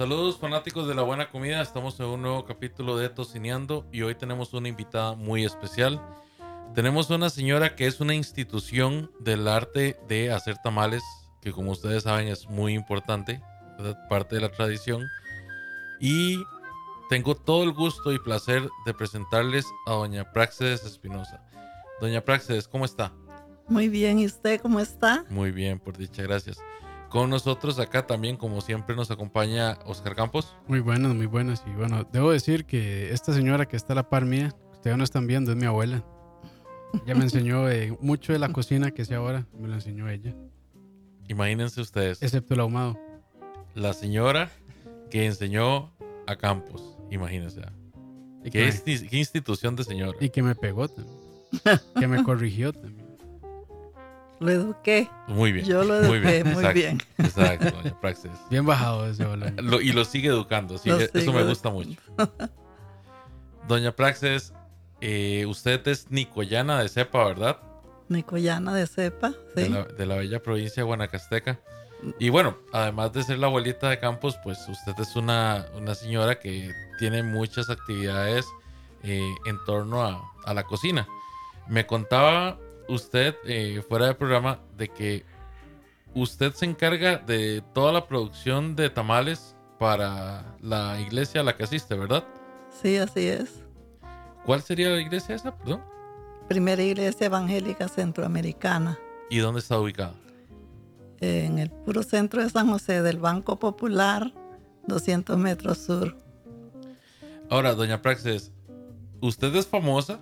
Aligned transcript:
Saludos 0.00 0.38
fanáticos 0.38 0.88
de 0.88 0.94
la 0.94 1.02
buena 1.02 1.28
comida, 1.28 1.60
estamos 1.60 2.00
en 2.00 2.06
un 2.06 2.22
nuevo 2.22 2.46
capítulo 2.46 2.96
de 2.96 3.10
Tocineando 3.10 3.86
y 3.92 4.00
hoy 4.00 4.14
tenemos 4.14 4.54
una 4.54 4.66
invitada 4.66 5.14
muy 5.14 5.44
especial. 5.44 6.00
Tenemos 6.74 7.10
una 7.10 7.28
señora 7.28 7.76
que 7.76 7.86
es 7.86 8.00
una 8.00 8.14
institución 8.14 9.10
del 9.20 9.46
arte 9.46 10.00
de 10.08 10.32
hacer 10.32 10.56
tamales 10.64 11.02
que 11.42 11.52
como 11.52 11.72
ustedes 11.72 12.04
saben 12.04 12.28
es 12.28 12.48
muy 12.48 12.72
importante, 12.72 13.42
parte 14.08 14.36
de 14.36 14.40
la 14.40 14.50
tradición. 14.50 15.06
Y 16.00 16.42
tengo 17.10 17.34
todo 17.34 17.62
el 17.62 17.72
gusto 17.72 18.10
y 18.14 18.18
placer 18.18 18.66
de 18.86 18.94
presentarles 18.94 19.66
a 19.86 19.90
doña 19.90 20.32
Praxedes 20.32 20.82
Espinosa. 20.86 21.44
Doña 22.00 22.22
Praxedes, 22.22 22.66
¿cómo 22.68 22.86
está? 22.86 23.12
Muy 23.68 23.90
bien, 23.90 24.18
¿y 24.18 24.24
usted 24.24 24.62
cómo 24.62 24.80
está? 24.80 25.26
Muy 25.28 25.50
bien, 25.50 25.78
por 25.78 25.98
dicha, 25.98 26.22
gracias. 26.22 26.58
Con 27.10 27.28
nosotros 27.28 27.80
acá 27.80 28.06
también, 28.06 28.36
como 28.36 28.60
siempre, 28.60 28.94
nos 28.94 29.10
acompaña 29.10 29.80
Oscar 29.84 30.14
Campos. 30.14 30.54
Muy 30.68 30.78
buenas, 30.78 31.12
muy 31.12 31.26
buenas. 31.26 31.64
Y 31.66 31.70
bueno, 31.70 32.06
debo 32.12 32.30
decir 32.30 32.66
que 32.66 33.12
esta 33.12 33.34
señora 33.34 33.66
que 33.66 33.76
está 33.76 33.94
a 33.94 33.96
la 33.96 34.08
par 34.08 34.24
mía, 34.24 34.54
ustedes 34.70 34.96
no 34.96 35.02
están 35.02 35.26
viendo, 35.26 35.50
es 35.50 35.56
mi 35.56 35.66
abuela. 35.66 36.04
Ya 37.06 37.16
me 37.16 37.24
enseñó 37.24 37.68
eh, 37.68 37.96
mucho 38.00 38.32
de 38.32 38.38
la 38.38 38.50
cocina 38.50 38.92
que 38.92 39.04
sé 39.04 39.16
ahora, 39.16 39.44
me 39.58 39.66
lo 39.66 39.74
enseñó 39.74 40.08
ella. 40.08 40.36
Imagínense 41.26 41.80
ustedes. 41.80 42.22
Excepto 42.22 42.54
el 42.54 42.60
ahumado. 42.60 42.96
La 43.74 43.92
señora 43.92 44.48
que 45.10 45.26
enseñó 45.26 45.92
a 46.28 46.36
Campos. 46.36 46.96
Imagínense. 47.10 47.60
¿Qué, 48.52 48.72
institución 49.10 49.74
de 49.74 49.82
señora? 49.82 50.16
Y 50.20 50.30
que 50.30 50.44
me 50.44 50.54
pegó 50.54 50.86
también. 50.86 51.16
que 51.98 52.06
me 52.06 52.22
corrigió 52.22 52.72
también. 52.72 53.09
Lo 54.40 54.50
eduqué. 54.50 55.10
Muy 55.28 55.52
bien. 55.52 55.66
Yo 55.66 55.84
lo 55.84 55.96
eduqué 55.96 56.42
muy 56.44 56.72
bien. 56.72 57.02
Exacto, 57.18 57.70
doña 57.70 57.94
Praxis. 58.00 58.30
Bien 58.50 58.64
bajado 58.64 59.06
ese 59.06 59.24
balón. 59.24 59.56
y 59.82 59.92
lo 59.92 60.04
sigue 60.04 60.28
educando. 60.28 60.74
eso 60.74 61.32
me 61.32 61.44
gusta 61.44 61.70
mucho. 61.70 62.00
doña 63.68 63.92
Praxis, 63.92 64.52
eh, 65.00 65.46
usted 65.46 65.86
es 65.88 66.10
nicoyana 66.10 66.80
de 66.80 66.88
cepa, 66.88 67.24
¿verdad? 67.24 67.58
Nicoyana 68.08 68.74
de 68.74 68.86
cepa, 68.86 69.32
sí. 69.54 69.72
De 69.96 70.06
la, 70.06 70.16
bella 70.16 70.42
provincia 70.42 70.82
de 70.82 70.86
Guanacasteca. 70.86 71.60
Y 72.18 72.30
bueno, 72.30 72.56
además 72.72 73.12
de 73.12 73.22
ser 73.22 73.38
la 73.38 73.46
abuelita 73.46 73.90
de 73.90 73.98
Campos, 73.98 74.38
pues 74.42 74.58
usted 74.68 74.94
es 74.98 75.16
una, 75.16 75.66
una 75.76 75.94
señora 75.94 76.38
que 76.38 76.72
tiene 76.98 77.22
muchas 77.22 77.68
actividades 77.68 78.46
eh, 79.02 79.34
en 79.46 79.64
torno 79.64 80.02
a, 80.02 80.54
la 80.54 80.64
cocina. 80.64 81.06
Me 81.68 81.86
contaba 81.86 82.58
usted 82.90 83.34
eh, 83.44 83.82
fuera 83.88 84.06
del 84.06 84.16
programa 84.16 84.60
de 84.76 84.88
que 84.88 85.24
usted 86.14 86.52
se 86.52 86.66
encarga 86.66 87.18
de 87.18 87.62
toda 87.72 87.92
la 87.92 88.06
producción 88.06 88.76
de 88.76 88.90
tamales 88.90 89.56
para 89.78 90.56
la 90.60 91.00
iglesia 91.00 91.40
a 91.40 91.44
la 91.44 91.56
que 91.56 91.64
asiste, 91.64 91.94
¿verdad? 91.94 92.24
Sí, 92.82 92.96
así 92.96 93.26
es. 93.26 93.62
¿Cuál 94.44 94.62
sería 94.62 94.90
la 94.90 95.00
iglesia 95.00 95.34
esa, 95.34 95.56
perdón? 95.56 95.82
primera 96.50 96.82
iglesia 96.82 97.26
evangélica 97.26 97.86
centroamericana. 97.86 98.98
¿Y 99.30 99.38
dónde 99.38 99.60
está 99.60 99.78
ubicada? 99.78 100.14
En 101.20 101.60
el 101.60 101.70
puro 101.70 102.02
centro 102.02 102.42
de 102.42 102.50
San 102.50 102.68
José, 102.72 103.02
del 103.02 103.18
Banco 103.18 103.60
Popular, 103.60 104.34
200 104.88 105.38
metros 105.38 105.78
sur. 105.78 106.16
Ahora, 107.48 107.76
doña 107.76 108.02
Praxis, 108.02 108.50
usted 109.20 109.54
es 109.54 109.68
famosa 109.68 110.20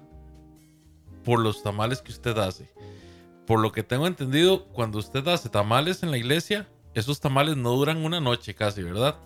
por 1.28 1.40
los 1.40 1.62
tamales 1.62 2.00
que 2.00 2.10
usted 2.10 2.38
hace. 2.38 2.72
Por 3.46 3.60
lo 3.60 3.70
que 3.70 3.82
tengo 3.82 4.06
entendido, 4.06 4.64
cuando 4.68 4.98
usted 4.98 5.28
hace 5.28 5.50
tamales 5.50 6.02
en 6.02 6.10
la 6.10 6.16
iglesia, 6.16 6.66
esos 6.94 7.20
tamales 7.20 7.54
no 7.54 7.72
duran 7.72 7.98
una 7.98 8.18
noche 8.18 8.54
casi, 8.54 8.82
¿verdad? 8.82 9.16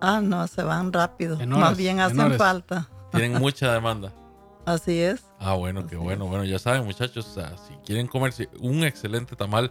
Ah, 0.00 0.20
no, 0.20 0.44
se 0.48 0.64
van 0.64 0.92
rápido. 0.92 1.38
Más 1.46 1.76
bien 1.76 2.00
hacen 2.00 2.36
falta. 2.36 2.90
Tienen 3.12 3.34
mucha 3.34 3.72
demanda. 3.72 4.12
Así 4.66 4.98
es. 4.98 5.22
Ah, 5.38 5.54
bueno, 5.54 5.86
qué 5.86 5.94
bueno. 5.94 6.26
Bueno, 6.26 6.42
ya 6.42 6.58
saben, 6.58 6.84
muchachos, 6.84 7.28
o 7.28 7.32
sea, 7.32 7.56
si 7.56 7.74
quieren 7.86 8.08
comerse 8.08 8.48
un 8.58 8.82
excelente 8.82 9.36
tamal, 9.36 9.70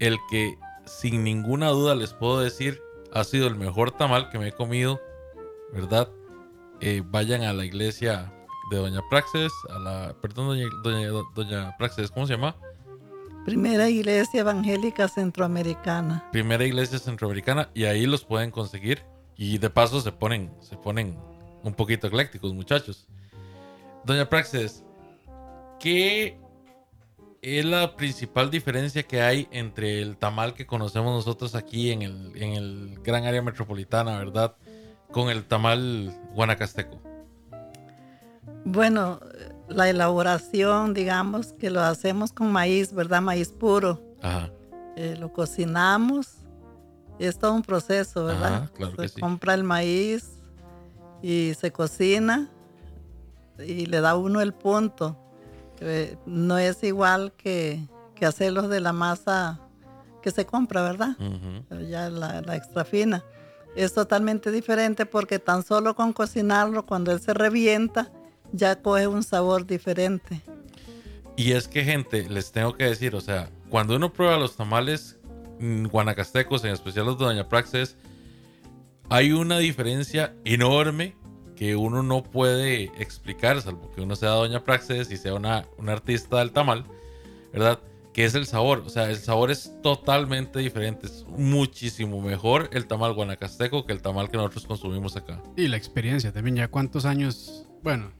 el 0.00 0.16
que 0.32 0.58
sin 0.84 1.22
ninguna 1.22 1.68
duda 1.68 1.94
les 1.94 2.12
puedo 2.12 2.40
decir 2.40 2.82
ha 3.12 3.22
sido 3.22 3.46
el 3.46 3.54
mejor 3.54 3.92
tamal 3.92 4.30
que 4.30 4.40
me 4.40 4.48
he 4.48 4.52
comido, 4.52 5.00
¿verdad? 5.72 6.08
Eh, 6.80 7.04
vayan 7.06 7.42
a 7.42 7.52
la 7.52 7.64
iglesia 7.64 8.32
de 8.70 8.76
Doña 8.76 9.02
Praxes, 9.10 9.52
a 9.68 9.78
la, 9.78 10.14
perdón, 10.22 10.58
Doña, 10.82 11.08
Doña, 11.34 11.76
Praxes, 11.76 12.10
¿cómo 12.10 12.26
se 12.26 12.34
llama? 12.34 12.56
Primera 13.44 13.88
Iglesia 13.88 14.40
Evangélica 14.40 15.08
Centroamericana. 15.08 16.28
Primera 16.30 16.64
Iglesia 16.64 16.98
Centroamericana 16.98 17.68
y 17.74 17.84
ahí 17.84 18.06
los 18.06 18.24
pueden 18.24 18.50
conseguir 18.50 19.02
y 19.36 19.58
de 19.58 19.70
paso 19.70 20.00
se 20.00 20.12
ponen, 20.12 20.52
se 20.60 20.76
ponen 20.76 21.18
un 21.62 21.74
poquito 21.74 22.06
eclécticos, 22.06 22.54
muchachos. 22.54 23.08
Doña 24.04 24.28
Praxis, 24.28 24.84
¿qué 25.78 26.38
es 27.42 27.64
la 27.64 27.96
principal 27.96 28.50
diferencia 28.50 29.02
que 29.02 29.22
hay 29.22 29.48
entre 29.50 30.00
el 30.00 30.16
tamal 30.16 30.54
que 30.54 30.66
conocemos 30.66 31.12
nosotros 31.12 31.54
aquí 31.54 31.90
en 31.90 32.02
el, 32.02 32.98
gran 33.02 33.24
área 33.24 33.42
metropolitana, 33.42 34.18
verdad? 34.18 34.54
Con 35.10 35.28
el 35.30 35.44
tamal 35.44 36.14
guanacasteco. 36.34 37.09
Bueno, 38.64 39.20
la 39.68 39.88
elaboración, 39.88 40.94
digamos, 40.94 41.52
que 41.54 41.70
lo 41.70 41.80
hacemos 41.80 42.32
con 42.32 42.52
maíz, 42.52 42.92
¿verdad? 42.92 43.22
Maíz 43.22 43.52
puro. 43.52 44.00
Ajá. 44.22 44.50
Eh, 44.96 45.16
lo 45.18 45.32
cocinamos. 45.32 46.28
Es 47.18 47.38
todo 47.38 47.54
un 47.54 47.62
proceso, 47.62 48.24
¿verdad? 48.24 48.54
Ajá, 48.54 48.70
claro 48.74 49.08
se 49.08 49.20
compra 49.20 49.54
el 49.54 49.64
maíz 49.64 50.30
y 51.22 51.52
se 51.58 51.70
cocina 51.70 52.50
y 53.58 53.86
le 53.86 54.00
da 54.00 54.16
uno 54.16 54.40
el 54.40 54.54
punto. 54.54 55.16
no 56.26 56.58
es 56.58 56.82
igual 56.82 57.32
que, 57.32 57.86
que 58.14 58.26
hacerlos 58.26 58.68
de 58.68 58.80
la 58.80 58.92
masa 58.92 59.60
que 60.20 60.30
se 60.30 60.46
compra, 60.46 60.82
¿verdad? 60.82 61.16
Ya 61.88 62.10
la, 62.10 62.56
extra 62.56 62.84
fina. 62.84 63.24
Es 63.74 63.94
totalmente 63.94 64.50
diferente 64.50 65.06
porque 65.06 65.38
tan 65.38 65.62
solo 65.62 65.94
con 65.94 66.12
cocinarlo, 66.12 66.84
cuando 66.86 67.12
él 67.12 67.20
se 67.20 67.34
revienta, 67.34 68.10
ya 68.52 68.80
coge 68.80 69.06
un 69.06 69.22
sabor 69.22 69.66
diferente. 69.66 70.40
Y 71.36 71.52
es 71.52 71.68
que, 71.68 71.84
gente, 71.84 72.28
les 72.28 72.52
tengo 72.52 72.74
que 72.74 72.84
decir, 72.84 73.14
o 73.14 73.20
sea, 73.20 73.48
cuando 73.68 73.96
uno 73.96 74.12
prueba 74.12 74.36
los 74.36 74.56
tamales 74.56 75.18
guanacastecos, 75.58 76.64
en 76.64 76.72
especial 76.72 77.06
los 77.06 77.18
de 77.18 77.24
Doña 77.24 77.48
Praxis, 77.48 77.96
hay 79.08 79.32
una 79.32 79.58
diferencia 79.58 80.34
enorme 80.44 81.16
que 81.56 81.76
uno 81.76 82.02
no 82.02 82.22
puede 82.22 82.84
explicar, 82.98 83.60
salvo 83.60 83.90
que 83.90 84.00
uno 84.00 84.16
sea 84.16 84.30
Doña 84.30 84.64
Praxis 84.64 85.10
y 85.10 85.16
sea 85.16 85.34
una, 85.34 85.66
artista 85.88 86.38
del 86.38 86.52
tamal, 86.52 86.84
¿verdad? 87.52 87.80
Que 88.14 88.24
es 88.24 88.34
el 88.34 88.46
sabor. 88.46 88.82
O 88.86 88.88
sea, 88.88 89.10
el 89.10 89.16
sabor 89.16 89.50
es 89.50 89.72
totalmente 89.82 90.58
diferente. 90.58 91.06
Es 91.06 91.26
muchísimo 91.28 92.20
mejor 92.22 92.70
el 92.72 92.86
tamal 92.86 93.12
guanacasteco 93.12 93.84
que 93.84 93.92
el 93.92 94.00
tamal 94.00 94.30
que 94.30 94.36
nosotros 94.36 94.66
consumimos 94.66 95.16
acá. 95.16 95.42
Y 95.56 95.68
la 95.68 95.76
experiencia 95.76 96.32
también, 96.32 96.56
ya 96.56 96.68
cuántos 96.68 97.04
años, 97.04 97.66
bueno, 97.82 98.10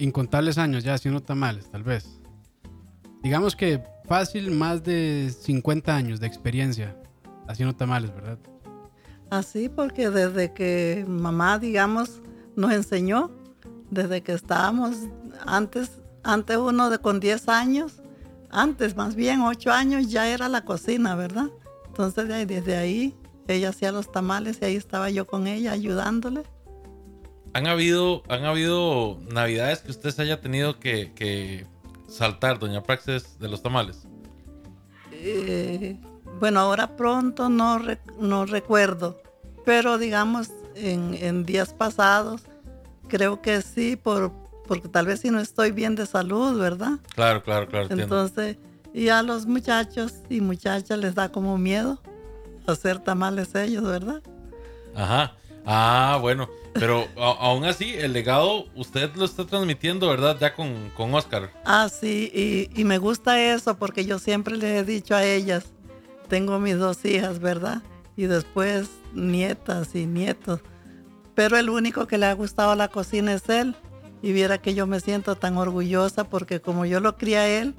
incontables 0.00 0.58
años 0.58 0.82
ya 0.82 0.94
haciendo 0.94 1.22
tamales, 1.22 1.70
tal 1.70 1.82
vez. 1.82 2.20
Digamos 3.22 3.54
que 3.54 3.82
fácil 4.06 4.50
más 4.50 4.82
de 4.82 5.32
50 5.40 5.94
años 5.94 6.20
de 6.20 6.26
experiencia 6.26 6.96
haciendo 7.46 7.74
tamales, 7.76 8.12
¿verdad? 8.14 8.38
Así, 9.30 9.68
porque 9.68 10.10
desde 10.10 10.52
que 10.52 11.04
mamá, 11.06 11.58
digamos, 11.58 12.20
nos 12.56 12.72
enseñó 12.72 13.30
desde 13.90 14.22
que 14.22 14.32
estábamos 14.32 14.96
antes, 15.46 16.00
antes 16.22 16.56
uno 16.56 16.90
con 17.00 17.20
10 17.20 17.48
años, 17.48 18.02
antes 18.50 18.96
más 18.96 19.14
bien 19.14 19.42
8 19.42 19.70
años 19.70 20.10
ya 20.10 20.28
era 20.28 20.48
la 20.48 20.64
cocina, 20.64 21.14
¿verdad? 21.14 21.46
Entonces 21.86 22.28
desde 22.48 22.76
ahí 22.76 23.14
ella 23.46 23.70
hacía 23.70 23.92
los 23.92 24.10
tamales 24.10 24.58
y 24.60 24.64
ahí 24.64 24.76
estaba 24.76 25.10
yo 25.10 25.26
con 25.26 25.46
ella 25.46 25.72
ayudándole. 25.72 26.42
¿Han 27.52 27.66
habido, 27.66 28.22
han 28.28 28.44
habido 28.44 29.18
navidades 29.32 29.80
que 29.80 29.90
usted 29.90 30.10
se 30.10 30.22
haya 30.22 30.40
tenido 30.40 30.78
que, 30.78 31.66
saltar, 32.08 32.58
doña 32.58 32.82
Praxis, 32.82 33.38
de 33.38 33.48
los 33.48 33.62
tamales? 33.62 34.06
Eh, 35.12 35.98
bueno, 36.38 36.60
ahora 36.60 36.96
pronto 36.96 37.48
no, 37.48 37.80
no 38.18 38.46
recuerdo, 38.46 39.20
pero 39.64 39.98
digamos 39.98 40.48
en, 40.76 41.44
días 41.44 41.74
pasados, 41.74 42.42
creo 43.08 43.42
que 43.42 43.62
sí, 43.62 43.96
por, 43.96 44.32
porque 44.66 44.88
tal 44.88 45.06
vez 45.06 45.20
si 45.20 45.30
no 45.30 45.40
estoy 45.40 45.72
bien 45.72 45.96
de 45.96 46.06
salud, 46.06 46.58
¿verdad? 46.58 46.98
Claro, 47.14 47.42
claro, 47.42 47.66
claro. 47.66 47.88
Entonces, 47.90 48.56
y 48.94 49.08
a 49.08 49.22
los 49.22 49.46
muchachos 49.46 50.14
y 50.28 50.40
muchachas 50.40 50.98
les 50.98 51.14
da 51.14 51.30
como 51.30 51.58
miedo 51.58 52.00
hacer 52.66 53.00
tamales 53.00 53.54
ellos, 53.54 53.82
¿verdad? 53.82 54.22
Ajá. 54.94 55.34
Ah, 55.66 56.18
bueno. 56.20 56.48
Pero 56.72 57.08
aún 57.16 57.64
así, 57.64 57.94
el 57.94 58.12
legado 58.12 58.66
usted 58.76 59.10
lo 59.16 59.24
está 59.24 59.44
transmitiendo, 59.44 60.08
¿verdad? 60.08 60.36
Ya 60.40 60.54
con, 60.54 60.90
con 60.96 61.14
Oscar. 61.14 61.50
Ah, 61.64 61.88
sí, 61.88 62.30
y, 62.32 62.80
y, 62.80 62.84
me 62.84 62.98
gusta 62.98 63.42
eso 63.42 63.76
porque 63.76 64.04
yo 64.04 64.18
siempre 64.18 64.56
les 64.56 64.82
he 64.82 64.84
dicho 64.84 65.14
a 65.14 65.24
ellas, 65.24 65.64
tengo 66.28 66.60
mis 66.60 66.78
dos 66.78 67.04
hijas, 67.04 67.40
¿verdad? 67.40 67.82
Y 68.16 68.26
después 68.26 68.88
nietas 69.12 69.94
y 69.94 70.06
nietos. 70.06 70.60
Pero 71.34 71.56
el 71.56 71.70
único 71.70 72.06
que 72.06 72.18
le 72.18 72.26
ha 72.26 72.32
gustado 72.34 72.74
la 72.74 72.88
cocina 72.88 73.32
es 73.32 73.48
él. 73.48 73.74
Y 74.22 74.32
viera 74.32 74.58
que 74.58 74.74
yo 74.74 74.86
me 74.86 75.00
siento 75.00 75.34
tan 75.36 75.56
orgullosa 75.56 76.24
porque 76.24 76.60
como 76.60 76.84
yo 76.84 77.00
lo 77.00 77.16
crié 77.16 77.38
a 77.38 77.48
él, 77.48 77.74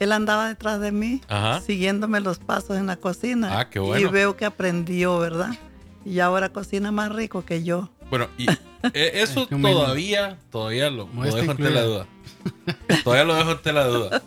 él 0.00 0.12
andaba 0.12 0.48
detrás 0.48 0.80
de 0.80 0.92
mí, 0.92 1.20
siguiéndome 1.64 2.20
los 2.20 2.38
pasos 2.38 2.78
en 2.78 2.86
la 2.86 2.96
cocina. 2.96 3.60
Ah, 3.60 3.68
qué 3.68 3.78
bueno. 3.78 4.08
Y 4.08 4.10
veo 4.10 4.36
que 4.36 4.46
aprendió, 4.46 5.18
¿verdad? 5.18 5.50
Y 6.04 6.20
ahora 6.20 6.48
cocina 6.50 6.92
más 6.92 7.12
rico 7.12 7.44
que 7.44 7.62
yo. 7.62 7.90
Bueno, 8.10 8.28
y 8.38 8.46
e, 8.94 9.22
eso 9.22 9.46
todavía, 9.46 10.38
todavía 10.50 10.90
lo, 10.90 11.06
dejo 11.06 11.38
en 11.38 11.74
la 11.74 11.82
duda. 11.82 12.06
todavía 13.04 13.24
lo 13.24 13.34
dejo 13.34 13.58
en 13.64 13.74
la 13.74 13.84
duda. 13.86 14.22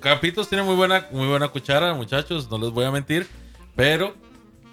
Capitos 0.00 0.48
tiene 0.48 0.64
muy 0.64 0.74
buena, 0.74 1.06
muy 1.12 1.26
buena 1.26 1.48
cuchara, 1.48 1.92
muchachos, 1.94 2.50
no 2.50 2.58
les 2.58 2.70
voy 2.70 2.84
a 2.84 2.90
mentir. 2.90 3.26
Pero 3.76 4.14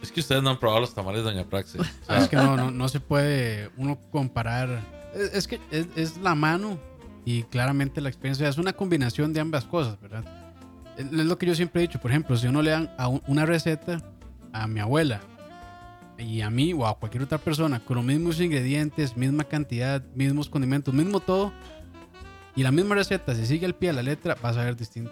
es 0.01 0.11
que 0.11 0.21
ustedes 0.21 0.41
no 0.41 0.49
han 0.49 0.59
probado 0.59 0.81
los 0.81 0.93
tamales 0.93 1.23
de 1.23 1.31
Doña 1.31 1.43
Praxis. 1.43 1.81
es 2.09 2.27
que 2.29 2.35
no, 2.35 2.71
no, 2.71 2.87
se 2.87 2.99
puede 2.99 3.69
uno 3.77 3.99
comparar. 4.11 4.81
Es, 5.33 5.47
que 5.47 5.59
es, 5.71 6.17
la 6.17 6.35
mano 6.35 6.79
y 7.25 7.43
claramente 7.43 7.99
la 7.99 8.09
experiencia. 8.09 8.47
Es 8.47 8.57
una 8.57 8.73
combinación 8.73 9.33
de 9.33 9.41
ambas 9.41 9.65
cosas, 9.65 9.99
¿verdad? 9.99 10.23
Es 10.97 11.11
lo 11.11 11.37
que 11.37 11.45
yo 11.45 11.55
siempre 11.55 11.81
he 11.81 11.87
dicho. 11.87 11.99
Por 11.99 12.11
ejemplo, 12.11 12.37
si 12.37 12.47
uno 12.47 12.61
le 12.61 12.71
dan 12.71 12.93
a 12.97 13.07
una 13.09 13.45
receta 13.45 14.01
a 14.53 14.67
mi 14.67 14.79
abuela 14.79 15.21
y 16.17 16.41
a 16.41 16.49
mí 16.49 16.73
o 16.73 16.85
a 16.87 16.97
cualquier 16.97 17.23
otra 17.23 17.37
persona 17.37 17.83
con 17.83 17.97
los 17.97 18.05
mismos 18.05 18.39
ingredientes, 18.39 19.15
misma 19.15 19.43
cantidad, 19.43 20.03
mismos 20.15 20.49
condimentos, 20.49 20.93
mismo 20.93 21.19
todo, 21.19 21.53
y 22.55 22.63
la 22.63 22.71
misma 22.71 22.95
receta, 22.95 23.35
si 23.35 23.45
sigue 23.45 23.65
al 23.65 23.75
pie 23.75 23.89
de 23.89 23.93
la 23.93 24.03
letra, 24.03 24.35
va 24.43 24.49
a 24.49 24.53
saber 24.53 24.75
distinto. 24.75 25.11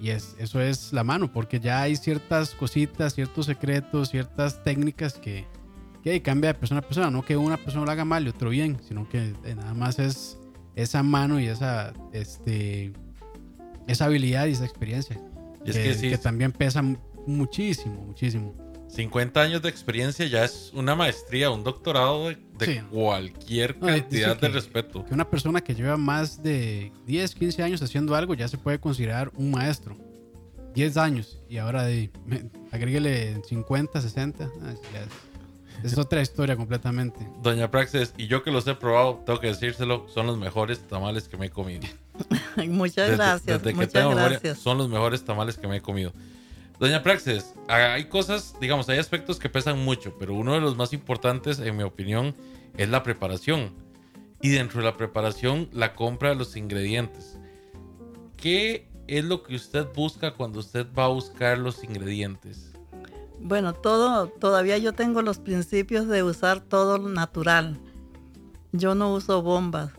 Y 0.00 0.10
es, 0.10 0.34
eso 0.38 0.60
es 0.60 0.92
la 0.92 1.04
mano, 1.04 1.32
porque 1.32 1.60
ya 1.60 1.82
hay 1.82 1.94
ciertas 1.94 2.54
cositas, 2.54 3.14
ciertos 3.14 3.46
secretos, 3.46 4.10
ciertas 4.10 4.64
técnicas 4.64 5.14
que, 5.14 5.46
que 6.02 6.22
cambia 6.22 6.52
de 6.52 6.58
persona 6.58 6.80
a 6.80 6.82
persona. 6.82 7.10
No 7.10 7.22
que 7.22 7.36
una 7.36 7.56
persona 7.56 7.84
lo 7.84 7.90
haga 7.92 8.04
mal 8.04 8.26
y 8.26 8.30
otro 8.30 8.50
bien, 8.50 8.78
sino 8.88 9.08
que 9.08 9.34
eh, 9.44 9.54
nada 9.54 9.74
más 9.74 9.98
es 9.98 10.38
esa 10.74 11.02
mano 11.02 11.38
y 11.38 11.46
esa, 11.46 11.92
este, 12.12 12.94
esa 13.86 14.06
habilidad 14.06 14.46
y 14.46 14.52
esa 14.52 14.64
experiencia. 14.64 15.20
Y 15.64 15.70
que, 15.70 15.96
que 16.00 16.18
también 16.18 16.50
pesa 16.50 16.82
muchísimo, 17.26 18.02
muchísimo. 18.06 18.54
50 18.90 19.40
años 19.40 19.62
de 19.62 19.68
experiencia 19.68 20.26
ya 20.26 20.44
es 20.44 20.72
una 20.74 20.96
maestría, 20.96 21.50
un 21.50 21.62
doctorado 21.62 22.28
de, 22.28 22.82
cualquier 22.90 23.78
cantidad 23.78 24.36
de 24.36 24.48
respeto. 24.48 25.04
Que 25.04 25.14
una 25.14 25.28
persona 25.28 25.60
que 25.60 25.74
lleva 25.74 25.96
más 25.96 26.42
de 26.42 26.92
10, 27.06 27.34
15 27.34 27.62
años 27.62 27.82
haciendo 27.82 28.14
algo 28.16 28.34
ya 28.34 28.48
se 28.48 28.58
puede 28.58 28.80
considerar 28.80 29.30
un 29.36 29.52
maestro. 29.52 29.96
10 30.74 30.96
años 30.98 31.38
y 31.48 31.58
ahora 31.58 31.84
de, 31.84 32.10
agréguele 32.70 33.40
50, 33.48 34.00
60. 34.00 34.50
Ah, 34.62 34.74
es, 35.82 35.96
otra 35.98 36.20
historia 36.20 36.56
completamente. 36.56 37.26
Doña 37.42 37.70
Praxis, 37.70 38.12
y 38.16 38.26
yo 38.26 38.42
que 38.42 38.50
los 38.50 38.66
he 38.66 38.74
probado, 38.74 39.22
tengo 39.24 39.40
que 39.40 39.48
decírselo, 39.48 40.06
son 40.08 40.26
los 40.26 40.38
mejores 40.38 40.80
tamales 40.86 41.28
que 41.28 41.36
me 41.36 41.46
he 41.46 41.50
comido. 41.50 41.82
muchas 42.68 43.10
gracias. 43.12 43.74
muchas 43.74 44.14
gracias. 44.14 44.58
son 44.58 44.78
los 44.78 44.88
mejores 44.88 45.24
tamales 45.24 45.56
que 45.56 45.68
me 45.68 45.76
he 45.76 45.80
comido. 45.80 46.12
Doña 46.80 47.02
Praxis, 47.02 47.52
hay 47.68 48.06
cosas, 48.06 48.54
digamos, 48.58 48.88
hay 48.88 48.96
aspectos 48.96 49.38
que 49.38 49.50
pesan 49.50 49.84
mucho, 49.84 50.16
pero 50.18 50.32
uno 50.32 50.54
de 50.54 50.62
los 50.62 50.78
más 50.78 50.94
importantes, 50.94 51.58
en 51.58 51.76
mi 51.76 51.82
opinión, 51.82 52.34
es 52.78 52.88
la 52.88 53.02
preparación. 53.02 53.74
Y 54.40 54.48
dentro 54.48 54.80
de 54.80 54.86
la 54.86 54.96
preparación, 54.96 55.68
la 55.72 55.94
compra 55.94 56.30
de 56.30 56.36
los 56.36 56.56
ingredientes. 56.56 57.38
¿Qué 58.38 58.88
es 59.08 59.22
lo 59.26 59.42
que 59.42 59.56
usted 59.56 59.88
busca 59.94 60.32
cuando 60.32 60.60
usted 60.60 60.86
va 60.98 61.04
a 61.04 61.08
buscar 61.08 61.58
los 61.58 61.84
ingredientes? 61.84 62.72
Bueno, 63.38 63.74
todo, 63.74 64.28
todavía 64.28 64.78
yo 64.78 64.94
tengo 64.94 65.20
los 65.20 65.38
principios 65.38 66.08
de 66.08 66.22
usar 66.22 66.60
todo 66.60 66.98
natural. 66.98 67.78
Yo 68.72 68.94
no 68.94 69.12
uso 69.12 69.42
bombas, 69.42 69.92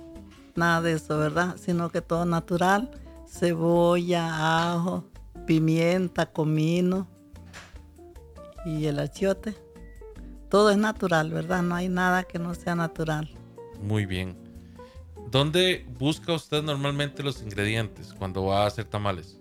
nada 0.55 0.81
de 0.81 0.93
eso, 0.93 1.15
¿verdad? 1.19 1.57
Sino 1.57 1.91
que 1.91 2.01
todo 2.01 2.25
natural, 2.25 2.89
cebolla, 3.27 4.73
ajo, 4.73 5.10
pimienta, 5.45 6.27
comino 6.27 7.07
y 8.65 8.85
el 8.85 8.99
achiote. 8.99 9.55
Todo 10.49 10.69
es 10.71 10.77
natural, 10.77 11.31
¿verdad? 11.31 11.61
No 11.63 11.75
hay 11.75 11.89
nada 11.89 12.23
que 12.23 12.39
no 12.39 12.53
sea 12.55 12.75
natural. 12.75 13.29
Muy 13.81 14.05
bien. 14.05 14.37
¿Dónde 15.29 15.85
busca 15.97 16.33
usted 16.33 16.61
normalmente 16.61 17.23
los 17.23 17.41
ingredientes 17.41 18.13
cuando 18.13 18.45
va 18.45 18.63
a 18.63 18.67
hacer 18.67 18.85
tamales? 18.85 19.39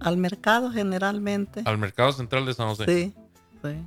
Al 0.00 0.16
mercado 0.16 0.70
generalmente. 0.70 1.62
¿Al 1.64 1.78
mercado 1.78 2.12
central 2.12 2.44
de 2.44 2.54
San 2.54 2.68
José? 2.68 2.84
Sí, 2.86 3.14
sí. 3.62 3.86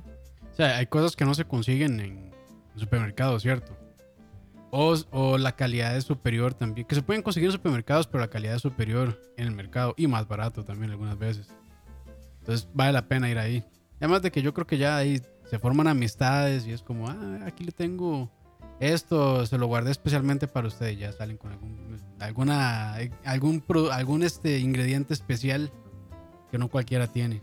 O 0.50 0.54
sea, 0.54 0.78
hay 0.78 0.86
cosas 0.86 1.14
que 1.14 1.24
no 1.24 1.34
se 1.34 1.44
consiguen 1.44 2.00
en 2.00 2.30
supermercados, 2.76 3.42
¿cierto? 3.42 3.76
O, 4.74 5.36
la 5.36 5.54
calidad 5.54 5.94
es 5.98 6.04
superior 6.04 6.54
también, 6.54 6.86
que 6.86 6.94
se 6.94 7.02
pueden 7.02 7.22
conseguir 7.22 7.48
en 7.48 7.52
supermercados, 7.52 8.06
pero 8.06 8.20
la 8.20 8.30
calidad 8.30 8.54
es 8.54 8.62
superior 8.62 9.20
en 9.36 9.46
el 9.46 9.52
mercado 9.52 9.92
y 9.98 10.06
más 10.06 10.26
barato 10.26 10.64
también 10.64 10.90
algunas 10.90 11.18
veces. 11.18 11.48
Entonces 12.38 12.66
vale 12.72 12.94
la 12.94 13.06
pena 13.06 13.28
ir 13.28 13.38
ahí. 13.38 13.62
Además 13.98 14.22
de 14.22 14.32
que 14.32 14.40
yo 14.40 14.54
creo 14.54 14.66
que 14.66 14.78
ya 14.78 14.96
ahí 14.96 15.20
se 15.44 15.58
forman 15.58 15.88
amistades 15.88 16.66
y 16.66 16.72
es 16.72 16.82
como, 16.82 17.06
ah, 17.10 17.40
aquí 17.44 17.64
le 17.64 17.72
tengo 17.72 18.30
esto, 18.80 19.44
se 19.44 19.58
lo 19.58 19.66
guardé 19.66 19.90
especialmente 19.90 20.48
para 20.48 20.68
usted 20.68 20.88
y 20.88 20.96
ya 20.96 21.12
salen 21.12 21.36
con 21.36 21.52
algún, 21.52 22.00
alguna, 22.18 22.96
algún, 23.26 23.62
algún 23.92 24.22
este 24.22 24.58
ingrediente 24.58 25.12
especial 25.12 25.70
que 26.50 26.56
no 26.56 26.68
cualquiera 26.68 27.08
tiene. 27.08 27.42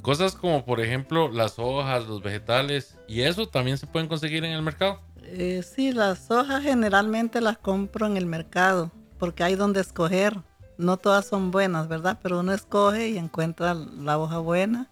Cosas 0.00 0.34
como 0.34 0.64
por 0.64 0.80
ejemplo 0.80 1.30
las 1.30 1.58
hojas, 1.58 2.06
los 2.06 2.22
vegetales 2.22 2.98
y 3.06 3.20
eso 3.20 3.48
también 3.48 3.76
se 3.76 3.86
pueden 3.86 4.08
conseguir 4.08 4.46
en 4.46 4.52
el 4.52 4.62
mercado. 4.62 5.02
Eh, 5.30 5.62
sí, 5.62 5.92
las 5.92 6.30
hojas 6.30 6.62
generalmente 6.62 7.40
las 7.40 7.58
compro 7.58 8.06
en 8.06 8.16
el 8.16 8.26
mercado 8.26 8.90
porque 9.18 9.44
hay 9.44 9.56
donde 9.56 9.80
escoger. 9.80 10.40
No 10.78 10.96
todas 10.96 11.26
son 11.26 11.50
buenas, 11.50 11.88
¿verdad? 11.88 12.18
Pero 12.22 12.40
uno 12.40 12.52
escoge 12.52 13.10
y 13.10 13.18
encuentra 13.18 13.74
la 13.74 14.18
hoja 14.18 14.38
buena. 14.38 14.88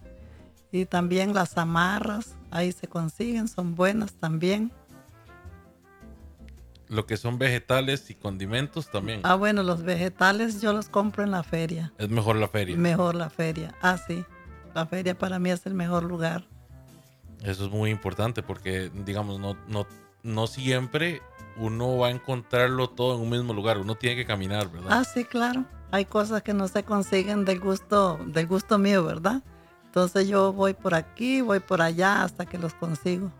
Y 0.71 0.85
también 0.85 1.33
las 1.33 1.57
amarras, 1.57 2.35
ahí 2.51 2.71
se 2.71 2.87
consiguen, 2.87 3.47
son 3.47 3.75
buenas 3.75 4.13
también. 4.13 4.71
Lo 6.89 7.05
que 7.05 7.17
son 7.17 7.37
vegetales 7.37 8.09
y 8.09 8.15
condimentos 8.15 8.89
también. 8.89 9.21
Ah, 9.23 9.35
bueno, 9.35 9.63
los 9.63 9.83
vegetales 9.83 10.61
yo 10.61 10.71
los 10.73 10.89
compro 10.89 11.23
en 11.23 11.31
la 11.31 11.43
feria. 11.43 11.93
Es 11.97 12.09
mejor 12.09 12.35
la 12.35 12.47
feria. 12.47 12.77
Mejor 12.77 13.15
la 13.15 13.29
feria. 13.29 13.73
Ah, 13.81 13.97
sí. 13.97 14.23
La 14.75 14.85
feria 14.85 15.17
para 15.17 15.39
mí 15.39 15.49
es 15.49 15.65
el 15.65 15.73
mejor 15.73 16.03
lugar. 16.03 16.45
Eso 17.43 17.65
es 17.65 17.71
muy 17.71 17.91
importante 17.91 18.43
porque, 18.43 18.91
digamos, 19.05 19.39
no, 19.39 19.57
no 19.67 19.87
no 20.23 20.47
siempre 20.47 21.21
uno 21.57 21.97
va 21.97 22.07
a 22.07 22.11
encontrarlo 22.11 22.89
todo 22.89 23.15
en 23.15 23.21
un 23.21 23.29
mismo 23.29 23.53
lugar, 23.53 23.77
uno 23.77 23.95
tiene 23.95 24.15
que 24.15 24.25
caminar, 24.25 24.69
¿verdad? 24.71 24.89
Ah, 24.91 25.03
sí, 25.03 25.25
claro. 25.25 25.65
Hay 25.91 26.05
cosas 26.05 26.43
que 26.43 26.53
no 26.53 26.67
se 26.67 26.83
consiguen 26.83 27.45
del 27.45 27.59
gusto, 27.59 28.19
del 28.25 28.47
gusto 28.47 28.77
mío, 28.77 29.03
¿verdad? 29.03 29.41
Entonces 29.85 30.27
yo 30.27 30.53
voy 30.53 30.73
por 30.73 30.93
aquí, 30.93 31.41
voy 31.41 31.59
por 31.59 31.81
allá 31.81 32.23
hasta 32.23 32.45
que 32.45 32.57
los 32.57 32.73
consigo. 32.73 33.31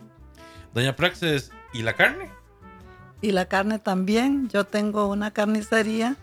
Doña 0.73 0.95
Praxis, 0.95 1.51
¿y 1.73 1.81
la 1.81 1.93
carne? 1.93 2.29
Y 3.21 3.31
la 3.31 3.45
carne 3.45 3.79
también. 3.79 4.47
Yo 4.49 4.63
tengo 4.63 5.07
una 5.07 5.31
carnicería 5.31 6.15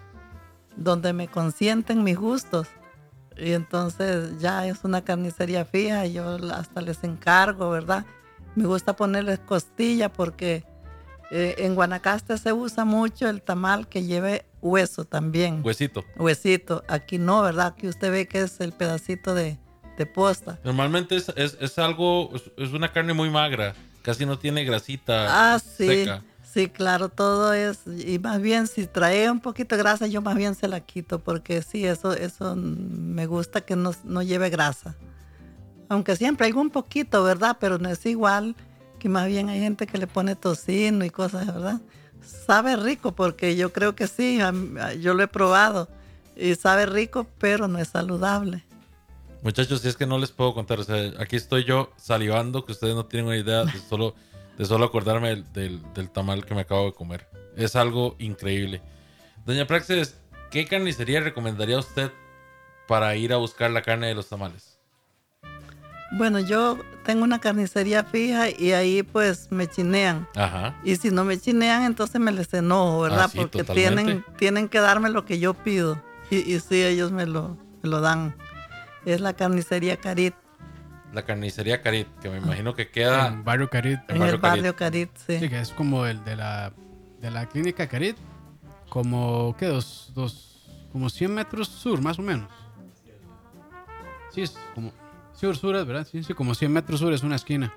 donde 0.77 1.13
me 1.13 1.29
consienten 1.29 2.03
mis 2.03 2.17
gustos. 2.17 2.69
Y 3.37 3.53
entonces 3.53 4.41
ya 4.41 4.67
es 4.67 4.85
una 4.85 5.05
carnicería 5.05 5.65
fija 5.65 6.07
y 6.07 6.15
yo 6.15 6.37
hasta 6.53 6.81
les 6.81 7.03
encargo, 7.05 7.71
¿verdad? 7.71 8.07
Me 8.55 8.67
gusta 8.67 8.97
ponerles 8.97 9.41
costilla 9.41 10.13
porque 10.13 10.65
eh, 11.31 11.57
en 11.59 11.75
Guanacaste 11.75 12.39
se 12.39 12.53
usa 12.53 12.85
mucho 12.85 13.29
el 13.29 13.43
tamal 13.43 13.89
que 13.89 14.05
lleve 14.05 14.45
hueso 14.61 15.05
también. 15.05 15.61
Huesito. 15.65 16.05
Huesito. 16.17 16.85
Aquí 16.89 17.19
no, 17.19 17.43
¿verdad? 17.43 17.69
Aquí 17.69 17.89
usted 17.89 18.11
ve 18.11 18.27
que 18.27 18.43
es 18.43 18.61
el 18.61 18.73
pedacito 18.73 19.35
de, 19.35 19.59
de 19.97 20.07
posta. 20.07 20.59
Normalmente 20.65 21.17
es, 21.17 21.29
es, 21.37 21.79
algo, 21.79 22.31
es, 22.57 22.73
una 22.73 22.93
carne 22.93 23.15
muy 23.15 23.31
magra, 23.31 23.75
casi 24.03 24.27
no 24.27 24.39
tiene 24.39 24.65
grasita 24.65 25.55
ah, 25.55 25.59
sí, 25.59 26.07
Sí, 26.55 26.69
claro, 26.69 27.09
todo 27.09 27.53
es, 27.53 27.81
y 27.85 28.21
más 28.21 28.41
bien 28.41 28.69
si 28.69 28.87
trae 28.87 29.29
un 29.29 29.41
poquito 29.41 29.75
de 29.75 29.83
grasa, 29.83 30.07
yo 30.07 30.23
más 30.23 30.37
bien 30.37 30.55
se 30.55 30.69
la 30.69 30.79
quito, 30.79 31.19
porque 31.19 31.63
sí, 31.63 31.85
eso, 31.85 32.13
eso 32.13 32.55
me 32.55 33.27
gusta 33.27 33.63
que 33.63 33.75
no, 33.75 33.93
no 34.05 34.23
lleve 34.23 34.51
grasa. 34.51 34.95
Aunque 35.89 36.17
siempre 36.17 36.53
un 36.53 36.71
poquito, 36.71 37.23
¿verdad? 37.23 37.57
Pero 37.61 37.79
no 37.79 37.89
es 37.89 38.05
igual 38.07 38.55
que 38.99 39.09
más 39.09 39.27
bien 39.27 39.49
hay 39.49 39.61
gente 39.61 39.87
que 39.87 39.99
le 39.99 40.07
pone 40.07 40.35
tocino 40.35 41.05
y 41.05 41.11
cosas, 41.11 41.47
¿verdad? 41.47 41.81
Sabe 42.47 42.77
rico 42.77 43.13
porque 43.13 43.55
yo 43.57 43.73
creo 43.73 43.95
que 43.95 44.07
sí, 44.07 44.39
yo 45.01 45.15
lo 45.15 45.23
he 45.23 45.29
probado 45.29 45.89
y 46.37 46.55
sabe 46.55 46.87
rico, 46.87 47.27
pero 47.39 47.69
no 47.69 47.79
es 47.79 47.89
saludable. 47.89 48.65
Muchachos, 49.43 49.83
si 49.83 49.89
es 49.89 49.97
que 49.97 50.07
no 50.07 50.19
les 50.19 50.33
puedo 50.33 50.55
contar, 50.55 50.81
o 50.81 50.85
sea, 50.85 51.13
aquí 51.19 51.37
estoy 51.37 51.65
yo 51.65 51.93
salivando 51.97 52.65
que 52.65 52.73
ustedes 52.73 52.95
no 52.95 53.05
tienen 53.05 53.27
una 53.27 53.37
idea 53.37 53.65
de 53.65 53.79
solo, 53.79 54.15
de 54.57 54.65
solo 54.65 54.87
acordarme 54.87 55.45
del, 55.53 55.83
del, 55.93 56.11
tamal 56.11 56.47
que 56.47 56.55
me 56.55 56.63
acabo 56.63 56.87
de 56.87 56.95
comer. 56.95 57.29
Es 57.55 57.77
algo 57.77 58.17
increíble. 58.19 58.81
Doña 59.45 59.67
Praxis, 59.67 60.17
¿qué 60.51 60.67
carnicería 60.67 61.21
recomendaría 61.21 61.79
usted 61.79 62.11
para 62.89 63.15
ir 63.17 63.35
a 63.35 63.37
buscar 63.37 63.71
la 63.71 63.83
carne 63.83 64.07
de 64.07 64.15
los 64.15 64.31
tamales? 64.31 64.74
Bueno, 66.13 66.39
yo 66.39 66.79
tengo 67.05 67.25
una 67.25 67.39
carnicería 67.39 68.05
fija 68.05 68.51
y 68.51 68.73
ahí 68.73 69.03
pues 69.03 69.51
me 69.51 69.69
chinean. 69.69 70.27
Ajá. 70.35 70.75
Y 70.85 70.97
si 70.97 71.11
no 71.11 71.25
me 71.25 71.39
chinean, 71.39 71.85
entonces 71.85 72.21
me 72.21 72.33
les 72.33 72.53
enojo, 72.55 73.03
¿verdad? 73.03 73.31
Ah, 73.31 73.33
Porque 73.35 73.65
tienen, 73.65 74.25
tienen 74.37 74.69
que 74.69 74.81
darme 74.81 75.11
lo 75.11 75.25
que 75.25 75.39
yo 75.39 75.55
pido. 75.55 76.01
Y, 76.31 76.37
y 76.37 76.61
sí, 76.61 76.83
ellos 76.83 77.13
me 77.13 77.27
lo, 77.27 77.57
me 77.83 77.91
lo 77.91 78.01
dan. 78.01 78.35
Es 79.05 79.21
la 79.21 79.35
carnicería 79.35 79.99
Carit. 79.99 80.35
La 81.13 81.25
carnicería 81.25 81.83
Carit, 81.83 82.09
que 82.21 82.29
me 82.29 82.39
imagino 82.39 82.75
que 82.75 82.89
queda... 82.91 83.29
En 83.29 83.45
Barrio 83.45 83.71
Carit. 83.71 84.01
En, 84.09 84.23
el 84.23 84.39
barrio 84.39 84.75
Carit, 84.75 85.11
sí. 85.27 85.39
Sí, 85.39 85.49
que 85.49 85.61
es 85.61 85.71
como 85.71 86.07
el 86.07 86.25
de 86.25 86.37
la, 86.37 86.73
de 87.21 87.31
la 87.31 87.47
clínica 87.47 87.87
Carit. 87.87 88.17
Como, 88.89 89.55
¿qué? 89.59 89.67
Dos, 89.67 90.13
dos, 90.15 90.89
como 90.91 91.11
100 91.11 91.35
metros 91.35 91.69
sur, 91.69 92.01
más 92.01 92.19
o 92.19 92.23
menos. 92.23 92.49
Sí, 94.33 94.43
es 94.43 94.57
como 94.75 94.93
Sur, 95.45 95.59
sur, 95.59 95.77
es 95.77 95.87
verdad. 95.87 96.09
Sí, 96.11 96.23
sí, 96.23 96.33
como 96.33 96.55
100 96.55 96.73
metros 96.73 97.01
sur 97.01 97.13
es 97.13 97.23
una 97.23 97.37
esquina. 97.37 97.75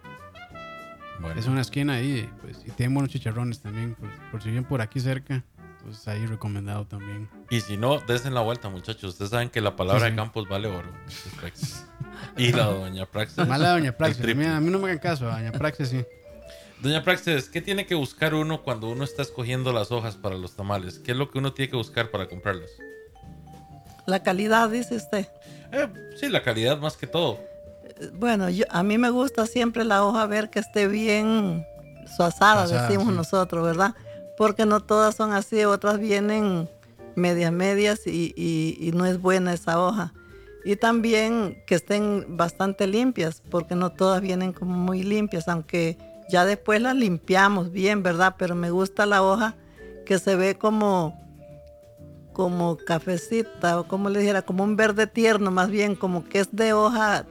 Es 1.35 1.47
una 1.47 1.59
esquina 1.59 1.95
ahí, 1.95 2.29
pues, 2.41 2.59
y 2.65 2.71
tienen 2.71 2.93
buenos 2.93 3.11
chicharrones 3.11 3.59
también, 3.59 3.97
por, 4.31 4.41
si 4.41 4.51
bien 4.51 4.63
por 4.63 4.79
aquí 4.79 5.01
cerca, 5.01 5.43
pues 5.83 6.07
ahí 6.07 6.25
recomendado 6.27 6.87
también. 6.87 7.27
Y 7.49 7.59
si 7.59 7.75
no, 7.75 7.99
desen 7.99 8.33
la 8.33 8.39
vuelta, 8.39 8.69
muchachos. 8.69 9.11
Ustedes 9.11 9.31
saben 9.31 9.49
que 9.49 9.59
la 9.59 9.75
palabra 9.75 10.09
de 10.09 10.15
Campos 10.15 10.47
vale 10.47 10.69
oro. 10.69 10.87
y 12.37 12.53
la 12.53 12.67
doña 12.67 13.05
Praxis. 13.05 13.45
Mala 13.45 13.71
doña 13.71 13.91
Praxis. 13.91 14.23
A 14.23 14.33
mí, 14.33 14.45
a 14.45 14.61
mí, 14.61 14.71
no 14.71 14.79
me 14.79 14.85
hagan 14.85 14.99
caso, 14.99 15.25
doña 15.25 15.51
Praxis 15.51 15.89
sí. 15.89 16.05
Doña 16.81 17.03
Praxis, 17.03 17.49
¿qué 17.49 17.61
tiene 17.61 17.85
que 17.85 17.95
buscar 17.95 18.33
uno 18.33 18.63
cuando 18.63 18.87
uno 18.87 19.03
está 19.03 19.23
escogiendo 19.23 19.73
las 19.73 19.91
hojas 19.91 20.15
para 20.15 20.37
los 20.37 20.55
tamales? 20.55 20.99
¿Qué 20.99 21.11
es 21.11 21.17
lo 21.17 21.29
que 21.29 21.39
uno 21.39 21.51
tiene 21.51 21.69
que 21.69 21.75
buscar 21.75 22.11
para 22.11 22.29
comprarlas? 22.29 22.69
La 24.05 24.23
calidad, 24.23 24.69
dice 24.69 24.95
usted. 24.95 25.27
Eh, 25.73 25.89
sí, 26.15 26.29
la 26.29 26.43
calidad 26.43 26.77
más 26.77 26.95
que 26.95 27.07
todo. 27.07 27.56
Bueno, 28.13 28.49
yo, 28.49 28.65
a 28.69 28.83
mí 28.83 28.97
me 28.97 29.09
gusta 29.09 29.45
siempre 29.45 29.83
la 29.83 30.03
hoja 30.03 30.25
ver 30.25 30.49
que 30.49 30.59
esté 30.59 30.87
bien 30.87 31.65
suazada, 32.15 32.67
decimos 32.67 33.13
nosotros, 33.13 33.65
¿verdad? 33.65 33.95
Porque 34.37 34.65
no 34.65 34.81
todas 34.81 35.15
son 35.15 35.33
así, 35.33 35.63
otras 35.65 35.99
vienen 35.99 36.69
medias 37.15 37.51
medias 37.51 38.05
y, 38.05 38.91
no 38.93 39.05
es 39.05 39.19
buena 39.19 39.53
esa 39.53 39.81
hoja. 39.81 40.13
Y 40.63 40.75
también 40.75 41.63
que 41.65 41.75
estén 41.75 42.37
bastante 42.37 42.87
limpias, 42.87 43.41
porque 43.49 43.75
no 43.75 43.91
todas 43.91 44.21
vienen 44.21 44.53
como 44.53 44.77
muy 44.77 45.03
limpias, 45.03 45.47
aunque 45.47 45.97
ya 46.29 46.45
después 46.45 46.81
las 46.81 46.95
limpiamos 46.95 47.71
bien, 47.71 48.03
¿verdad? 48.03 48.35
Pero 48.37 48.53
me 48.53 48.69
gusta 48.69 49.05
la 49.05 49.23
hoja 49.23 49.55
que 50.05 50.19
se 50.19 50.35
ve 50.35 50.57
como 50.57 51.15
como 52.33 52.77
cafecita 52.77 53.79
o 53.79 53.87
como 53.87 54.11
le 54.11 54.19
dijera, 54.19 54.43
como 54.43 54.63
un 54.63 54.75
verde 54.75 55.07
tierno 55.07 55.49
más 55.49 55.71
bien, 55.71 55.95
como 55.95 56.23
que 56.23 56.39
es 56.39 56.49
de 56.51 56.71
hoja 56.71 57.25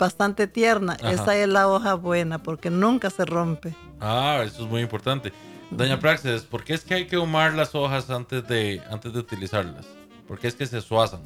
bastante 0.00 0.48
tierna. 0.48 0.96
Esa 1.04 1.36
es 1.36 1.48
la 1.48 1.68
hoja 1.68 1.94
buena 1.94 2.42
porque 2.42 2.70
nunca 2.70 3.10
se 3.10 3.24
rompe. 3.24 3.76
Ah, 4.00 4.42
eso 4.44 4.64
es 4.64 4.68
muy 4.68 4.80
importante. 4.80 5.32
Doña 5.70 6.00
Praxis, 6.00 6.42
¿por 6.42 6.64
qué 6.64 6.74
es 6.74 6.82
que 6.82 6.94
hay 6.94 7.06
que 7.06 7.16
humar 7.16 7.54
las 7.54 7.76
hojas 7.76 8.10
antes 8.10 8.48
de, 8.48 8.82
antes 8.90 9.12
de 9.12 9.20
utilizarlas? 9.20 9.86
¿Por 10.26 10.40
qué 10.40 10.48
es 10.48 10.56
que 10.56 10.66
se 10.66 10.80
suazan? 10.80 11.20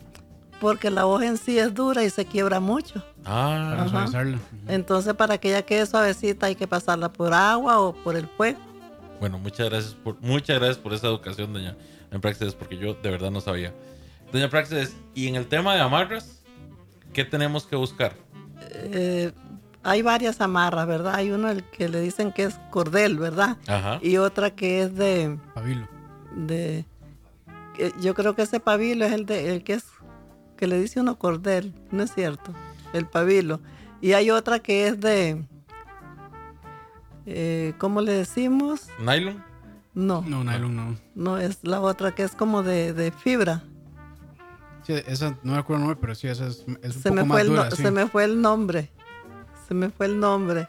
Porque 0.60 0.90
la 0.90 1.06
hoja 1.06 1.26
en 1.26 1.38
sí 1.38 1.58
es 1.58 1.72
dura 1.72 2.04
y 2.04 2.10
se 2.10 2.26
quiebra 2.26 2.60
mucho. 2.60 3.02
Ah, 3.24 3.74
para 3.76 3.88
suavizarla. 3.88 4.38
Entonces, 4.68 5.14
para 5.14 5.38
que 5.38 5.48
ella 5.48 5.62
quede 5.62 5.86
suavecita, 5.86 6.46
hay 6.46 6.56
que 6.56 6.66
pasarla 6.66 7.10
por 7.10 7.32
agua 7.32 7.80
o 7.80 7.94
por 7.94 8.16
el 8.16 8.28
fuego. 8.28 8.58
Bueno, 9.20 9.38
muchas 9.38 9.70
gracias 9.70 9.94
por, 9.94 10.20
muchas 10.20 10.58
gracias 10.58 10.78
por 10.78 10.92
esa 10.92 11.06
educación, 11.06 11.52
doña 11.52 11.76
en 12.10 12.20
Praxis, 12.20 12.54
porque 12.54 12.76
yo 12.76 12.94
de 12.94 13.10
verdad 13.10 13.30
no 13.30 13.40
sabía. 13.40 13.72
Doña 14.32 14.50
Praxis, 14.50 14.96
y 15.14 15.28
en 15.28 15.36
el 15.36 15.46
tema 15.46 15.74
de 15.74 15.80
amarras, 15.80 16.42
¿qué 17.12 17.24
tenemos 17.24 17.66
que 17.66 17.76
buscar? 17.76 18.14
Eh, 18.74 19.32
hay 19.82 20.02
varias 20.02 20.40
amarras, 20.40 20.86
¿verdad? 20.86 21.14
Hay 21.14 21.30
uno 21.30 21.50
el 21.50 21.62
que 21.64 21.88
le 21.88 22.00
dicen 22.00 22.32
que 22.32 22.44
es 22.44 22.58
cordel, 22.70 23.18
¿verdad? 23.18 23.58
Ajá. 23.66 23.98
Y 24.02 24.16
otra 24.16 24.50
que 24.50 24.82
es 24.82 24.94
de... 24.94 25.38
Pabilo. 25.54 25.86
De... 26.34 26.86
Yo 28.00 28.14
creo 28.14 28.34
que 28.34 28.42
ese 28.42 28.60
pabilo 28.60 29.04
es 29.04 29.12
el, 29.12 29.26
de, 29.26 29.54
el 29.54 29.62
que 29.62 29.74
es... 29.74 29.84
Que 30.56 30.66
le 30.66 30.80
dice 30.80 31.00
uno 31.00 31.18
cordel, 31.18 31.74
¿no 31.90 32.04
es 32.04 32.14
cierto? 32.14 32.52
El 32.92 33.06
pabilo. 33.06 33.60
Y 34.00 34.12
hay 34.12 34.30
otra 34.30 34.58
que 34.60 34.86
es 34.86 35.00
de... 35.00 35.44
Eh, 37.26 37.74
¿Cómo 37.78 38.00
le 38.00 38.12
decimos? 38.12 38.88
¿Nylon? 38.98 39.42
No. 39.94 40.22
No, 40.22 40.44
nylon 40.44 40.76
no. 40.76 40.96
No, 41.14 41.38
es 41.38 41.58
la 41.62 41.80
otra 41.80 42.14
que 42.14 42.22
es 42.22 42.34
como 42.34 42.62
de, 42.62 43.12
fibra. 43.16 43.62
Sí, 44.86 44.92
esa 45.06 45.36
no 45.42 45.52
me 45.52 45.58
acuerdo 45.58 45.82
el 45.82 45.88
nombre, 45.88 45.98
pero 46.00 46.14
sí, 46.14 46.28
esa 46.28 46.46
es, 46.46 46.64
un 46.66 46.78
se 46.92 47.08
poco 47.08 47.14
me 47.14 47.24
fue 47.24 47.44
más 47.44 47.72
el 47.72 47.76
Se 47.76 47.90
me 47.90 48.06
fue 48.06 48.24
el 48.24 48.40
nombre. 48.40 48.90
Se 49.66 49.74
me 49.74 49.88
fue 49.88 50.06
el 50.06 50.20
nombre. 50.20 50.68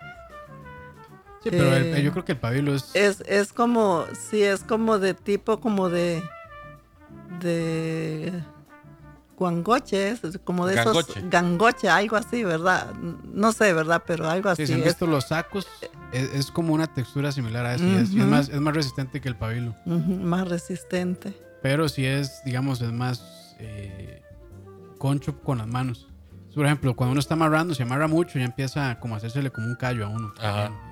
Sí, 1.44 1.50
pero 1.52 1.76
eh, 1.76 2.02
yo 2.02 2.12
creo 2.12 2.26
que 2.26 2.32
el 2.32 2.40
pabilo 2.40 2.74
es... 2.74 2.96
es... 2.96 3.22
Es 3.28 3.54
como, 3.54 4.06
sí, 4.30 4.42
es 4.42 4.64
como 4.64 5.00
de 5.00 5.14
tipo 5.14 5.60
como 5.60 5.90
de... 5.90 6.24
De 7.42 8.32
guangoche, 9.38 10.12
es 10.12 10.22
como 10.44 10.66
de 10.66 10.80
esos 10.80 11.08
gangoche, 11.30 11.90
algo 11.90 12.16
así, 12.16 12.44
¿verdad? 12.44 12.94
No 12.94 13.52
sé, 13.52 13.74
¿verdad? 13.74 14.04
Pero 14.08 14.30
algo 14.30 14.50
así. 14.50 14.66
Sí, 14.66 14.74
si 14.74 15.06
los 15.06 15.28
sacos, 15.28 15.68
es, 16.14 16.52
como 16.52 16.74
una 16.74 16.88
textura 16.88 17.34
similar 17.34 17.66
a 17.66 17.76
eso. 17.76 17.86
es, 17.86 18.14
más, 18.14 18.48
es 18.48 18.62
más 18.62 18.74
resistente 18.74 19.20
que 19.20 19.28
el 19.28 19.36
pabilo. 19.36 19.76
más 19.86 20.48
resistente. 20.48 21.34
Pero 21.62 21.90
si 21.90 22.06
es, 22.06 22.42
digamos, 22.46 22.82
es 22.82 22.92
más 22.92 23.45
eh, 23.60 24.22
concho 24.98 25.40
con 25.42 25.60
las 25.60 25.68
manos. 25.68 26.08
Por 26.56 26.66
ejemplo, 26.66 26.96
cuando 26.96 27.12
uno 27.12 27.20
está 27.20 27.34
amarrando, 27.34 27.76
se 27.76 27.84
amarra 27.84 28.08
mucho 28.08 28.40
y 28.40 28.42
empieza 28.42 28.98
como 29.02 29.16
a 29.16 29.18
hacérsele 29.18 29.52
como 29.52 29.68
un 29.68 29.76
callo 29.76 30.06
a 30.06 30.10
uno. 30.10 30.34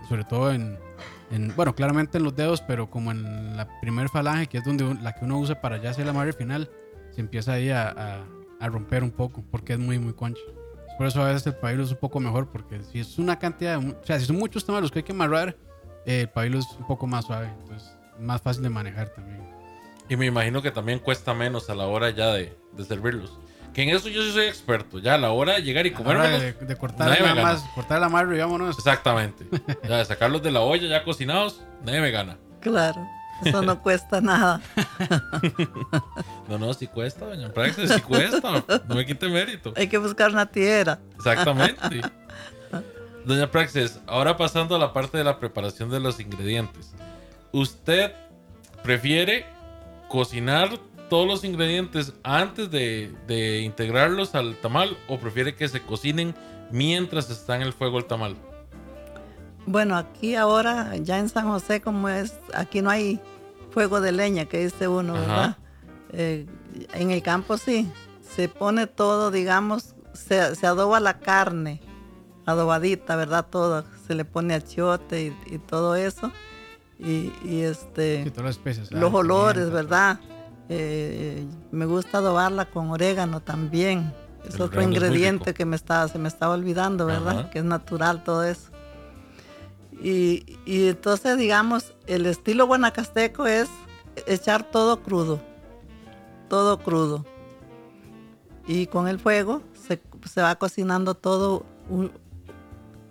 Sobre 0.10 0.26
todo 0.26 0.52
en, 0.52 0.78
bueno, 1.56 1.74
claramente 1.74 2.18
en 2.18 2.26
los 2.26 2.36
dedos, 2.36 2.62
pero 2.62 2.90
como 2.90 3.12
en 3.12 3.56
la 3.56 3.68
primer 3.80 4.10
falange, 4.10 4.48
que 4.48 4.58
es 4.58 4.66
donde 4.66 4.94
la 5.02 5.14
que 5.14 5.24
uno 5.24 5.40
usa 5.40 5.62
para 5.62 5.78
ya 5.78 5.92
hacer 5.92 6.04
el 6.04 6.10
amarre 6.10 6.34
final 6.34 6.70
se 7.12 7.22
empieza 7.22 7.54
ahí 7.54 7.70
a, 7.70 8.26
a, 8.60 8.68
romper 8.68 9.04
un 9.04 9.12
poco 9.12 9.44
porque 9.52 9.74
es 9.74 9.80
muy, 9.80 10.00
muy 10.00 10.14
concha. 10.14 10.42
Por 10.98 11.08
eso 11.08 11.22
a 11.22 11.28
veces 11.28 11.48
el 11.48 11.56
pabilo 11.56 11.84
es 11.84 11.92
un 11.92 11.98
poco 11.98 12.20
mejor 12.20 12.50
porque 12.50 12.84
si 12.84 13.00
es 13.00 13.18
una 13.18 13.40
cantidad, 13.40 13.80
de, 13.80 13.92
o 13.92 14.04
sea, 14.04 14.20
si 14.20 14.26
son 14.26 14.38
muchos 14.38 14.66
temas 14.66 14.82
los 14.82 14.92
que 14.92 15.00
hay 15.00 15.04
que 15.04 15.12
amarrar, 15.14 15.56
eh, 16.06 16.22
el 16.22 16.30
pabilo 16.30 16.60
es 16.60 16.68
un 16.78 16.88
poco 16.88 17.08
más 17.08 17.26
suave, 17.26 17.50
entonces 17.62 17.96
más 18.20 18.42
fácil 18.42 18.64
de 18.64 18.70
manejar 18.70 19.10
también. 19.10 19.53
Y 20.10 20.16
me 20.16 20.26
imagino 20.26 20.62
que 20.62 20.72
también 20.72 21.00
cuesta 21.00 21.34
menos 21.34 21.70
a 21.70 21.76
la 21.76 21.88
hora 21.88 22.10
ya 22.10 22.34
de, 22.34 22.58
de 22.74 22.86
servirlos. 22.86 23.40
Que 23.74 23.84
en 23.84 23.90
eso 23.90 24.08
yo 24.08 24.22
sí 24.22 24.32
soy 24.32 24.46
experto. 24.46 25.00
Ya 25.00 25.16
a 25.16 25.18
la 25.18 25.32
hora 25.32 25.54
de 25.56 25.64
llegar 25.64 25.86
y 25.88 25.92
comer. 25.92 26.56
De, 26.60 26.76
cortar, 26.76 27.10
nada 27.10 27.36
más, 27.36 27.64
cortar 27.74 27.98
el 27.98 28.04
amarro 28.04 28.36
y 28.36 28.40
vámonos. 28.40 28.78
Exactamente. 28.78 29.46
ya 29.90 29.98
de 29.98 30.06
sacarlos 30.06 30.44
de 30.44 30.52
la 30.52 30.62
olla 30.62 30.88
ya 30.88 31.04
cocinados, 31.04 31.62
nadie 31.84 32.02
me 32.02 32.12
gana. 32.12 32.38
Claro. 32.62 33.08
Eso 33.44 33.62
no 33.64 33.82
cuesta 33.82 34.22
nada. 34.22 34.62
no, 36.48 36.60
no, 36.60 36.74
sí 36.74 36.88
cuesta, 36.88 37.26
doña 37.26 37.52
Praxis, 37.52 37.92
sí 37.92 38.02
cuesta. 38.02 38.64
No 38.88 38.96
me 38.96 39.06
quite 39.06 39.28
mérito. 39.28 39.74
Hay 39.76 39.88
que 39.88 39.98
buscar 39.98 40.32
una 40.32 40.46
tierra. 40.46 41.00
Exactamente. 41.16 42.02
Doña 43.26 43.50
Praxis, 43.50 44.00
ahora 44.06 44.36
pasando 44.36 44.76
a 44.76 44.80
la 44.80 44.92
parte 44.92 45.18
de 45.18 45.24
la 45.24 45.40
preparación 45.40 45.90
de 45.90 46.00
los 46.00 46.20
ingredientes. 46.20 46.94
¿Usted 47.54 48.12
prefiere 48.84 49.46
cocinar 50.14 50.70
todos 51.10 51.26
los 51.26 51.44
ingredientes 51.44 52.14
antes 52.22 52.70
de, 52.70 53.12
de 53.26 53.62
integrarlos 53.62 54.36
al 54.36 54.56
tamal 54.58 54.96
o 55.08 55.18
prefiere 55.18 55.56
que 55.56 55.68
se 55.68 55.82
cocinen 55.82 56.36
mientras 56.70 57.32
está 57.32 57.56
en 57.56 57.64
el 57.64 57.74
fuego 57.74 57.98
el 57.98 58.06
tamal? 58.06 58.36
Bueno, 59.66 59.98
aquí 59.98 60.36
ahora, 60.36 60.96
ya 60.98 61.18
en 61.18 61.30
San 61.30 61.48
José, 61.48 61.82
como 61.82 62.10
es, 62.10 62.36
aquí 62.54 62.84
no 62.84 62.92
hay 62.92 63.20
fuego 63.72 64.02
de 64.02 64.12
leña, 64.12 64.46
que 64.46 64.60
dice 64.60 64.88
uno, 64.88 65.14
¿verdad? 65.14 65.58
Eh, 66.12 66.46
en 66.94 67.10
el 67.10 67.24
campo 67.24 67.58
sí, 67.58 67.92
se 68.22 68.50
pone 68.50 68.86
todo, 68.86 69.32
digamos, 69.32 69.96
se, 70.14 70.56
se 70.56 70.68
adoba 70.68 71.00
la 71.00 71.18
carne, 71.18 71.82
adobadita, 72.46 73.16
¿verdad? 73.16 73.48
Todo, 73.50 73.84
se 74.06 74.14
le 74.14 74.26
pone 74.26 74.54
achiote 74.54 75.34
y, 75.48 75.56
y 75.56 75.58
todo 75.58 75.96
eso. 75.96 76.32
Y, 77.00 77.34
y 77.44 77.62
este... 77.62 78.30
todas 78.32 78.60
las 78.64 78.92
Los 78.92 79.14
olores, 79.14 79.70
¿verdad? 79.72 80.20
Eh, 80.70 81.46
me 81.72 81.86
gusta 81.86 82.20
adobarla 82.20 82.66
con 82.66 82.90
orégano 82.90 83.42
también. 83.42 84.14
Es 84.48 84.60
otro 84.60 84.82
ingrediente 84.82 85.54
que 85.54 85.66
me 85.66 85.76
está, 85.76 86.08
se 86.08 86.20
me 86.20 86.28
estaba 86.28 86.54
olvidando, 86.54 87.06
¿verdad? 87.06 87.50
Que 87.50 87.60
es 87.60 87.66
natural 87.66 88.24
todo 88.24 88.44
eso. 88.44 88.70
Y, 90.02 90.58
y, 90.66 90.90
entonces, 90.90 91.38
digamos, 91.38 91.94
el 92.08 92.26
estilo 92.26 92.68
guanacasteco 92.68 93.46
es 93.48 93.70
echar 94.28 94.70
todo 94.70 95.02
crudo, 95.02 95.40
todo 96.50 96.80
crudo. 96.80 97.26
Y 98.68 98.88
con 98.88 99.08
el 99.08 99.18
fuego 99.20 99.62
se, 99.74 100.02
se 100.30 100.42
va 100.42 100.56
cocinando 100.56 101.16
todo 101.16 101.66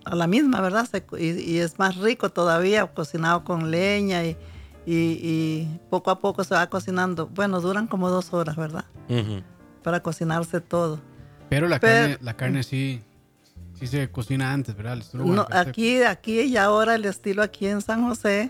a 0.05 0.15
la 0.15 0.27
misma, 0.27 0.61
¿verdad? 0.61 0.87
y, 1.17 1.57
es 1.57 1.79
más 1.79 1.97
rico 1.97 2.29
todavía, 2.29 2.85
cocinado 2.87 3.43
con 3.43 3.71
leña 3.71 4.23
y, 4.25 4.37
y, 4.85 5.67
poco 5.89 6.11
a 6.11 6.19
poco 6.19 6.43
se 6.43 6.55
va 6.55 6.67
cocinando. 6.67 7.27
Bueno, 7.27 7.61
duran 7.61 7.87
como 7.87 8.09
dos 8.09 8.33
horas, 8.33 8.55
¿verdad? 8.55 8.85
Para 9.81 10.01
cocinarse 10.01 10.61
todo. 10.61 10.99
Pero 11.49 11.67
la, 11.67 11.79
carne, 11.79 12.17
la 12.21 12.35
carne 12.35 12.63
sí, 12.63 13.01
sí 13.79 13.87
se 13.87 14.09
cocina 14.09 14.53
antes, 14.53 14.75
¿verdad? 14.75 15.03
No, 15.13 15.45
aquí, 15.51 16.01
aquí 16.01 16.41
y 16.41 16.57
ahora 16.57 16.95
el 16.95 17.05
estilo 17.05 17.43
aquí 17.43 17.67
en 17.67 17.81
San 17.81 18.07
José, 18.07 18.49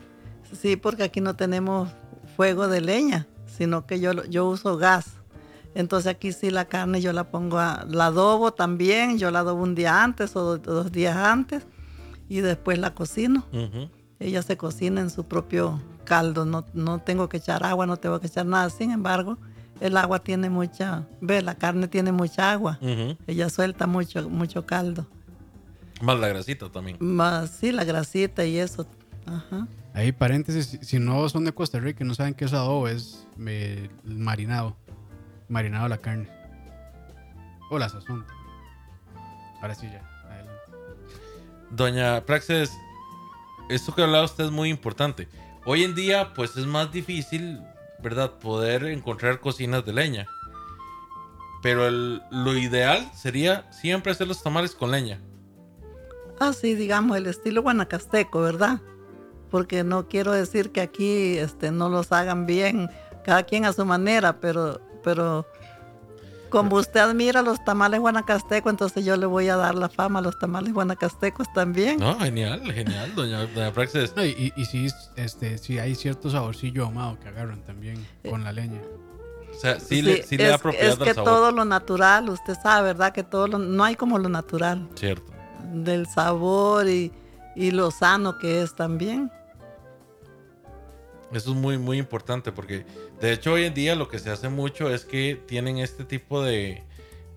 sí, 0.51 0.75
porque 0.75 1.03
aquí 1.03 1.21
no 1.21 1.35
tenemos 1.35 1.89
fuego 2.35 2.67
de 2.67 2.81
leña, 2.81 3.27
sino 3.45 3.85
que 3.85 3.99
yo, 3.99 4.23
yo 4.25 4.47
uso 4.47 4.77
gas. 4.77 5.17
Entonces 5.75 6.11
aquí 6.11 6.31
sí 6.31 6.51
la 6.51 6.65
carne 6.65 7.01
yo 7.01 7.13
la 7.13 7.31
pongo, 7.31 7.57
a, 7.59 7.85
la 7.89 8.07
adobo 8.07 8.53
también, 8.53 9.17
yo 9.17 9.31
la 9.31 9.39
adobo 9.39 9.63
un 9.63 9.75
día 9.75 10.03
antes 10.03 10.35
o 10.35 10.57
dos, 10.57 10.91
días 10.91 11.17
antes 11.17 11.63
y 12.29 12.41
después 12.41 12.77
la 12.77 12.93
cocino. 12.93 13.45
Ella 14.19 14.41
se 14.41 14.55
cocina 14.55 15.01
en 15.01 15.09
su 15.09 15.25
propio 15.25 15.81
caldo, 16.05 16.45
no, 16.45 16.65
no 16.73 16.99
tengo 16.99 17.29
que 17.29 17.37
echar 17.37 17.65
agua, 17.65 17.85
no 17.85 17.97
tengo 17.97 18.19
que 18.19 18.27
echar 18.27 18.45
nada. 18.45 18.69
Sin 18.69 18.91
embargo, 18.91 19.37
el 19.79 19.97
agua 19.97 20.19
tiene 20.19 20.49
mucha, 20.49 21.07
ve, 21.21 21.41
la 21.41 21.55
carne 21.55 21.87
tiene 21.87 22.11
mucha 22.11 22.51
agua. 22.51 22.79
Ella 23.27 23.49
suelta 23.49 23.87
mucho, 23.87 24.29
mucho 24.29 24.65
caldo. 24.65 25.07
Más 26.01 26.19
la 26.19 26.27
grasita 26.27 26.69
también. 26.69 26.97
Más, 26.99 27.49
sí, 27.49 27.71
la 27.71 27.83
grasita 27.83 28.45
y 28.45 28.57
eso. 28.57 28.85
Ahí 29.93 30.11
paréntesis, 30.11 30.79
si 30.81 30.99
no 30.99 31.27
son 31.29 31.45
de 31.45 31.53
Costa 31.53 31.79
Rica 31.79 32.03
y 32.03 32.07
no 32.07 32.15
saben 32.15 32.33
qué 32.33 32.45
es 32.45 32.53
adobo, 32.53 32.87
es 32.87 33.27
marinado. 34.03 34.75
Marinado 35.49 35.87
la 35.87 35.97
carne. 35.97 36.29
O 37.69 37.79
la 37.79 37.89
sazón. 37.89 38.25
Ahora 39.61 39.75
sí 39.75 39.89
ya, 39.91 40.01
adelante. 40.25 40.61
Doña 41.71 42.25
Praxis, 42.25 42.71
esto 43.69 43.95
que 43.95 44.03
hablaba 44.03 44.25
usted 44.25 44.45
es 44.45 44.51
muy 44.51 44.69
importante. 44.69 45.27
Hoy 45.65 45.83
en 45.83 45.95
día, 45.95 46.33
pues 46.33 46.57
es 46.57 46.65
más 46.65 46.91
difícil, 46.91 47.61
¿verdad? 47.99 48.31
Poder 48.39 48.83
encontrar 48.85 49.39
cocinas 49.39 49.85
de 49.85 49.93
leña. 49.93 50.27
Pero 51.61 51.89
lo 51.89 52.57
ideal 52.57 53.09
sería 53.15 53.71
siempre 53.71 54.11
hacer 54.11 54.27
los 54.27 54.43
tamales 54.43 54.75
con 54.75 54.91
leña. 54.91 55.21
Ah, 56.39 56.51
sí, 56.51 56.75
digamos, 56.75 57.15
el 57.15 57.27
estilo 57.27 57.61
guanacasteco, 57.61 58.41
¿verdad? 58.41 58.81
Porque 59.49 59.85
no 59.85 60.09
quiero 60.09 60.33
decir 60.33 60.71
que 60.71 60.81
aquí 60.81 61.37
este, 61.37 61.71
no 61.71 61.87
los 61.87 62.11
hagan 62.11 62.45
bien, 62.45 62.89
cada 63.23 63.43
quien 63.43 63.63
a 63.63 63.71
su 63.71 63.85
manera, 63.85 64.41
pero, 64.41 64.81
pero 65.03 65.45
como 66.53 66.75
usted 66.75 66.99
admira 66.99 67.41
los 67.41 67.63
tamales 67.65 67.99
guanacastecos, 67.99 68.69
entonces 68.69 69.03
yo 69.03 69.17
le 69.17 69.25
voy 69.25 69.49
a 69.49 69.55
dar 69.55 69.73
la 69.73 69.89
fama 69.89 70.19
a 70.19 70.21
los 70.21 70.37
tamales 70.37 70.71
guanacastecos 70.71 71.51
también. 71.51 71.97
No, 71.97 72.19
genial, 72.19 72.61
genial, 72.71 73.15
doña, 73.15 73.47
Praxis. 73.73 74.13
y, 74.17 74.53
y 74.55 74.65
sí, 74.65 74.87
este, 75.15 75.57
sí 75.57 75.79
hay 75.79 75.95
cierto 75.95 76.29
saborcillo 76.29 76.85
ahumado 76.85 77.19
que 77.19 77.29
agarran 77.29 77.63
también 77.63 78.05
eh, 78.23 78.29
con 78.29 78.43
la 78.43 78.51
leña. 78.51 78.81
O 79.51 79.59
sea, 79.59 79.79
sí, 79.79 80.03
le, 80.03 80.21
sí 80.21 80.37
le 80.37 80.47
da 80.47 80.59
propiedad 80.59 80.91
Es 80.91 80.97
que 80.99 81.15
todo 81.15 81.51
lo 81.51 81.65
natural, 81.65 82.29
usted 82.29 82.53
sabe, 82.61 82.89
¿verdad? 82.89 83.13
Que 83.13 83.23
todo 83.23 83.47
lo, 83.47 83.57
no 83.57 83.83
hay 83.83 83.95
como 83.95 84.19
lo 84.19 84.29
natural. 84.29 84.87
Cierto. 84.93 85.31
Del 85.73 86.05
sabor 86.05 86.87
y, 86.87 87.11
y 87.55 87.71
lo 87.71 87.89
sano 87.89 88.37
que 88.37 88.61
es 88.61 88.75
también. 88.75 89.31
Eso 91.31 91.49
es 91.49 91.55
muy, 91.55 91.79
muy 91.79 91.97
importante 91.97 92.51
porque 92.51 92.85
de 93.23 93.31
hecho 93.31 93.53
hoy 93.53 93.63
en 93.63 93.73
día 93.73 93.95
lo 93.95 94.09
que 94.09 94.19
se 94.19 94.29
hace 94.29 94.49
mucho 94.49 94.93
es 94.93 95.05
que 95.05 95.39
tienen 95.47 95.77
este 95.77 96.03
tipo 96.03 96.43
de, 96.43 96.83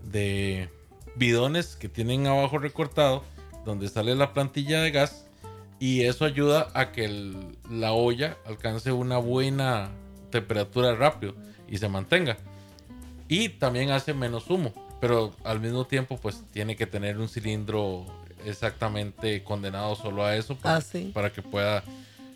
de 0.02 0.68
bidones 1.14 1.76
que 1.76 1.88
tienen 1.88 2.26
abajo 2.26 2.58
recortado 2.58 3.22
donde 3.64 3.88
sale 3.88 4.16
la 4.16 4.32
plantilla 4.32 4.80
de 4.80 4.90
gas 4.90 5.28
y 5.78 6.02
eso 6.02 6.24
ayuda 6.24 6.70
a 6.74 6.90
que 6.90 7.08
la 7.70 7.92
olla 7.92 8.36
alcance 8.46 8.90
una 8.90 9.18
buena 9.18 9.92
temperatura 10.30 10.96
rápido 10.96 11.36
y 11.68 11.78
se 11.78 11.88
mantenga. 11.88 12.36
Y 13.28 13.50
también 13.50 13.90
hace 13.90 14.12
menos 14.12 14.50
humo, 14.50 14.74
pero 15.00 15.36
al 15.44 15.60
mismo 15.60 15.86
tiempo 15.86 16.16
pues 16.16 16.42
tiene 16.50 16.74
que 16.74 16.86
tener 16.88 17.16
un 17.18 17.28
cilindro 17.28 18.06
exactamente 18.44 19.44
condenado 19.44 19.94
solo 19.94 20.24
a 20.24 20.34
eso 20.34 20.56
para, 20.56 20.78
ah, 20.78 20.82
para 21.14 21.32
que 21.32 21.42
pueda 21.42 21.84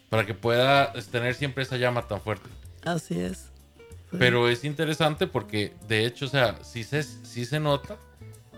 para 0.08 0.24
que 0.24 0.34
pueda 0.34 0.92
tener 1.10 1.34
siempre 1.34 1.64
esa 1.64 1.78
llama 1.78 2.06
tan 2.06 2.20
fuerte. 2.20 2.48
Así 2.84 3.18
es. 3.18 3.50
Pero 4.18 4.48
es 4.48 4.64
interesante 4.64 5.26
porque, 5.26 5.74
de 5.86 6.04
hecho, 6.04 6.26
o 6.26 6.28
sea, 6.28 6.58
sí 6.62 6.82
se, 6.82 7.02
sí 7.02 7.44
se 7.44 7.60
nota 7.60 7.96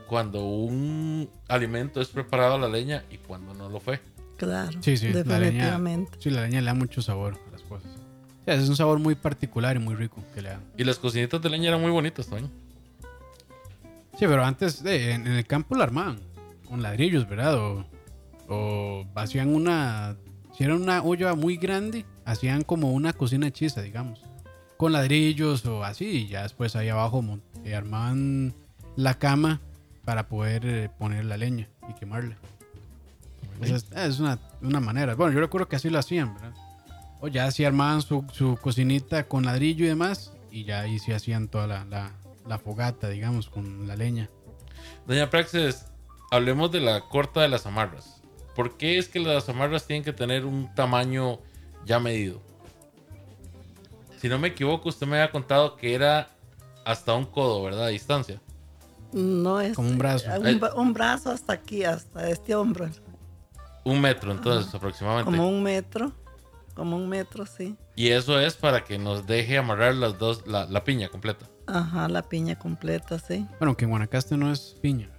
cuando 0.06 0.44
un 0.44 1.28
alimento 1.48 2.00
es 2.00 2.08
preparado 2.08 2.54
a 2.54 2.58
la 2.58 2.68
leña 2.68 3.04
y 3.10 3.18
cuando 3.18 3.52
no 3.54 3.68
lo 3.68 3.80
fue. 3.80 4.00
Claro, 4.36 4.72
sí, 4.82 4.96
sí, 4.96 5.08
definitivamente. 5.08 5.60
La 5.60 5.78
leña, 5.78 6.08
sí, 6.18 6.30
la 6.30 6.42
leña 6.42 6.60
le 6.60 6.66
da 6.66 6.74
mucho 6.74 7.02
sabor 7.02 7.38
a 7.48 7.50
las 7.52 7.62
cosas. 7.62 7.90
es 8.46 8.68
un 8.68 8.76
sabor 8.76 8.98
muy 8.98 9.14
particular 9.14 9.76
y 9.76 9.78
muy 9.78 9.94
rico 9.94 10.24
que 10.34 10.42
le 10.42 10.50
da. 10.50 10.60
Y 10.76 10.84
las 10.84 10.98
cocinitas 10.98 11.40
de 11.40 11.50
leña 11.50 11.68
eran 11.68 11.80
muy 11.80 11.90
bonitas 11.90 12.26
también. 12.26 12.50
Sí, 14.18 14.26
pero 14.26 14.44
antes 14.44 14.84
en, 14.84 15.26
el 15.26 15.46
campo 15.46 15.74
la 15.74 15.84
armaban 15.84 16.18
con 16.68 16.82
ladrillos, 16.82 17.28
¿verdad? 17.28 17.56
O, 17.56 17.84
o 18.48 19.06
hacían 19.14 19.54
una 19.54 20.16
si 20.56 20.64
era 20.64 20.74
una 20.74 21.02
olla 21.02 21.34
muy 21.34 21.56
grande, 21.56 22.04
hacían 22.24 22.62
como 22.62 22.92
una 22.92 23.12
cocina 23.12 23.48
hechiza, 23.48 23.82
digamos. 23.82 24.22
Con 24.76 24.92
ladrillos 24.92 25.64
o 25.66 25.84
así, 25.84 26.06
y 26.06 26.28
ya 26.28 26.42
después 26.42 26.74
ahí 26.76 26.88
abajo 26.88 27.24
eh, 27.64 27.74
armaban 27.74 28.54
la 28.96 29.14
cama 29.14 29.60
para 30.04 30.28
poder 30.28 30.66
eh, 30.66 30.90
poner 30.98 31.24
la 31.24 31.36
leña 31.36 31.68
y 31.88 31.94
quemarla. 31.94 32.36
es, 33.60 34.20
una, 34.20 34.80
manera. 34.80 35.14
Bueno, 35.14 35.32
yo 35.32 35.40
recuerdo 35.40 35.68
que 35.68 35.76
así 35.76 35.88
lo 35.88 35.98
hacían, 35.98 36.34
¿verdad? 36.34 36.54
O 37.20 37.28
ya 37.28 37.46
así 37.46 37.64
armaban 37.64 38.02
su, 38.02 38.58
cocinita 38.60 39.28
con 39.28 39.44
ladrillo 39.44 39.84
y 39.84 39.88
demás, 39.88 40.32
y 40.50 40.64
ya 40.64 40.80
ahí 40.80 40.98
sí 40.98 41.12
hacían 41.12 41.48
toda 41.48 41.66
la, 41.66 42.12
la 42.46 42.58
fogata, 42.58 43.08
digamos, 43.08 43.48
con 43.48 43.86
la 43.86 43.94
leña. 43.96 44.28
Doña 45.06 45.30
Praxis, 45.30 45.86
hablemos 46.30 46.72
de 46.72 46.80
la 46.80 47.02
corta 47.02 47.42
de 47.42 47.48
las 47.48 47.66
amarras. 47.66 48.20
¿Por 48.54 48.76
qué 48.76 48.98
es 48.98 49.08
que 49.08 49.20
las 49.20 49.48
amarras 49.48 49.86
tienen 49.86 50.04
que 50.04 50.12
tener 50.12 50.44
un 50.44 50.74
tamaño 50.74 51.38
ya 51.84 51.98
medido? 52.00 52.40
Si 54.18 54.28
no 54.28 54.38
me 54.38 54.48
equivoco, 54.48 54.88
usted 54.88 55.06
me 55.06 55.16
había 55.18 55.32
contado 55.32 55.76
que 55.76 55.94
era 55.94 56.28
hasta 56.84 57.14
un 57.14 57.26
codo, 57.26 57.62
¿verdad? 57.62 57.86
A 57.86 57.88
distancia. 57.88 58.40
No 59.12 59.60
es. 59.60 59.74
Como 59.74 59.88
un 59.88 59.98
brazo. 59.98 60.26
Un, 60.76 60.92
brazo 60.92 61.30
hasta 61.30 61.52
aquí, 61.52 61.84
hasta 61.84 62.28
este 62.30 62.54
hombro. 62.54 62.88
Un 63.84 64.00
metro, 64.00 64.32
entonces, 64.32 64.72
aproximadamente. 64.74 65.30
Como 65.30 65.48
un 65.48 65.62
metro. 65.62 66.12
Como 66.74 66.96
un 66.96 67.08
metro, 67.08 67.44
sí. 67.44 67.76
Y 67.96 68.08
eso 68.08 68.40
es 68.40 68.54
para 68.54 68.84
que 68.84 68.98
nos 68.98 69.26
deje 69.26 69.58
amarrar 69.58 69.94
las 69.94 70.18
dos, 70.18 70.46
la, 70.46 70.64
la 70.64 70.84
piña 70.84 71.08
completa. 71.08 71.46
Ajá, 71.66 72.08
la 72.08 72.22
piña 72.22 72.58
completa, 72.58 73.18
sí. 73.18 73.46
Bueno, 73.58 73.76
que 73.76 73.84
en 73.84 73.90
Guanacaste 73.90 74.36
no 74.36 74.50
es 74.50 74.76
piña. 74.80 75.10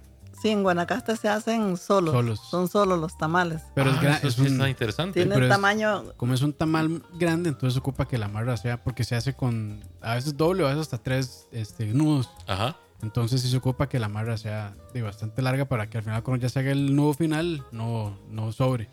Sí, 0.44 0.50
en 0.50 0.62
Guanacaste 0.62 1.16
se 1.16 1.26
hacen 1.26 1.78
solos. 1.78 2.38
Son 2.38 2.68
solo 2.68 2.98
los 2.98 3.16
tamales. 3.16 3.62
Pero 3.74 3.92
es, 3.92 3.96
ah, 3.96 4.20
es, 4.22 4.38
interesante. 4.38 5.24
Tiene 5.24 5.36
el 5.36 5.48
tamaño. 5.48 6.12
como 6.18 6.34
es 6.34 6.42
un 6.42 6.52
tamal 6.52 7.02
grande, 7.14 7.48
entonces 7.48 7.78
ocupa 7.78 8.06
que 8.06 8.18
la 8.18 8.26
amarra 8.26 8.58
sea, 8.58 8.84
porque 8.84 9.04
se 9.04 9.16
hace 9.16 9.32
con 9.32 9.82
a 10.02 10.16
veces 10.16 10.36
doble 10.36 10.62
o 10.62 10.66
a 10.66 10.68
veces 10.68 10.82
hasta 10.82 10.98
tres 10.98 11.48
este, 11.50 11.86
nudos. 11.86 12.28
Ajá. 12.46 12.76
Entonces 13.00 13.40
sí 13.40 13.48
se 13.48 13.56
ocupa 13.56 13.88
que 13.88 13.98
la 13.98 14.04
amarra 14.04 14.36
sea 14.36 14.76
de 14.92 15.00
bastante 15.00 15.40
larga 15.40 15.64
para 15.64 15.88
que 15.88 15.96
al 15.96 16.04
final 16.04 16.22
cuando 16.22 16.42
ya 16.42 16.50
se 16.50 16.58
haga 16.58 16.72
el 16.72 16.94
nudo 16.94 17.14
final 17.14 17.64
no, 17.72 18.18
no 18.28 18.52
sobre. 18.52 18.90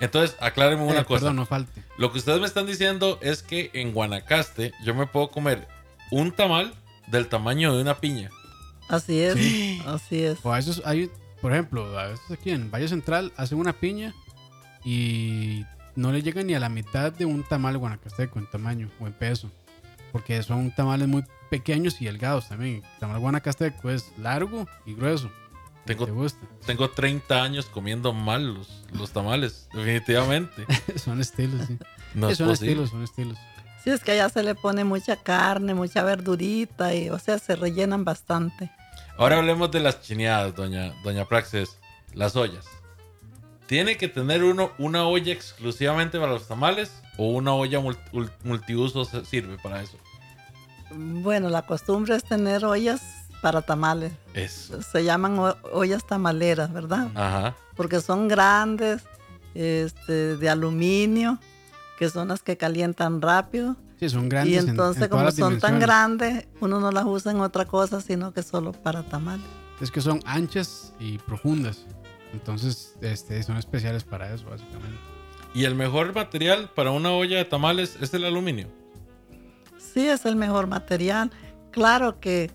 Entonces, 0.00 0.36
acláreme 0.40 0.82
una 0.82 1.02
eh, 1.02 1.04
cosa. 1.04 1.20
Perdón, 1.20 1.36
no 1.36 1.46
falte. 1.46 1.84
Lo 1.98 2.10
que 2.10 2.18
ustedes 2.18 2.40
me 2.40 2.46
están 2.46 2.66
diciendo 2.66 3.20
es 3.22 3.44
que 3.44 3.70
en 3.74 3.92
Guanacaste 3.92 4.72
yo 4.84 4.96
me 4.96 5.06
puedo 5.06 5.30
comer 5.30 5.68
un 6.10 6.32
tamal 6.32 6.74
del 7.06 7.28
tamaño 7.28 7.76
de 7.76 7.82
una 7.82 7.94
piña. 8.00 8.30
Así 8.90 9.20
es, 9.20 9.36
así 9.86 10.24
es. 10.24 10.38
O 10.42 10.52
a 10.52 10.56
veces 10.56 10.82
hay, 10.84 11.10
por 11.40 11.52
ejemplo, 11.52 11.98
a 11.98 12.06
veces 12.06 12.30
aquí 12.30 12.50
en 12.50 12.70
Valle 12.70 12.88
Central 12.88 13.32
hacen 13.36 13.58
una 13.58 13.72
piña 13.72 14.14
y 14.84 15.64
no 15.94 16.12
le 16.12 16.22
llega 16.22 16.42
ni 16.42 16.54
a 16.54 16.60
la 16.60 16.68
mitad 16.68 17.12
de 17.12 17.24
un 17.24 17.44
tamal 17.44 17.78
guanacasteco 17.78 18.38
en 18.38 18.50
tamaño 18.50 18.90
o 18.98 19.06
en 19.06 19.12
peso. 19.12 19.50
Porque 20.12 20.42
son 20.42 20.74
tamales 20.74 21.06
muy 21.06 21.24
pequeños 21.50 22.00
y 22.02 22.06
delgados 22.06 22.48
también. 22.48 22.76
El 22.76 22.98
tamal 22.98 23.20
guanacasteco 23.20 23.90
es 23.90 24.12
largo 24.18 24.66
y 24.84 24.94
grueso. 24.94 25.30
Tengo, 25.84 26.06
gusta? 26.06 26.46
tengo 26.66 26.90
30 26.90 27.42
años 27.42 27.66
comiendo 27.66 28.12
mal 28.12 28.54
los, 28.54 28.84
los 28.92 29.12
tamales, 29.12 29.68
definitivamente. 29.72 30.66
son 30.96 31.20
estilos, 31.20 31.66
sí. 31.66 31.78
son 32.34 32.50
estilos, 32.50 32.90
son 32.90 33.02
estilos. 33.02 33.38
Sí, 33.82 33.90
es 33.90 34.04
que 34.04 34.12
allá 34.12 34.28
se 34.28 34.42
le 34.42 34.54
pone 34.54 34.84
mucha 34.84 35.16
carne, 35.16 35.74
mucha 35.74 36.02
verdurita, 36.02 36.94
y, 36.94 37.08
o 37.08 37.18
sea, 37.18 37.38
se 37.38 37.56
rellenan 37.56 38.04
bastante. 38.04 38.70
Ahora 39.20 39.36
hablemos 39.36 39.70
de 39.70 39.80
las 39.80 40.00
chineadas, 40.00 40.54
doña, 40.54 40.94
doña 41.04 41.26
Praxis, 41.26 41.76
las 42.14 42.36
ollas. 42.36 42.64
¿Tiene 43.66 43.98
que 43.98 44.08
tener 44.08 44.42
uno 44.42 44.72
una 44.78 45.06
olla 45.06 45.30
exclusivamente 45.30 46.18
para 46.18 46.32
los 46.32 46.48
tamales 46.48 47.02
o 47.18 47.28
una 47.28 47.52
olla 47.52 47.82
multiuso 48.44 49.04
sirve 49.04 49.58
para 49.58 49.82
eso? 49.82 49.98
Bueno, 50.90 51.50
la 51.50 51.60
costumbre 51.66 52.16
es 52.16 52.24
tener 52.24 52.64
ollas 52.64 53.02
para 53.42 53.60
tamales. 53.60 54.14
Eso. 54.32 54.80
Se 54.80 55.04
llaman 55.04 55.38
ollas 55.70 56.06
tamaleras, 56.06 56.72
¿verdad? 56.72 57.08
Ajá. 57.14 57.54
Porque 57.76 58.00
son 58.00 58.26
grandes, 58.26 59.02
este, 59.54 60.38
de 60.38 60.48
aluminio, 60.48 61.38
que 61.98 62.08
son 62.08 62.28
las 62.28 62.42
que 62.42 62.56
calientan 62.56 63.20
rápido. 63.20 63.76
Sí, 64.00 64.08
son 64.08 64.30
grandes. 64.30 64.64
Y 64.64 64.68
entonces, 64.68 65.08
como 65.08 65.30
son 65.30 65.58
tan 65.58 65.78
grandes, 65.78 66.48
uno 66.60 66.80
no 66.80 66.90
las 66.90 67.04
usa 67.04 67.32
en 67.32 67.40
otra 67.40 67.66
cosa, 67.66 68.00
sino 68.00 68.32
que 68.32 68.42
solo 68.42 68.72
para 68.72 69.02
tamales. 69.02 69.44
Es 69.78 69.90
que 69.90 70.00
son 70.00 70.20
anchas 70.24 70.94
y 70.98 71.18
profundas. 71.18 71.84
Entonces, 72.32 72.96
este, 73.02 73.42
son 73.42 73.58
especiales 73.58 74.04
para 74.04 74.32
eso, 74.32 74.46
básicamente. 74.48 74.98
¿Y 75.52 75.64
el 75.64 75.74
mejor 75.74 76.14
material 76.14 76.70
para 76.74 76.92
una 76.92 77.12
olla 77.12 77.36
de 77.36 77.44
tamales 77.44 77.98
es 78.00 78.14
el 78.14 78.24
aluminio? 78.24 78.68
Sí, 79.76 80.08
es 80.08 80.24
el 80.24 80.34
mejor 80.36 80.66
material. 80.66 81.30
Claro 81.70 82.20
que 82.20 82.50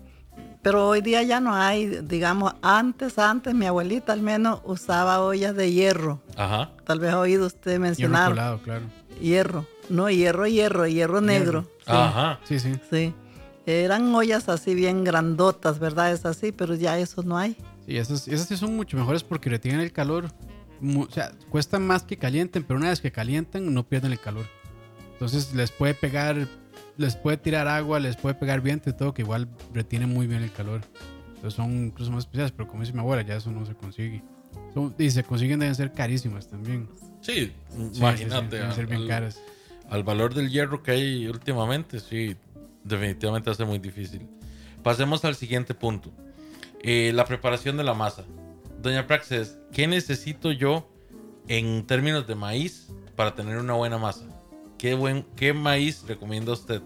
pero 0.62 0.88
hoy 0.88 1.00
día 1.00 1.22
ya 1.22 1.38
no 1.38 1.54
hay, 1.54 1.86
digamos, 2.02 2.54
antes, 2.60 3.20
antes 3.20 3.54
mi 3.54 3.66
abuelita 3.66 4.12
al 4.12 4.20
menos 4.20 4.62
usaba 4.64 5.20
ollas 5.20 5.54
de 5.54 5.70
hierro. 5.70 6.20
Ajá. 6.36 6.72
Tal 6.84 6.98
vez 6.98 7.12
ha 7.12 7.20
oído 7.20 7.46
usted 7.46 7.78
mencionar. 7.78 8.34
Hierro 8.34 8.60
claro. 8.64 8.86
Hierro. 9.20 9.66
No, 9.88 10.10
hierro, 10.10 10.46
hierro, 10.46 10.86
hierro 10.86 11.20
negro. 11.20 11.70
Ajá. 11.86 12.40
Sí, 12.44 12.58
sí. 12.58 12.72
Sí. 12.90 13.14
Eran 13.66 14.14
ollas 14.14 14.48
así 14.48 14.74
bien 14.74 15.04
grandotas, 15.04 15.78
¿verdad? 15.78 16.12
Es 16.12 16.24
así, 16.24 16.52
pero 16.52 16.74
ya 16.74 16.98
eso 16.98 17.22
no 17.22 17.36
hay. 17.36 17.56
Sí, 17.86 17.96
esas, 17.96 18.28
esas 18.28 18.48
sí 18.48 18.56
son 18.56 18.76
mucho 18.76 18.96
mejores 18.96 19.24
porque 19.24 19.50
retienen 19.50 19.80
el 19.80 19.92
calor. 19.92 20.26
O 20.82 21.10
sea, 21.10 21.32
cuestan 21.50 21.86
más 21.86 22.02
que 22.02 22.16
calienten, 22.16 22.62
pero 22.62 22.78
una 22.78 22.90
vez 22.90 23.00
que 23.00 23.10
calientan 23.10 23.72
no 23.72 23.88
pierden 23.88 24.12
el 24.12 24.20
calor. 24.20 24.46
Entonces 25.14 25.54
les 25.54 25.70
puede 25.70 25.94
pegar 25.94 26.46
les 26.96 27.16
puede 27.16 27.36
tirar 27.36 27.68
agua, 27.68 28.00
les 28.00 28.16
puede 28.16 28.34
pegar 28.34 28.60
viento 28.60 28.90
y 28.90 28.92
todo, 28.92 29.12
que 29.12 29.22
igual 29.22 29.48
retiene 29.72 30.06
muy 30.06 30.26
bien 30.26 30.42
el 30.42 30.52
calor. 30.52 30.82
Entonces 31.28 31.54
son 31.54 31.86
incluso 31.86 32.10
más 32.10 32.20
especiales, 32.24 32.52
pero 32.52 32.68
como 32.68 32.82
dice 32.82 32.92
mi 32.92 33.00
abuela, 33.00 33.22
ya 33.22 33.36
eso 33.36 33.50
no 33.50 33.66
se 33.66 33.74
consigue. 33.74 34.22
y 34.98 35.10
se 35.10 35.22
consiguen 35.24 35.60
deben 35.60 35.74
ser 35.74 35.92
carísimas 35.92 36.48
también. 36.48 36.88
Sí, 37.20 37.52
imagínate. 37.94 38.56
deben 38.56 38.72
ser 38.72 38.86
bien 38.86 39.02
al, 39.02 39.08
caras. 39.08 39.40
Al 39.90 40.02
valor 40.02 40.34
del 40.34 40.50
hierro 40.50 40.82
que 40.82 40.92
hay 40.92 41.26
últimamente, 41.28 42.00
sí, 42.00 42.36
definitivamente 42.84 43.50
hace 43.50 43.64
muy 43.64 43.78
difícil. 43.78 44.28
Pasemos 44.82 45.24
al 45.24 45.34
siguiente 45.34 45.74
punto. 45.74 46.10
Eh, 46.82 47.12
la 47.14 47.24
preparación 47.24 47.76
de 47.76 47.84
la 47.84 47.94
masa. 47.94 48.24
Doña 48.80 49.06
Praxis, 49.06 49.58
¿qué 49.72 49.86
necesito 49.86 50.52
yo 50.52 50.88
en 51.48 51.86
términos 51.86 52.26
de 52.26 52.34
maíz 52.34 52.88
para 53.16 53.34
tener 53.34 53.58
una 53.58 53.74
buena 53.74 53.98
masa? 53.98 54.24
¿Qué, 54.78 54.94
buen, 54.94 55.24
¿Qué 55.36 55.52
maíz 55.52 56.04
recomienda 56.06 56.52
usted? 56.52 56.82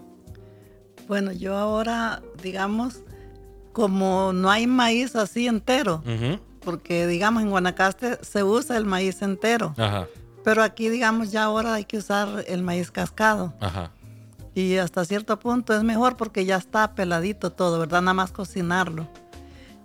Bueno, 1.07 1.31
yo 1.31 1.57
ahora, 1.57 2.21
digamos, 2.41 3.01
como 3.73 4.31
no 4.33 4.49
hay 4.49 4.67
maíz 4.67 5.15
así 5.15 5.47
entero, 5.47 6.03
porque 6.61 7.07
digamos 7.07 7.43
en 7.43 7.49
Guanacaste 7.49 8.19
se 8.23 8.43
usa 8.43 8.77
el 8.77 8.85
maíz 8.85 9.21
entero, 9.21 9.73
pero 10.43 10.63
aquí 10.63 10.89
digamos 10.89 11.31
ya 11.31 11.43
ahora 11.43 11.73
hay 11.75 11.85
que 11.85 11.97
usar 11.97 12.45
el 12.47 12.63
maíz 12.63 12.91
cascado. 12.91 13.53
Y 14.53 14.77
hasta 14.77 15.05
cierto 15.05 15.39
punto 15.39 15.73
es 15.75 15.83
mejor 15.83 16.17
porque 16.17 16.45
ya 16.45 16.57
está 16.57 16.93
peladito 16.93 17.51
todo, 17.51 17.79
¿verdad? 17.79 18.01
Nada 18.01 18.13
más 18.13 18.31
cocinarlo. 18.31 19.07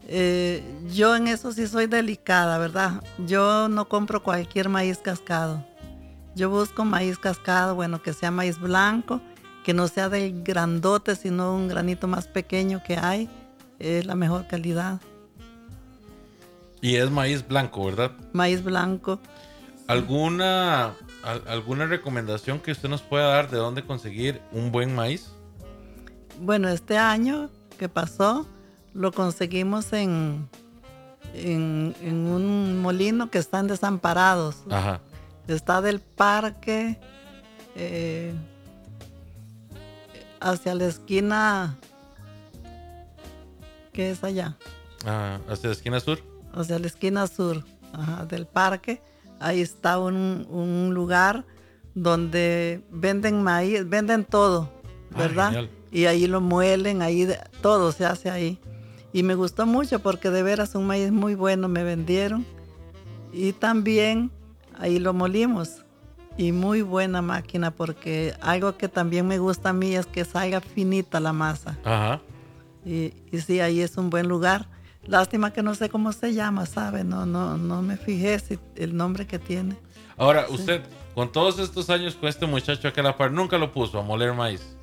Eh, 0.08 0.62
yo 0.92 1.16
en 1.16 1.28
eso 1.28 1.52
sí 1.52 1.66
soy 1.66 1.86
delicada, 1.86 2.58
¿verdad? 2.58 3.02
Yo 3.26 3.68
no 3.68 3.88
compro 3.88 4.22
cualquier 4.22 4.68
maíz 4.68 4.98
cascado. 4.98 5.64
Yo 6.34 6.50
busco 6.50 6.84
maíz 6.84 7.18
cascado, 7.18 7.74
bueno, 7.74 8.02
que 8.02 8.12
sea 8.12 8.30
maíz 8.30 8.58
blanco, 8.58 9.20
que 9.64 9.72
no 9.72 9.88
sea 9.88 10.08
del 10.08 10.42
grandote, 10.42 11.16
sino 11.16 11.54
un 11.54 11.66
granito 11.66 12.06
más 12.06 12.28
pequeño 12.28 12.82
que 12.84 12.96
hay. 12.96 13.28
Es 13.78 14.04
la 14.06 14.14
mejor 14.14 14.46
calidad. 14.46 15.00
Y 16.80 16.96
es 16.96 17.10
maíz 17.10 17.46
blanco, 17.46 17.86
¿verdad? 17.86 18.12
Maíz 18.32 18.62
blanco. 18.62 19.18
¿Alguna, 19.88 20.94
¿Alguna 21.46 21.86
recomendación 21.86 22.58
que 22.58 22.72
usted 22.72 22.88
nos 22.88 23.02
pueda 23.02 23.28
dar 23.28 23.50
de 23.50 23.56
dónde 23.56 23.84
conseguir 23.84 24.40
un 24.52 24.72
buen 24.72 24.94
maíz? 24.94 25.30
Bueno, 26.40 26.68
este 26.68 26.98
año 26.98 27.50
que 27.78 27.88
pasó, 27.88 28.46
lo 28.94 29.12
conseguimos 29.12 29.92
en, 29.92 30.48
en, 31.34 31.94
en 32.02 32.26
un 32.26 32.80
molino 32.80 33.30
que 33.30 33.38
están 33.38 33.66
desamparados. 33.68 34.56
Ajá. 34.70 35.00
Está 35.46 35.80
del 35.80 36.00
parque 36.00 36.98
eh, 37.76 38.34
hacia 40.40 40.74
la 40.74 40.86
esquina. 40.86 41.76
¿Qué 43.92 44.10
es 44.10 44.24
allá? 44.24 44.56
Ah, 45.06 45.38
hacia 45.48 45.68
la 45.68 45.74
esquina 45.74 46.00
sur. 46.00 46.18
Hacia 46.52 46.78
la 46.78 46.86
esquina 46.86 47.26
sur 47.28 47.64
del 48.28 48.46
parque. 48.46 49.00
Ahí 49.40 49.60
está 49.60 49.98
un, 49.98 50.90
lugar 50.92 51.44
donde 51.94 52.82
venden 52.90 53.42
maíz, 53.42 53.88
venden 53.88 54.24
todo, 54.24 54.70
ah, 55.14 55.18
¿verdad? 55.18 55.68
y 55.90 56.06
ahí 56.06 56.26
lo 56.26 56.40
muelen, 56.40 57.02
ahí 57.02 57.28
todo 57.62 57.92
se 57.92 58.04
hace 58.04 58.30
ahí. 58.30 58.58
Y 59.12 59.22
me 59.22 59.34
gustó 59.34 59.64
mucho 59.64 60.00
porque 60.00 60.30
de 60.30 60.42
veras 60.42 60.74
un 60.74 60.86
maíz 60.86 61.10
muy 61.10 61.34
bueno 61.34 61.68
me 61.68 61.84
vendieron. 61.84 62.44
Y 63.32 63.52
también 63.52 64.30
ahí 64.78 64.98
lo 64.98 65.14
molimos. 65.14 65.84
Y 66.36 66.52
muy 66.52 66.82
buena 66.82 67.22
máquina 67.22 67.70
porque 67.70 68.34
algo 68.42 68.76
que 68.76 68.88
también 68.88 69.26
me 69.26 69.38
gusta 69.38 69.70
a 69.70 69.72
mí 69.72 69.94
es 69.94 70.06
que 70.06 70.24
salga 70.26 70.60
finita 70.60 71.18
la 71.18 71.32
masa. 71.32 71.78
Ajá. 71.82 72.20
Y, 72.84 73.14
y 73.32 73.40
sí, 73.40 73.60
ahí 73.60 73.80
es 73.80 73.96
un 73.96 74.10
buen 74.10 74.28
lugar. 74.28 74.68
Lástima 75.06 75.52
que 75.52 75.62
no 75.62 75.74
sé 75.74 75.88
cómo 75.88 76.12
se 76.12 76.34
llama, 76.34 76.66
¿sabe? 76.66 77.04
No, 77.04 77.26
no, 77.26 77.56
no 77.56 77.82
me 77.82 77.96
fijé 77.96 78.38
si 78.38 78.58
el 78.76 78.96
nombre 78.96 79.26
que 79.26 79.38
tiene. 79.38 79.76
Ahora, 80.16 80.46
usted, 80.48 80.82
con 81.14 81.30
todos 81.30 81.58
estos 81.58 81.90
años 81.90 82.14
con 82.14 82.28
este 82.28 82.46
muchacho 82.46 82.88
aquí 82.88 83.00
a 83.00 83.02
la 83.02 83.16
par, 83.16 83.30
nunca 83.30 83.58
lo 83.58 83.72
puso 83.72 83.98
a 83.98 84.02
moler 84.02 84.32
maíz. 84.32 84.76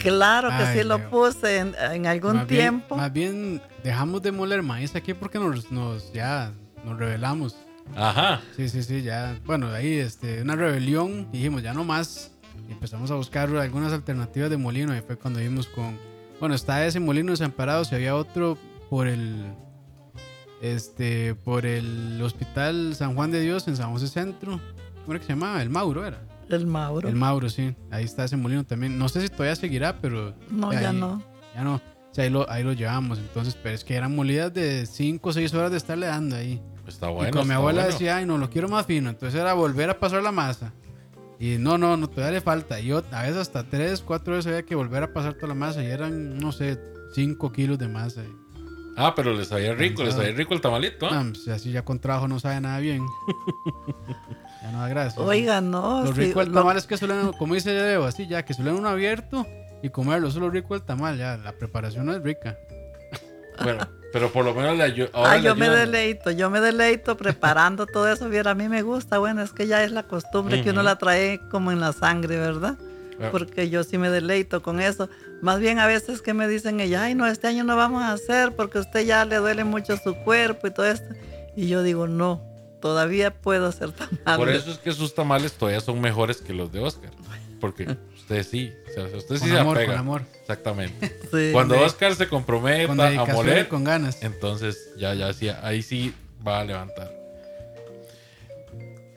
claro 0.00 0.50
que 0.58 0.78
sí 0.78 0.84
lo 0.84 1.10
puse 1.10 1.58
en, 1.58 2.06
algún 2.06 2.46
tiempo. 2.46 2.96
más 2.96 3.12
bien 3.12 3.62
dejamos 3.82 4.22
de 4.22 4.32
moler 4.32 4.62
maíz 4.62 4.94
aquí 4.94 5.14
porque 5.14 5.38
nos, 5.38 5.70
nos 5.70 6.12
ya 6.12 6.52
nos 6.84 6.98
revelamos. 6.98 7.56
Ajá. 7.96 8.40
Sí, 8.56 8.68
sí, 8.68 8.82
sí, 8.82 9.02
ya. 9.02 9.38
Bueno, 9.44 9.68
ahí 9.68 9.98
este, 9.98 10.42
una 10.42 10.56
rebelión. 10.56 11.30
Dijimos, 11.30 11.62
ya 11.62 11.72
no 11.72 11.84
más. 11.84 12.32
Y 12.68 12.72
empezamos 12.72 13.10
a 13.10 13.14
buscar 13.14 13.54
algunas 13.56 13.92
alternativas 13.92 14.50
de 14.50 14.56
molino. 14.56 14.96
Y 14.96 15.00
fue 15.00 15.16
cuando 15.16 15.40
vimos 15.40 15.66
con. 15.68 15.98
Bueno, 16.40 16.54
está 16.54 16.84
ese 16.86 17.00
molino 17.00 17.30
desamparado. 17.32 17.84
Si 17.84 17.94
había 17.94 18.16
otro 18.16 18.58
por 18.90 19.06
el. 19.06 19.54
Este, 20.60 21.34
por 21.34 21.66
el 21.66 22.20
Hospital 22.22 22.94
San 22.94 23.14
Juan 23.14 23.30
de 23.30 23.40
Dios 23.40 23.68
en 23.68 23.76
San 23.76 23.90
José 23.92 24.08
Centro. 24.08 24.60
¿Cómo 25.02 25.12
era 25.12 25.20
que 25.20 25.26
se 25.26 25.32
llamaba? 25.32 25.60
El 25.60 25.68
Mauro 25.68 26.06
era. 26.06 26.26
El 26.48 26.66
Mauro. 26.66 27.08
El 27.08 27.16
Mauro, 27.16 27.48
sí. 27.50 27.74
Ahí 27.90 28.04
está 28.04 28.24
ese 28.24 28.36
molino 28.36 28.64
también. 28.64 28.98
No 28.98 29.08
sé 29.08 29.20
si 29.20 29.28
todavía 29.28 29.56
seguirá, 29.56 30.00
pero. 30.00 30.34
No, 30.50 30.72
ya 30.72 30.92
no. 30.92 31.22
Ya 31.54 31.64
no. 31.64 31.74
O 31.76 32.14
sea, 32.14 32.24
ahí 32.24 32.30
lo, 32.30 32.48
ahí 32.48 32.62
lo 32.62 32.72
llevamos. 32.72 33.18
Entonces, 33.18 33.58
pero 33.60 33.74
es 33.74 33.84
que 33.84 33.94
eran 33.94 34.14
molidas 34.14 34.54
de 34.54 34.86
5 34.86 35.28
o 35.28 35.32
6 35.32 35.52
horas 35.54 35.70
de 35.72 35.78
estarle 35.78 36.06
dando 36.06 36.36
ahí. 36.36 36.62
Está 36.86 37.08
bueno. 37.08 37.28
Y 37.28 37.32
como 37.32 37.44
mi 37.44 37.54
abuela 37.54 37.86
decía, 37.86 38.18
ay, 38.18 38.26
no, 38.26 38.38
lo 38.38 38.50
quiero 38.50 38.68
más 38.68 38.86
fino. 38.86 39.10
Entonces 39.10 39.40
era 39.40 39.52
volver 39.54 39.90
a 39.90 39.98
pasar 39.98 40.22
la 40.22 40.32
masa. 40.32 40.72
Y 41.40 41.58
no, 41.58 41.76
no, 41.76 41.96
no, 41.96 42.08
todavía 42.08 42.38
le 42.38 42.40
falta. 42.40 42.78
Y 42.78 42.86
yo, 42.86 43.02
a 43.10 43.22
veces 43.22 43.38
hasta 43.38 43.64
3, 43.64 44.00
4 44.02 44.34
veces 44.34 44.46
había 44.46 44.62
que 44.64 44.74
volver 44.74 45.02
a 45.02 45.12
pasar 45.12 45.34
toda 45.34 45.48
la 45.48 45.54
masa. 45.54 45.82
Y 45.82 45.86
eran, 45.86 46.38
no 46.38 46.52
sé, 46.52 46.78
5 47.14 47.52
kilos 47.52 47.78
de 47.78 47.88
masa. 47.88 48.22
Ah, 48.96 49.14
pero 49.14 49.34
les 49.34 49.48
sabía 49.48 49.74
rico, 49.74 50.04
les 50.04 50.14
sabía 50.14 50.32
rico 50.32 50.54
el 50.54 50.60
tamalito. 50.60 51.06
¿eh? 51.06 51.32
pues, 51.32 51.48
así 51.48 51.72
ya 51.72 51.84
con 51.84 51.98
trabajo 51.98 52.28
no 52.28 52.38
sabe 52.38 52.60
nada 52.60 52.78
bien. 52.78 53.04
ya 54.62 54.70
no 54.70 54.80
da 54.80 54.88
gracia. 54.88 55.22
Oiga, 55.22 55.60
no. 55.60 56.04
Lo 56.04 56.12
rico 56.12 56.40
el 56.40 56.52
tamal 56.52 56.76
es 56.76 56.86
que 56.86 56.96
suelen, 56.96 57.32
como 57.32 57.54
dice 57.54 57.72
Debo, 57.72 58.04
así 58.04 58.26
ya, 58.26 58.44
que 58.44 58.54
suelen 58.54 58.74
uno 58.74 58.88
abierto 58.88 59.46
y 59.82 59.90
comerlo. 59.90 60.28
Eso 60.28 60.38
es 60.38 60.42
lo 60.42 60.50
rico 60.50 60.74
el 60.74 60.82
tamal, 60.82 61.18
ya. 61.18 61.36
La 61.36 61.52
preparación 61.52 62.06
no 62.06 62.14
es 62.14 62.22
rica. 62.22 62.56
Bueno. 63.62 63.86
Pero 64.14 64.30
por 64.30 64.44
lo 64.44 64.54
menos 64.54 64.78
le 64.78 64.84
ayuda. 64.84 65.10
Ah, 65.12 65.38
yo 65.38 65.56
me 65.56 65.68
deleito, 65.68 66.30
yo 66.30 66.48
me 66.48 66.60
deleito 66.60 67.16
preparando 67.16 67.84
todo 67.84 68.08
eso. 68.08 68.28
Viera, 68.28 68.52
a 68.52 68.54
mí 68.54 68.68
me 68.68 68.82
gusta. 68.82 69.18
Bueno, 69.18 69.42
es 69.42 69.52
que 69.52 69.66
ya 69.66 69.82
es 69.82 69.90
la 69.90 70.04
costumbre 70.04 70.62
que 70.62 70.70
uno 70.70 70.84
la 70.84 70.98
trae 70.98 71.40
como 71.50 71.72
en 71.72 71.80
la 71.80 71.92
sangre, 71.92 72.36
¿verdad? 72.36 72.76
Porque 73.32 73.70
yo 73.70 73.82
sí 73.82 73.98
me 73.98 74.10
deleito 74.10 74.62
con 74.62 74.80
eso. 74.80 75.08
Más 75.44 75.60
bien 75.60 75.78
a 75.78 75.86
veces 75.86 76.22
que 76.22 76.32
me 76.32 76.48
dicen 76.48 76.80
ella, 76.80 77.02
ay 77.02 77.14
no, 77.14 77.26
este 77.26 77.48
año 77.48 77.64
no 77.64 77.76
vamos 77.76 78.02
a 78.02 78.12
hacer 78.12 78.56
porque 78.56 78.78
a 78.78 78.80
usted 78.80 79.04
ya 79.04 79.26
le 79.26 79.36
duele 79.36 79.62
mucho 79.64 79.98
su 79.98 80.14
cuerpo 80.24 80.68
y 80.68 80.70
todo 80.70 80.86
esto. 80.86 81.14
Y 81.54 81.68
yo 81.68 81.82
digo, 81.82 82.06
no, 82.06 82.42
todavía 82.80 83.30
puedo 83.30 83.66
hacer 83.66 83.92
tamales. 83.92 84.38
Por 84.38 84.48
eso 84.48 84.70
es 84.70 84.78
que 84.78 84.92
sus 84.92 85.14
tamales 85.14 85.52
todavía 85.52 85.82
son 85.82 86.00
mejores 86.00 86.38
que 86.38 86.54
los 86.54 86.72
de 86.72 86.80
Oscar. 86.80 87.10
Porque 87.60 87.94
usted 88.14 88.42
sí, 88.42 88.72
o 88.88 88.94
sea, 88.94 89.04
usted 89.18 89.34
sí 89.34 89.40
con 89.42 89.50
se 89.50 89.58
amor, 89.58 89.76
apega. 89.76 89.92
Con 89.92 90.00
amor. 90.00 90.22
Exactamente. 90.40 91.14
Cuando 91.52 91.78
Oscar 91.78 92.14
se 92.14 92.26
comprometa 92.26 92.86
con 92.86 93.00
a 93.02 93.24
moler, 93.26 93.68
con 93.68 93.84
ganas. 93.84 94.22
entonces 94.22 94.92
ya, 94.96 95.12
ya, 95.12 95.30
sí, 95.34 95.50
ahí 95.50 95.82
sí 95.82 96.14
va 96.46 96.60
a 96.60 96.64
levantar. 96.64 97.12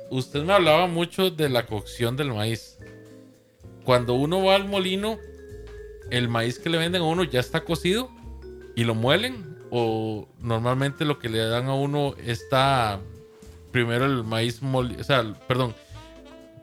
Usted 0.09 0.43
me 0.43 0.51
hablaba 0.51 0.87
mucho 0.87 1.31
de 1.31 1.47
la 1.47 1.65
cocción 1.65 2.17
del 2.17 2.33
maíz. 2.33 2.77
Cuando 3.85 4.15
uno 4.15 4.43
va 4.43 4.55
al 4.55 4.65
molino, 4.65 5.17
el 6.11 6.27
maíz 6.29 6.59
que 6.59 6.69
le 6.69 6.77
venden 6.77 7.01
a 7.01 7.05
uno 7.05 7.23
ya 7.23 7.39
está 7.39 7.63
cocido 7.63 8.09
y 8.75 8.83
lo 8.83 8.95
muelen 8.95 9.57
o 9.71 10.27
normalmente 10.39 11.03
lo 11.05 11.19
que 11.19 11.29
le 11.29 11.39
dan 11.39 11.67
a 11.67 11.73
uno 11.73 12.15
está 12.23 12.99
primero 13.71 14.05
el 14.05 14.23
maíz 14.23 14.61
molido, 14.61 15.01
o 15.01 15.03
sea, 15.03 15.23
perdón, 15.47 15.75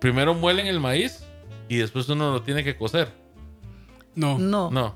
primero 0.00 0.34
muelen 0.34 0.66
el 0.66 0.80
maíz 0.80 1.24
y 1.68 1.76
después 1.76 2.08
uno 2.08 2.32
lo 2.32 2.42
tiene 2.42 2.64
que 2.64 2.76
cocer. 2.76 3.12
No. 4.14 4.38
No. 4.38 4.70
No. 4.70 4.94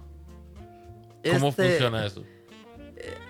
¿Cómo 1.33 1.49
Este, 1.49 1.71
funciona 1.71 2.07
eso? 2.07 2.25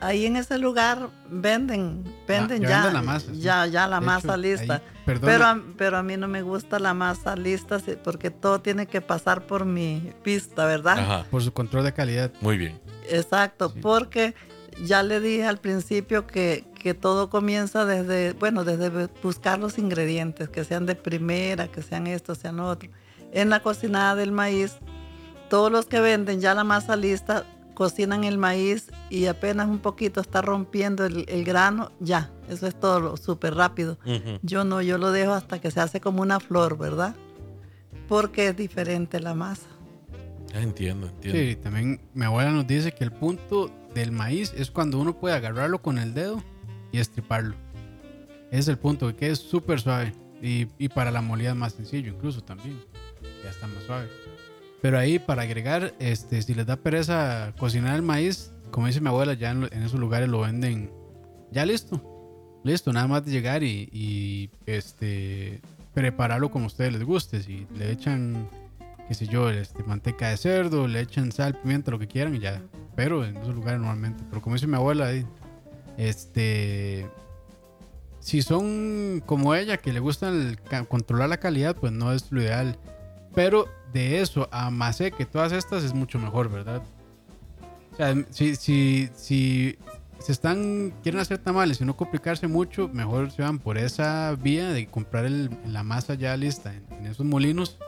Ahí 0.01 0.27
en 0.27 0.37
ese 0.37 0.59
lugar 0.59 1.09
venden, 1.29 2.05
venden 2.27 2.63
ya 2.63 2.69
ya, 2.69 2.77
venden 2.77 2.95
la 2.95 3.03
masa, 3.03 3.33
sí. 3.33 3.41
ya, 3.41 3.67
ya 3.67 3.87
la 3.89 4.01
De 4.01 4.07
masa 4.07 4.29
hecho, 4.29 4.37
lista. 4.37 4.75
ahí, 4.75 4.98
perdona. 5.13 5.33
pero, 5.33 5.45
a, 5.47 5.63
pero 5.77 5.97
a 5.99 6.03
mí 6.03 6.17
no 6.17 6.29
me 6.29 6.43
gusta 6.43 6.79
la 6.79 6.95
masa 6.95 7.35
lista 7.37 7.79
porque 8.05 8.31
todo 8.31 8.61
tiene 8.61 8.87
que 8.87 9.01
pasar 9.01 9.47
por 9.47 9.65
mi 9.65 10.13
pista, 10.23 10.67
¿verdad? 10.67 10.99
Ajá. 10.99 11.25
Por 11.31 11.43
su 11.43 11.53
control 11.53 11.85
de 11.85 11.93
calidad. 11.93 12.31
Muy 12.41 12.57
bien. 12.59 12.81
Exacto, 13.09 13.71
Sí. 13.71 13.81
porque 13.81 14.35
ya 14.85 15.03
le 15.03 15.21
dije 15.21 15.45
al 15.47 15.59
principio 15.59 16.27
que, 16.27 16.65
que 16.81 16.95
todo 16.95 17.31
comienza 17.31 17.85
desde, 17.85 18.35
bueno, 18.35 18.65
desde 18.65 19.09
buscar 19.23 19.59
los 19.59 19.79
ingredientes, 19.79 20.49
que 20.49 20.63
sean 20.65 20.87
de 20.87 20.95
primera, 20.95 21.69
que 21.69 21.83
sean 21.83 22.07
esto, 22.07 22.35
sean 22.35 22.59
lo 22.59 22.67
otro. 22.69 22.89
En 23.33 23.51
la 23.51 23.61
cocinada 23.61 24.15
del 24.15 24.31
maíz, 24.33 24.77
todos 25.51 25.73
los 25.73 25.87
que 25.87 26.01
venden 26.01 26.41
ya 26.41 26.55
la 26.55 26.65
masa 26.65 26.95
lista, 26.97 27.45
cocinan 27.79 28.25
el 28.25 28.39
maíz 28.39 28.91
y 29.09 29.27
apenas 29.27 29.69
un 29.69 29.79
poquito 29.79 30.21
está 30.21 30.43
rompiendo 30.43 31.07
el, 31.07 31.25
el 31.29 31.45
grano, 31.45 31.93
ya, 32.01 32.29
eso 32.51 32.67
es 32.67 32.75
todo 32.75 32.99
lo- 32.99 33.17
súper 33.17 33.55
rápido. 33.55 33.99
Yo 34.43 34.65
no, 34.65 34.83
yo 34.83 34.99
lo 34.99 35.13
dejo 35.13 35.33
hasta 35.33 35.61
que 35.61 35.71
se 35.71 35.79
hace 35.79 36.01
como 36.01 36.21
una 36.21 36.41
flor, 36.41 36.77
¿verdad? 36.77 37.15
Porque 38.09 38.49
es 38.49 38.57
diferente 38.57 39.21
la 39.21 39.35
masa. 39.35 39.69
Ah, 40.57 40.61
entiendo, 40.61 41.07
entiendo. 41.07 41.39
Sí, 41.41 41.55
también 41.55 42.01
mi 42.15 42.25
abuela 42.25 42.51
nos 42.51 42.67
dice 42.67 42.91
que 42.91 43.05
el 43.05 43.13
punto 43.13 43.71
del 43.95 44.11
maíz 44.11 44.53
es 44.57 44.73
cuando 44.73 44.99
uno 44.99 45.13
puede 45.17 45.37
agarrarlo 45.37 45.81
con 45.81 45.99
el 45.99 46.15
dedo 46.15 46.43
y 46.91 46.99
estriparlo. 46.99 47.55
Ese 48.51 48.59
es 48.61 48.69
el 48.69 48.79
punto, 48.79 49.15
que 49.15 49.31
es 49.31 49.39
súper 49.39 49.81
suave. 49.81 50.13
Y, 50.43 50.67
y 50.79 50.89
para 50.89 51.13
la 51.13 51.21
molida 51.23 51.51
es 51.51 51.57
más 51.57 51.75
sencillo, 51.75 52.11
incluso 52.11 52.41
también. 52.43 52.81
Ya 53.45 53.51
está 53.51 53.69
más 53.69 53.85
suave. 53.85 54.09
Pero 54.81 54.99
ahí, 54.99 55.19
para 55.19 55.43
agregar, 55.43 55.95
este, 55.99 56.41
si 56.43 56.55
les 56.55 56.67
da 56.67 56.77
pereza 56.77 57.53
cocinar 57.59 57.97
el 57.97 58.03
maíz, 58.03 58.53
como 58.71 58.87
dice 58.87 59.01
mi 59.01 59.09
abuela, 59.09 59.35
ya 59.35 59.51
en, 59.51 59.65
esos 59.65 59.99
lugares 59.99 60.29
lo 60.29 60.41
venden 60.41 60.91
ya 61.51 61.67
listo. 61.67 62.01
Listo, 62.65 62.93
nada 62.93 63.07
más 63.07 63.25
de 63.25 63.33
llegar 63.33 63.63
y, 63.63 64.51
este, 64.67 65.61
prepararlo 65.95 66.51
como 66.51 66.65
a 66.65 66.69
ustedes 66.69 66.93
les 66.93 67.05
guste. 67.05 67.43
Si 67.43 67.67
le 67.77 67.91
echan 67.91 68.49
qué 69.09 69.15
sé 69.15 69.27
yo, 69.27 69.49
este, 69.49 69.83
manteca 69.85 70.29
de 70.29 70.37
cerdo, 70.37 70.87
le 70.87 71.01
echan 71.01 71.33
sal, 71.33 71.59
pimienta, 71.59 71.91
lo 71.91 71.99
que 71.99 72.07
quieran 72.07 72.35
y 72.35 72.41
ya. 72.41 72.63
Pero 72.95 73.25
en 73.25 73.39
esos 73.39 73.55
lugares 73.55 73.81
normalmente. 73.81 74.23
Pero 74.29 74.43
como 74.43 74.55
dice 74.55 74.67
mi 74.67 74.77
abuela, 74.77 75.11
este, 75.97 77.09
si 78.21 78.43
son 78.43 79.23
como 79.25 79.55
ella, 79.55 79.79
que 79.79 79.95
le 79.95 80.01
gusta 80.01 80.31
controlar 80.89 81.31
la 81.31 81.39
calidad, 81.39 81.75
pues 81.75 81.93
no 81.93 82.13
es 82.13 82.31
lo 82.31 82.43
ideal. 82.43 82.79
Pero 83.35 83.67
de 83.93 84.21
eso 84.21 84.49
a 84.53 84.71
macé, 84.71 85.11
que 85.13 85.25
todas 85.27 85.53
estas 85.53 85.83
es 85.85 85.95
mucho 85.95 86.19
mejor, 86.19 86.51
¿verdad? 86.51 86.83
O 87.93 87.97
sea, 87.97 88.15
si, 88.31 88.55
si, 88.55 89.09
si 89.15 89.77
se 90.19 90.33
están, 90.33 90.93
quieren 91.03 91.21
hacer 91.21 91.39
tamales 91.39 91.81
y 91.81 91.85
no 91.85 91.97
complicarse 91.97 92.47
mucho, 92.49 92.89
mejor 92.89 93.31
se 93.31 93.43
van 93.43 93.59
por 93.59 93.79
esa 93.79 94.35
vía 94.41 94.71
de 94.71 94.87
comprar 94.87 95.25
el- 95.25 95.51
la 95.67 95.83
masa 95.83 96.15
ya 96.15 96.37
lista 96.37 96.73
en, 96.75 97.07
esos 97.07 97.25
molinos 97.27 97.79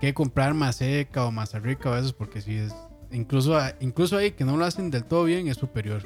que 0.00 0.14
comprar 0.14 0.54
más 0.54 0.76
seca 0.76 1.24
o 1.24 1.32
más 1.32 1.52
rica 1.54 1.88
a 1.90 1.96
veces 1.96 2.12
porque 2.12 2.40
si 2.40 2.54
es 2.56 2.72
incluso 3.10 3.58
incluso 3.80 4.16
ahí 4.16 4.30
que 4.30 4.44
no 4.44 4.56
lo 4.56 4.64
hacen 4.64 4.90
del 4.92 5.02
todo 5.04 5.24
bien 5.24 5.48
es 5.48 5.56
superior 5.56 6.04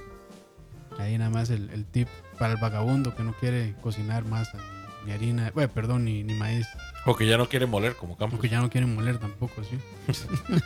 ahí 0.99 1.19
nada 1.19 1.29
más 1.31 1.51
el, 1.51 1.69
el 1.71 1.85
tip 1.85 2.09
para 2.38 2.55
el 2.55 2.59
vagabundo 2.61 3.15
que 3.15 3.23
no 3.23 3.35
quiere 3.35 3.75
cocinar 3.83 4.25
masa 4.25 4.57
ni 5.05 5.12
harina 5.12 5.51
bueno, 5.53 5.71
perdón 5.75 6.05
ni, 6.07 6.23
ni 6.23 6.33
maíz 6.33 6.67
O 7.07 7.17
que 7.17 7.27
ya 7.27 7.37
no 7.37 7.49
quiere 7.49 7.67
moler 7.67 7.97
como 7.97 8.17
Campos. 8.17 8.37
porque 8.38 8.49
ya 8.49 8.61
no 8.61 8.71
quieren 8.71 8.95
moler 8.95 9.19
tampoco 9.19 9.62
sí 9.65 9.79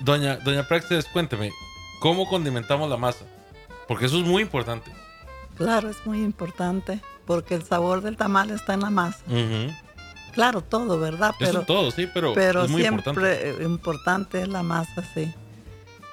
Doña, 0.00 0.36
Doña 0.36 0.66
Praxis, 0.66 1.04
cuénteme, 1.12 1.50
¿cómo 2.00 2.26
condimentamos 2.28 2.88
la 2.88 2.96
masa? 2.96 3.24
Porque 3.86 4.06
eso 4.06 4.18
es 4.18 4.24
muy 4.24 4.42
importante. 4.42 4.90
Claro, 5.56 5.90
es 5.90 6.06
muy 6.06 6.22
importante 6.22 7.00
porque 7.26 7.54
el 7.54 7.64
sabor 7.64 8.00
del 8.00 8.16
tamal 8.16 8.50
está 8.50 8.74
en 8.74 8.80
la 8.80 8.90
masa. 8.90 9.18
Claro, 10.32 10.62
todo, 10.62 10.98
¿verdad? 10.98 11.30
Eso 11.38 11.50
Pero, 11.50 11.60
es 11.60 11.66
todo, 11.66 11.90
sí, 11.90 12.08
pero, 12.12 12.32
pero 12.34 12.64
es 12.64 12.70
muy 12.70 12.80
siempre 12.82 13.10
importante. 13.10 13.64
importante 13.64 14.42
es 14.42 14.48
la 14.48 14.62
masa, 14.62 15.04
sí. 15.12 15.32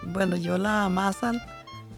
Bueno, 0.03 0.35
yo 0.35 0.57
la 0.57 0.89
masa 0.89 1.31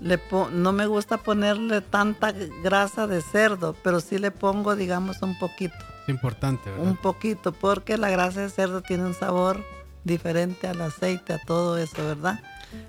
le 0.02 0.18
po- 0.18 0.50
no 0.52 0.72
me 0.72 0.86
gusta 0.86 1.18
ponerle 1.18 1.82
tanta 1.82 2.34
grasa 2.64 3.08
de 3.08 3.22
cerdo, 3.22 3.76
pero 3.84 4.00
sí 4.00 4.18
le 4.20 4.32
pongo, 4.32 4.76
digamos, 4.76 5.22
un 5.22 5.38
poquito, 5.40 5.76
es 6.12 6.16
importante 6.16 6.70
¿verdad? 6.70 6.86
un 6.86 6.98
poquito, 6.98 7.52
porque 7.52 7.98
la 7.98 8.10
grasa 8.10 8.42
de 8.42 8.50
cerdo 8.50 8.82
tiene 8.82 9.06
un 9.06 9.14
sabor 9.14 9.64
diferente 10.04 10.68
al 10.68 10.82
aceite, 10.82 11.34
a 11.34 11.40
todo 11.40 11.78
eso, 11.78 12.04
¿verdad? 12.06 12.40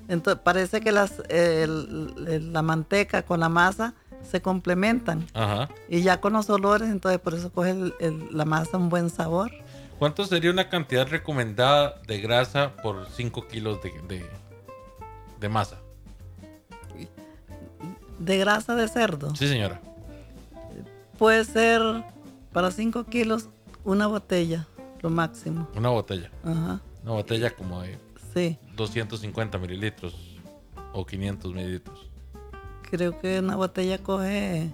Entonces 0.08 0.40
parece 0.42 0.80
que 0.80 0.92
las, 0.92 1.20
eh, 1.28 1.62
el- 1.64 2.26
el- 2.28 2.52
la 2.52 2.62
manteca 2.62 3.22
con 3.22 3.40
la 3.40 3.48
masa 3.48 3.94
se 4.22 4.42
complementan. 4.42 5.26
Ajá. 5.34 5.68
Y 5.88 6.02
ya 6.02 6.20
con 6.20 6.34
los 6.34 6.50
olores, 6.50 6.88
entonces 6.90 7.18
por 7.20 7.34
eso 7.34 7.50
coge 7.50 7.70
el- 7.70 7.94
el- 8.00 8.28
la 8.30 8.44
masa 8.44 8.76
un 8.76 8.88
buen 8.90 9.08
sabor. 9.10 9.50
¿Cuánto 9.98 10.24
sería 10.24 10.50
una 10.50 10.68
cantidad 10.68 11.06
recomendada 11.08 12.00
de 12.06 12.20
grasa 12.20 12.72
por 12.82 13.06
5 13.10 13.46
kilos 13.48 13.82
de, 13.82 13.90
de, 14.08 14.26
de 15.40 15.48
masa? 15.48 15.76
De 18.18 18.36
grasa 18.38 18.74
de 18.74 18.88
cerdo. 18.88 19.34
Sí, 19.34 19.48
señora. 19.48 19.80
Puede 21.18 21.44
ser 21.44 21.80
para 22.52 22.70
5 22.70 23.04
kilos 23.04 23.48
una 23.84 24.06
botella, 24.06 24.66
lo 25.00 25.10
máximo. 25.10 25.68
Una 25.76 25.88
botella. 25.90 26.30
Ajá, 26.44 26.80
Una 27.02 27.12
botella 27.12 27.50
como 27.54 27.80
de 27.82 27.98
sí. 28.34 28.58
250 28.76 29.58
mililitros 29.58 30.14
o 30.92 31.06
500 31.06 31.52
mililitros. 31.54 32.08
Creo 32.90 33.18
que 33.20 33.38
una 33.40 33.56
botella 33.56 33.98
coge... 33.98 34.70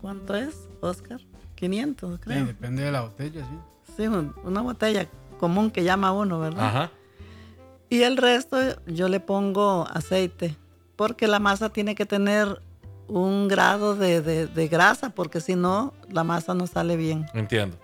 ¿Cuánto 0.00 0.34
es, 0.34 0.68
Oscar? 0.80 1.20
500, 1.54 2.14
Sí, 2.14 2.20
creo. 2.20 2.46
depende 2.46 2.82
de 2.82 2.90
la 2.92 3.02
botella 3.02 3.40
sí 3.44 3.94
Sí, 3.96 4.06
un- 4.08 4.34
una 4.44 4.60
botella 4.62 5.06
común 5.38 5.70
que 5.70 5.84
llama 5.84 6.12
uno, 6.12 6.40
¿verdad? 6.40 6.66
Ajá. 6.66 6.90
Y 7.88 8.02
el 8.02 8.16
resto 8.16 8.56
yo 8.86 9.08
le 9.08 9.20
pongo 9.20 9.86
aceite, 9.92 10.56
porque 10.96 11.28
la 11.28 11.38
masa 11.38 11.68
tiene 11.68 11.94
que 11.94 12.04
tener 12.06 12.60
un 13.08 13.48
grado 13.48 13.94
de, 13.94 14.20
de- 14.22 14.46
de 14.46 14.68
grasa, 14.68 15.10
porque 15.10 15.40
si 15.40 15.54
no, 15.56 15.92
la 16.10 16.24
masa 16.24 16.54
no 16.54 16.66
sale 16.66 16.96
bien. 16.96 17.26
Entiendo. 17.34 17.76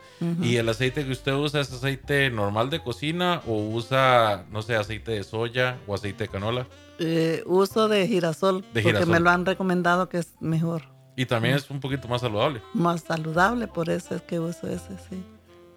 ¿Y 0.43 0.57
el 0.57 0.69
aceite 0.69 1.05
que 1.05 1.13
usted 1.13 1.33
usa 1.33 1.61
es 1.61 1.73
aceite 1.73 2.29
normal 2.31 2.71
de 2.71 2.83
cocina 2.83 3.41
o 3.47 3.69
usa, 3.69 4.45
no 4.51 4.63
sé, 4.63 4.75
aceite 4.75 5.13
de 5.13 5.23
soya 5.23 5.79
o 5.87 5.95
aceite 5.95 6.25
de 6.25 6.29
canola? 6.29 6.67
Eh, 6.99 7.43
uso 7.47 7.87
de 7.89 8.09
girasol, 8.09 8.63
porque 8.65 8.83
girasol. 8.83 9.09
me 9.09 9.21
lo 9.21 9.31
han 9.31 9.47
recomendado 9.47 10.09
que 10.09 10.19
es 10.19 10.35
mejor, 10.41 10.83
Y 11.15 11.27
también 11.27 11.55
es 11.55 11.71
un 11.71 11.79
poquito 11.79 12.09
más 12.09 12.23
saludable. 12.23 12.61
más 12.75 13.03
saludable, 13.03 13.69
por 13.69 13.91
eso 13.91 14.17
es 14.17 14.23
que 14.23 14.41
uso 14.41 14.67
ese, 14.67 14.97
sí. 15.09 15.23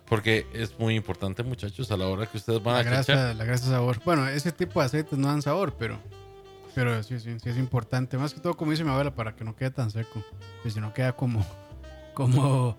Porque 0.07 0.47
es 0.53 0.77
muy 0.79 0.95
importante, 0.95 1.43
muchachos, 1.43 1.91
a 1.91 1.97
la 1.97 2.07
hora 2.07 2.25
que 2.25 2.37
ustedes 2.37 2.61
van 2.63 2.73
la 2.73 2.79
a 2.81 2.83
cachar. 2.83 3.15
grasa 3.15 3.33
la 3.35 3.45
grasa 3.45 3.65
sabor 3.69 4.01
bueno 4.03 4.27
ese 4.27 4.51
tipo 4.51 4.79
de 4.81 4.87
aceites 4.87 5.17
no 5.17 5.27
dan 5.27 5.41
sabor 5.41 5.73
pero 5.79 5.99
pero 6.75 7.01
sí, 7.03 7.19
sí, 7.19 7.37
sí 7.39 7.49
es 7.49 7.57
importante. 7.57 8.17
Más 8.17 8.33
que 8.33 8.39
todo 8.39 8.55
como 8.55 8.71
dice 8.71 8.83
mi 8.83 8.89
abuela 8.91 9.13
para 9.13 9.35
que 9.35 9.43
no 9.43 9.55
quede 9.55 9.71
tan 9.71 9.91
seco. 9.91 10.23
Pues 10.61 10.73
si 10.73 10.79
no 10.79 10.93
queda 10.93 11.13
como 11.13 11.45
como 12.13 12.77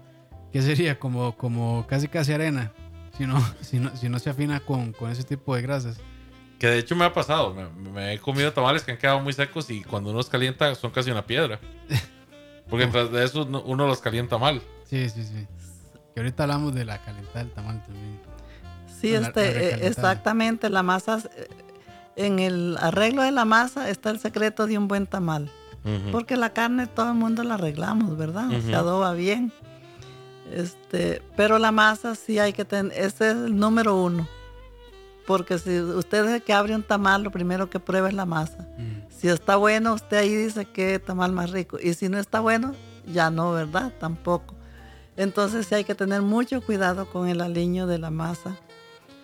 qué 0.52 0.62
sería 0.62 0.98
como 0.98 1.37
como 1.37 1.87
casi 1.87 2.09
casi 2.09 2.33
arena. 2.33 2.72
Si 3.16 3.26
no 3.26 3.40
si 3.61 3.78
no, 3.78 3.94
si 3.96 4.09
no 4.09 4.18
se 4.18 4.31
afina 4.31 4.61
con, 4.61 4.92
con 4.92 5.11
ese 5.11 5.24
tipo 5.24 5.55
de 5.55 5.62
grasas. 5.62 5.98
Que 6.59 6.68
de 6.68 6.78
hecho 6.78 6.94
me 6.96 7.05
ha 7.05 7.12
pasado. 7.12 7.52
Me, 7.55 7.68
me 7.90 8.12
he 8.14 8.18
comido 8.18 8.52
tamales 8.52 8.83
que 8.85 8.92
han 8.92 8.98
quedado 8.98 9.20
muy 9.20 9.33
secos 9.33 9.68
y 9.70 9.83
cuando 9.83 10.11
uno 10.11 10.18
los 10.18 10.28
calienta 10.28 10.74
son 10.74 10.90
casi 10.90 11.11
una 11.11 11.26
piedra. 11.26 11.59
Porque 12.70 12.87
tras 12.87 13.11
de 13.11 13.24
eso 13.24 13.44
no- 13.44 13.62
uno 13.62 13.87
los 13.87 14.00
calienta 14.00 14.38
mal. 14.38 14.62
sí 14.85 15.09
sí 15.11 15.24
sí. 15.24 15.46
Que 16.14 16.20
ahorita 16.20 16.42
hablamos 16.44 16.74
de 16.74 16.85
la 16.85 17.02
calentada 17.02 17.38
del 17.44 17.50
tamal 17.52 17.83
también. 17.85 18.20
Sí, 19.00 19.11
La- 19.12 19.26
este, 19.28 19.74
eh, 19.74 19.87
exactamente, 19.88 20.70
la 20.70 20.83
masa, 20.83 21.18
eh, 21.37 21.48
en 22.16 22.38
el 22.38 22.77
arreglo 22.81 23.22
de 23.22 23.31
la 23.33 23.44
masa 23.44 23.88
está 23.90 24.11
el 24.11 24.18
secreto 24.18 24.66
de 24.66 24.79
un 24.79 24.88
buen 24.88 25.07
tamal. 25.07 25.51
Porque 26.12 26.37
la 26.37 26.51
carne 26.51 26.87
todo 26.87 27.09
el 27.09 27.16
mundo 27.16 27.42
la 27.42 27.55
arreglamos, 27.55 28.16
¿verdad? 28.16 28.48
Se 28.64 28.75
adoba 28.75 29.14
bien. 29.14 29.53
Este, 30.53 31.22
pero 31.35 31.59
la 31.59 31.72
masa 31.72 32.14
sí 32.14 32.38
hay 32.38 32.53
que 32.53 32.64
tener, 32.64 32.92
ese 32.92 33.31
es 33.31 33.37
el 33.37 33.57
número 33.57 33.96
uno. 33.96 34.29
Porque 35.27 35.59
si 35.59 35.81
usted 35.81 36.29
es 36.29 36.42
que 36.42 36.53
abre 36.53 36.75
un 36.75 36.83
tamal, 36.83 37.22
lo 37.22 37.31
primero 37.31 37.70
que 37.70 37.81
prueba 37.81 38.09
es 38.09 38.14
la 38.14 38.27
masa. 38.27 38.68
Mm. 38.79 39.11
Si 39.11 39.29
está 39.29 39.57
bueno, 39.57 39.94
usted 39.94 40.18
ahí 40.18 40.35
dice 40.35 40.66
que 40.66 40.98
tamal 40.98 41.33
más 41.33 41.51
rico. 41.51 41.79
Y 41.83 41.94
si 41.94 42.09
no 42.09 42.18
está 42.18 42.40
bueno, 42.40 42.75
ya 43.07 43.31
no, 43.31 43.53
¿verdad? 43.53 43.92
Tampoco. 43.98 44.55
Entonces 45.16 45.66
sí 45.66 45.75
hay 45.75 45.85
que 45.85 45.94
tener 45.94 46.22
mucho 46.22 46.61
cuidado 46.62 47.09
con 47.11 47.29
el 47.29 47.40
aliño 47.40 47.87
de 47.87 47.98
la 47.98 48.11
masa. 48.11 48.57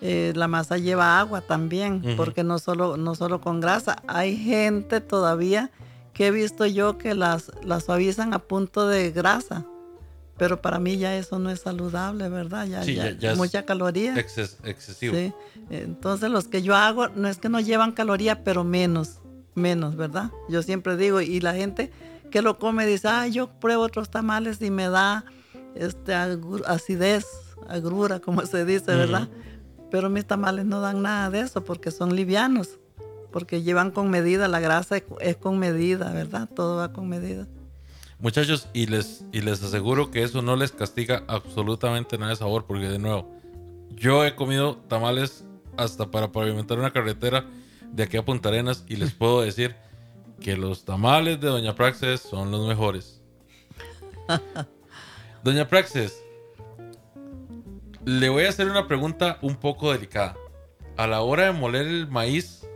Eh, 0.01 0.33
la 0.37 0.47
masa 0.47 0.79
lleva 0.79 1.19
agua 1.19 1.41
también, 1.41 2.03
porque 2.17 2.45
no 2.45 2.59
solo, 2.59 2.97
no 2.97 3.15
solo 3.15 3.41
con 3.41 3.61
grasa. 3.61 4.03
Hay 4.07 4.37
gente 4.37 5.01
todavía 5.01 5.71
que 6.13 6.29
he 6.29 6.31
visto 6.31 6.67
yo 6.67 6.99
que 6.99 7.15
las, 7.15 7.51
las 7.65 7.85
suavizan 7.85 8.33
a 8.35 8.39
punto 8.39 8.87
de 8.87 9.11
grasa. 9.11 9.65
Pero 10.37 10.63
para 10.63 10.79
mí 10.79 10.99
ya 10.99 11.17
eso 11.17 11.41
no 11.41 11.51
es 11.51 11.61
saludable, 11.61 12.29
¿verdad? 12.29 12.67
Ya, 12.67 12.85
ya, 12.85 13.35
mucha 13.35 13.65
caloría. 13.65 14.17
excesivo. 14.17 15.15
Sí. 15.17 15.33
Entonces 15.69 16.31
los 16.31 16.47
que 16.47 16.63
yo 16.63 16.77
hago 16.77 17.09
no 17.09 17.27
es 17.29 17.39
que 17.39 17.49
no 17.49 17.59
llevan 17.59 17.91
caloría, 17.91 18.45
pero 18.45 18.63
menos, 18.63 19.19
menos, 19.57 19.97
¿verdad? 19.97 20.31
Yo 20.49 20.63
siempre 20.63 20.97
digo, 20.97 21.21
y 21.21 21.41
la 21.41 21.55
gente 21.55 21.91
que 22.31 22.41
lo 22.41 22.59
come 22.59 22.87
dice, 22.87 23.09
ah, 23.09 23.27
yo 23.27 23.49
pruebo 23.49 23.83
otros 23.83 24.11
tamales 24.11 24.63
y 24.63 24.71
me 24.71 24.89
da 24.89 25.25
este, 25.75 26.15
acidez, 26.15 27.27
agrura, 27.69 28.21
como 28.21 28.47
se 28.47 28.65
dice, 28.65 28.95
¿verdad? 28.95 29.29
Pero 29.91 30.11
mis 30.11 30.27
tamales 30.27 30.65
no 30.65 30.81
dan 30.81 31.03
nada 31.03 31.31
de 31.31 31.41
eso 31.41 31.65
porque 31.65 31.91
son 31.91 32.15
livianos, 32.15 32.79
porque 33.33 33.63
llevan 33.63 33.91
con 33.91 34.11
medida, 34.11 34.49
la 34.49 34.61
grasa 34.61 35.03
es 35.21 35.37
con 35.37 35.59
medida, 35.59 36.13
¿verdad? 36.13 36.49
Todo 36.55 36.77
va 36.77 36.93
con 36.93 37.09
medida. 37.09 37.47
Muchachos, 38.21 38.69
y 38.73 38.87
les, 38.87 39.25
y 39.33 39.43
les 39.43 39.63
aseguro 39.63 40.11
que 40.11 40.25
eso 40.25 40.43
no 40.43 40.57
les 40.57 40.73
castiga 40.73 41.23
absolutamente 41.29 42.19
nada 42.19 42.31
de 42.31 42.37
sabor, 42.37 42.67
porque 42.67 42.89
de 42.89 42.99
nuevo, 42.99 43.31
yo 43.95 44.25
he 44.25 44.35
comido 44.35 44.77
tamales 44.89 45.45
hasta 45.77 46.11
para 46.11 46.33
pavimentar 46.33 46.79
una 46.79 46.93
carretera 46.93 47.47
de 47.93 48.03
aquí 48.03 48.17
a 48.17 48.25
Punta 48.25 48.49
Arenas 48.49 48.85
y 48.89 48.97
les 48.97 49.13
puedo 49.15 49.43
decir 49.43 49.77
que 50.41 50.57
los 50.57 50.85
tamales 50.85 51.41
de 51.41 51.49
Doña 51.49 51.75
Praxes 51.75 52.21
son 52.21 52.51
los 52.51 52.67
mejores. 52.67 53.21
Doña 55.45 55.69
Praxes, 55.69 56.23
le 58.05 58.29
voy 58.29 58.45
a 58.45 58.49
hacer 58.49 58.69
una 58.69 58.87
pregunta 58.87 59.39
un 59.43 59.57
poco 59.57 59.93
delicada. 59.93 60.37
A 60.97 61.07
la 61.07 61.21
hora 61.21 61.47
de 61.47 61.53
moler 61.53 61.87
el 61.87 62.09
maíz, 62.09 62.67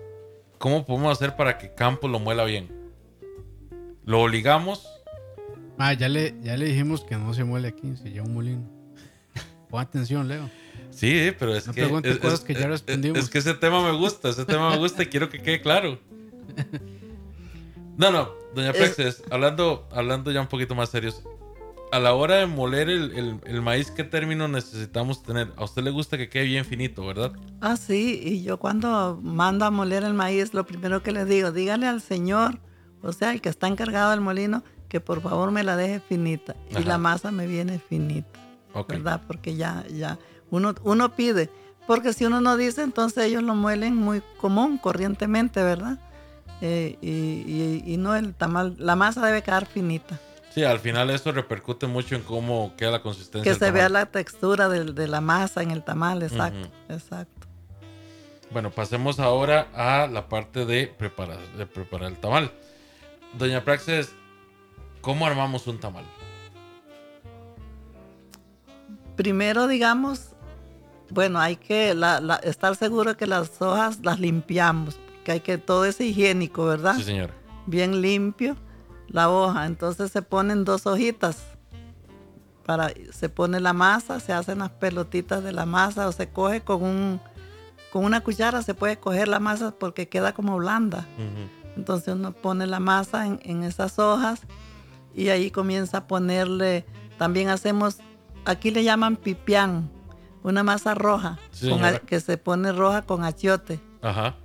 ¿cómo 0.59 0.85
podemos 0.85 1.13
hacer 1.13 1.37
para 1.37 1.59
que 1.59 1.75
Campos 1.75 2.11
lo 2.11 2.19
muela 2.19 2.45
bien? 2.45 2.71
¿Lo 4.05 4.21
obligamos 4.23 4.89
Ah, 5.79 5.95
ya 5.95 6.09
le, 6.09 6.35
ya 6.43 6.57
le 6.57 6.67
dijimos 6.67 7.03
que 7.03 7.17
no 7.17 7.35
se 7.35 7.45
muele 7.45 7.69
aquí, 7.69 7.97
se 7.97 8.11
lleva 8.11 8.27
un 8.27 8.35
molino. 8.35 8.63
Pon 9.69 9.81
atención, 9.81 10.29
Leo. 10.29 10.49
Sí, 10.91 11.33
pero 11.39 11.57
es 11.57 11.69
que. 11.69 11.83
Es, 12.05 12.19
cosas 12.19 12.41
que 12.41 12.55
ya 12.55 12.69
respondimos. 12.69 13.19
Es, 13.19 13.31
que 13.31 13.39
ese 13.39 13.55
tema 13.55 13.83
me 13.83 13.97
gusta, 13.97 14.29
ese 14.29 14.45
tema 14.45 14.71
me 14.71 14.77
gusta 14.77 15.03
y 15.03 15.07
quiero 15.07 15.29
que 15.29 15.43
quede 15.43 15.61
claro. 15.61 15.99
No, 17.95 18.11
no, 18.11 18.31
doña 18.55 18.73
Plexes, 18.73 19.23
hablando, 19.31 19.87
hablando 19.93 20.33
ya 20.33 20.41
un 20.41 20.47
poquito 20.47 20.75
más 20.75 20.89
serios. 20.89 21.23
A 21.93 22.01
la 22.01 22.15
hora 22.15 22.37
de 22.37 22.47
moler 22.47 22.89
el, 22.89 23.39
el, 23.45 23.61
maíz, 23.61 23.91
¿qué 23.91 24.03
término 24.03 24.49
necesitamos 24.49 25.23
tener? 25.23 25.53
A 25.57 25.65
usted 25.65 25.83
le 25.83 25.91
gusta 25.91 26.17
que 26.17 26.31
quede 26.31 26.45
bien 26.45 26.65
finito, 26.65 27.05
¿verdad? 27.07 27.33
Ah, 27.61 27.77
sí, 27.77 28.19
y 28.25 28.43
yo 28.43 28.59
cuando 28.59 29.21
mando 29.23 29.67
a 29.67 29.71
moler 29.71 30.03
el 30.03 30.15
maíz, 30.15 30.55
lo 30.55 30.65
primero 30.65 31.03
que 31.03 31.13
le 31.13 31.27
digo, 31.27 31.53
dígale 31.53 31.87
al 31.87 32.01
señor, 32.01 32.59
o 33.03 33.13
sea, 33.13 33.31
el 33.33 33.43
que 33.43 33.51
está 33.51 33.69
encargado 33.69 34.11
del 34.11 34.23
molino, 34.23 34.65
que 34.89 35.01
por 35.01 35.21
favor 35.21 35.51
me 35.51 35.65
la 35.65 35.77
deje 35.77 36.01
finita 36.01 36.57
y 36.71 36.83
la 36.83 36.97
masa 36.97 37.31
me 37.31 37.47
viene 37.47 37.79
finita, 37.79 38.41
¿verdad? 38.89 39.21
Porque 39.27 39.55
ya, 39.55 39.85
ya, 39.93 40.19
uno, 40.51 40.75
uno 40.85 41.15
pide, 41.15 41.51
porque 41.87 42.15
si 42.15 42.25
uno 42.25 42.41
no 42.41 42.57
dice, 42.57 42.81
entonces 42.81 43.27
ellos 43.27 43.43
lo 43.43 43.55
muelen 43.55 43.97
muy 43.97 44.23
común, 44.41 44.79
corrientemente, 44.79 45.63
¿verdad? 45.63 45.99
Eh, 46.63 46.97
y, 47.03 47.99
no 47.99 48.17
el 48.17 48.35
tamal, 48.35 48.77
la 48.79 48.97
masa 48.97 49.27
debe 49.27 49.43
quedar 49.43 49.67
finita. 49.67 50.19
Sí, 50.55 50.65
al 50.65 50.81
final 50.81 51.11
esto 51.11 51.33
repercute 51.33 51.87
mucho 51.87 52.15
en 52.15 52.23
cómo 52.23 52.75
queda 52.77 52.91
la 52.91 53.03
consistencia. 53.03 53.51
Que 53.53 53.59
se 53.59 53.71
vea 53.71 53.89
la 53.89 54.07
textura 54.07 54.69
de, 54.69 55.09
la 55.09 55.21
masa 55.21 55.63
en 55.63 55.71
el 55.71 55.83
tamal, 55.83 56.23
exacto, 56.23 56.69
exacto. 56.89 57.47
Bueno, 58.51 58.71
pasemos 58.71 59.19
ahora 59.19 59.69
a 59.75 60.07
la 60.07 60.29
parte 60.29 60.67
de 60.67 60.87
preparar, 60.87 61.39
de 61.57 61.65
preparar 61.67 62.11
el 62.11 62.19
tamal. 62.19 62.53
Doña 63.39 63.65
Praxis, 63.65 64.13
¿Cómo 65.03 65.27
armamos 65.27 65.67
un 65.67 65.79
tamal? 65.79 66.05
Primero, 69.17 69.67
digamos, 69.67 70.29
bueno, 71.11 71.41
hay 71.41 71.57
que 71.57 71.95
estar 72.45 72.77
seguro 72.77 73.17
que 73.17 73.27
las 73.27 73.61
hojas 73.61 73.99
las 74.03 74.21
limpiamos, 74.21 74.97
que 75.25 75.33
hay 75.33 75.41
que 75.41 75.59
todo 75.59 75.85
es 75.85 76.01
higiénico, 76.01 76.65
¿verdad? 76.65 76.95
Sí, 76.97 77.03
señora. 77.03 77.35
Bien 77.67 78.01
limpio 78.01 78.57
la 79.13 79.31
hoja. 79.31 79.67
Entonces 79.67 80.11
se 80.11 80.23
ponen 80.23 80.65
dos 80.65 80.87
hojitas. 80.87 81.39
Para, 82.65 82.93
se 83.13 83.29
pone 83.29 83.61
la 83.61 83.73
masa, 83.73 84.21
se 84.21 84.33
hacen 84.33 84.61
las 84.61 84.71
pelotitas 84.71 85.43
de 85.43 85.53
la 85.53 85.67
masa 85.67 86.07
o 86.07 86.13
se 86.13 86.29
coge 86.29 86.61
con 86.61 86.83
un 86.83 87.21
con 87.93 88.07
una 88.07 88.23
cuchara 88.23 88.63
se 88.63 88.73
puede 88.73 88.97
coger 88.97 89.29
la 89.29 89.39
masa 89.39 89.75
porque 89.79 90.09
queda 90.09 90.33
como 90.33 90.57
blanda. 90.57 91.07
Entonces 91.77 92.15
uno 92.15 92.33
pone 92.33 92.67
la 92.67 92.81
masa 92.81 93.27
en, 93.27 93.39
en 93.43 93.65
esas 93.65 93.99
hojas 93.99 94.41
y 95.15 95.29
ahí 95.29 95.51
comienza 95.51 95.99
a 95.99 96.07
ponerle, 96.07 96.87
también 97.19 97.51
hacemos, 97.51 97.99
aquí 98.47 98.71
le 98.71 98.83
llaman 98.83 99.17
pipián, 99.17 99.91
una 100.43 100.63
masa 100.63 100.95
roja, 100.95 101.39
que 102.07 102.21
se 102.21 102.39
pone 102.39 102.73
roja 102.73 103.03
con 103.03 103.25
achiote. 103.25 103.79
Ajá. 104.01 104.37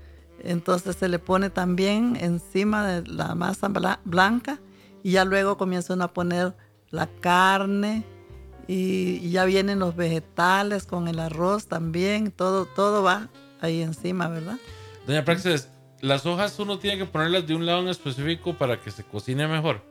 Entonces 0.48 0.96
se 0.96 1.10
le 1.10 1.20
pone 1.20 1.50
también 1.50 2.18
encima 2.22 2.88
de 2.88 3.06
la 3.06 3.36
masa 3.36 3.70
blanca 4.06 4.62
y 5.04 5.12
ya 5.12 5.26
luego 5.26 5.58
comienzan 5.58 6.02
a 6.02 6.14
poner 6.14 6.56
la 6.90 7.08
carne 7.08 8.06
y, 8.66 9.30
ya 9.30 9.44
vienen 9.44 9.80
los 9.80 9.98
vegetales 9.98 10.86
con 10.86 11.10
el 11.10 11.20
arroz 11.20 11.68
también, 11.68 12.32
todo, 12.32 12.66
todo 12.66 13.04
va 13.04 13.28
ahí 13.60 13.82
encima, 13.82 14.30
¿verdad? 14.30 14.56
Doña 15.06 15.26
Praxis, 15.26 15.68
¿las 16.00 16.26
hojas 16.26 16.58
uno 16.60 16.80
tiene 16.80 16.98
que 16.98 17.06
ponerlas 17.06 17.46
de 17.46 17.54
un 17.54 17.66
lado 17.66 17.82
en 17.82 17.90
específico 17.90 18.54
para 18.54 18.80
que 18.80 18.90
se 18.90 19.04
cocine 19.04 19.50
mejor? 19.50 19.82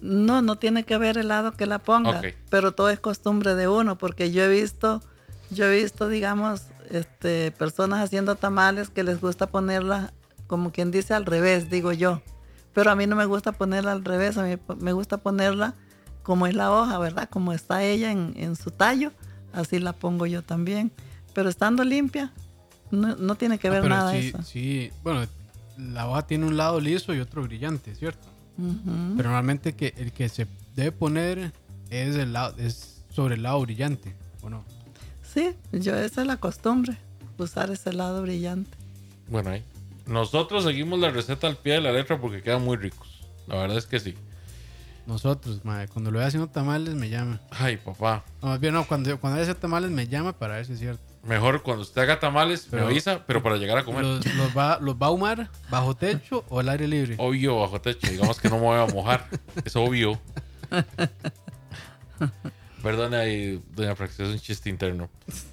No, 0.00 0.40
no 0.40 0.54
tiene 0.54 0.84
que 0.84 0.96
ver 0.98 1.18
el 1.18 1.28
lado 1.28 1.50
que 1.52 1.66
la 1.66 1.80
ponga, 1.80 2.22
pero 2.48 2.72
todo 2.72 2.90
es 2.90 3.00
costumbre 3.00 3.56
de 3.56 3.66
uno, 3.66 3.98
porque 3.98 4.30
yo 4.30 4.44
he 4.44 4.48
visto, 4.48 5.02
yo 5.50 5.64
he 5.64 5.82
visto, 5.82 6.08
digamos, 6.08 6.62
este, 6.90 7.52
personas 7.52 8.02
haciendo 8.02 8.34
tamales 8.36 8.90
que 8.90 9.02
les 9.02 9.20
gusta 9.20 9.46
ponerla, 9.46 10.12
como 10.46 10.72
quien 10.72 10.90
dice, 10.90 11.14
al 11.14 11.26
revés, 11.26 11.70
digo 11.70 11.92
yo. 11.92 12.22
Pero 12.74 12.90
a 12.90 12.96
mí 12.96 13.06
no 13.06 13.16
me 13.16 13.24
gusta 13.24 13.52
ponerla 13.52 13.92
al 13.92 14.04
revés, 14.04 14.36
a 14.36 14.44
mí 14.44 14.56
me 14.78 14.92
gusta 14.92 15.18
ponerla 15.18 15.74
como 16.22 16.46
es 16.46 16.54
la 16.54 16.70
hoja, 16.72 16.98
¿verdad? 16.98 17.28
Como 17.28 17.52
está 17.52 17.82
ella 17.82 18.12
en, 18.12 18.56
su 18.56 18.70
tallo, 18.70 19.12
así 19.52 19.78
la 19.78 19.92
pongo 19.92 20.26
yo 20.26 20.42
también. 20.42 20.92
Pero 21.34 21.48
estando 21.48 21.84
limpia, 21.84 22.32
no, 22.90 23.34
tiene 23.36 23.58
que 23.58 23.68
ah, 23.68 23.72
ver 23.72 23.88
nada 23.88 24.12
sí, 24.12 24.28
eso. 24.28 24.42
Sí, 24.42 24.90
bueno, 25.02 25.26
la 25.78 26.08
hoja 26.08 26.26
tiene 26.26 26.46
un 26.46 26.56
lado 26.56 26.80
liso 26.80 27.14
y 27.14 27.20
otro 27.20 27.42
brillante, 27.42 27.94
¿cierto? 27.94 28.28
Pero 28.56 29.30
normalmente 29.30 29.72
que 29.72 29.94
el 29.96 30.12
que 30.12 30.28
se 30.28 30.46
debe 30.76 30.92
poner 30.92 31.52
es, 31.88 32.16
el 32.16 32.34
lado, 32.34 32.54
es 32.58 33.02
sobre 33.08 33.36
el 33.36 33.42
lado 33.42 33.60
brillante, 33.62 34.14
¿o 34.42 34.50
no? 34.50 34.64
Sí, 35.32 35.54
yo 35.70 35.94
esa 35.94 36.22
es 36.22 36.26
la 36.26 36.38
costumbre, 36.38 36.96
usar 37.38 37.70
ese 37.70 37.92
lado 37.92 38.22
brillante. 38.22 38.76
Bueno, 39.28 39.50
ahí. 39.50 39.62
Nosotros 40.06 40.64
seguimos 40.64 40.98
la 40.98 41.10
receta 41.10 41.46
al 41.46 41.56
pie 41.56 41.74
de 41.74 41.80
la 41.82 41.92
letra 41.92 42.20
porque 42.20 42.42
quedan 42.42 42.62
muy 42.62 42.76
ricos. 42.76 43.20
La 43.46 43.56
verdad 43.56 43.78
es 43.78 43.86
que 43.86 44.00
sí. 44.00 44.16
Nosotros, 45.06 45.64
madre, 45.64 45.86
cuando 45.88 46.10
lo 46.10 46.18
voy 46.18 46.26
haciendo 46.26 46.48
tamales 46.48 46.94
me 46.94 47.08
llama. 47.08 47.40
Ay, 47.50 47.76
papá. 47.76 48.24
No, 48.42 48.48
más 48.48 48.60
bien 48.60 48.74
no, 48.74 48.84
cuando, 48.86 49.20
cuando 49.20 49.36
voy 49.36 49.40
a 49.40 49.44
hacer 49.44 49.54
tamales 49.54 49.90
me 49.90 50.08
llama 50.08 50.32
para 50.32 50.56
ver 50.56 50.66
si 50.66 50.72
es 50.72 50.80
cierto. 50.80 51.02
Mejor 51.22 51.62
cuando 51.62 51.82
usted 51.82 52.02
haga 52.02 52.18
tamales, 52.18 52.72
me 52.72 52.80
avisa, 52.80 53.24
pero 53.26 53.42
para 53.42 53.56
llegar 53.56 53.78
a 53.78 53.84
comer. 53.84 54.04
Los, 54.04 54.56
va, 54.56 54.78
¿Los 54.80 54.96
va 54.96 55.06
a 55.08 55.10
humar 55.10 55.50
bajo 55.68 55.94
techo 55.94 56.44
o 56.48 56.58
al 56.58 56.68
aire 56.70 56.88
libre? 56.88 57.14
Obvio, 57.18 57.60
bajo 57.60 57.80
techo. 57.80 58.10
Digamos 58.10 58.40
que 58.40 58.48
no 58.48 58.56
me 58.56 58.62
voy 58.62 58.78
a 58.78 58.86
mojar. 58.86 59.28
Es 59.64 59.76
obvio. 59.76 60.18
Perdone 62.82 63.16
ahí, 63.16 63.62
doña 63.74 63.94
Praxis, 63.94 64.20
es 64.20 64.28
un 64.28 64.38
chiste 64.38 64.70
interno. 64.70 65.08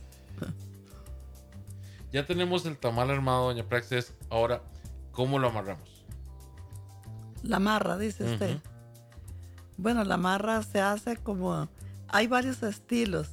Ya 2.14 2.26
tenemos 2.26 2.66
el 2.66 2.78
tamal 2.78 3.12
armado, 3.12 3.48
doña 3.48 3.68
Praxis. 3.68 4.14
Ahora, 4.30 4.62
¿cómo 5.12 5.40
lo 5.40 5.50
amarramos? 5.50 6.06
La 7.44 7.58
amarra, 7.58 7.98
dice 7.98 8.24
usted. 8.24 8.60
Bueno, 9.76 10.06
la 10.06 10.16
amarra 10.16 10.64
se 10.64 10.80
hace 10.80 11.18
como... 11.18 11.68
Hay 12.08 12.28
varios 12.28 12.64
estilos 12.64 13.28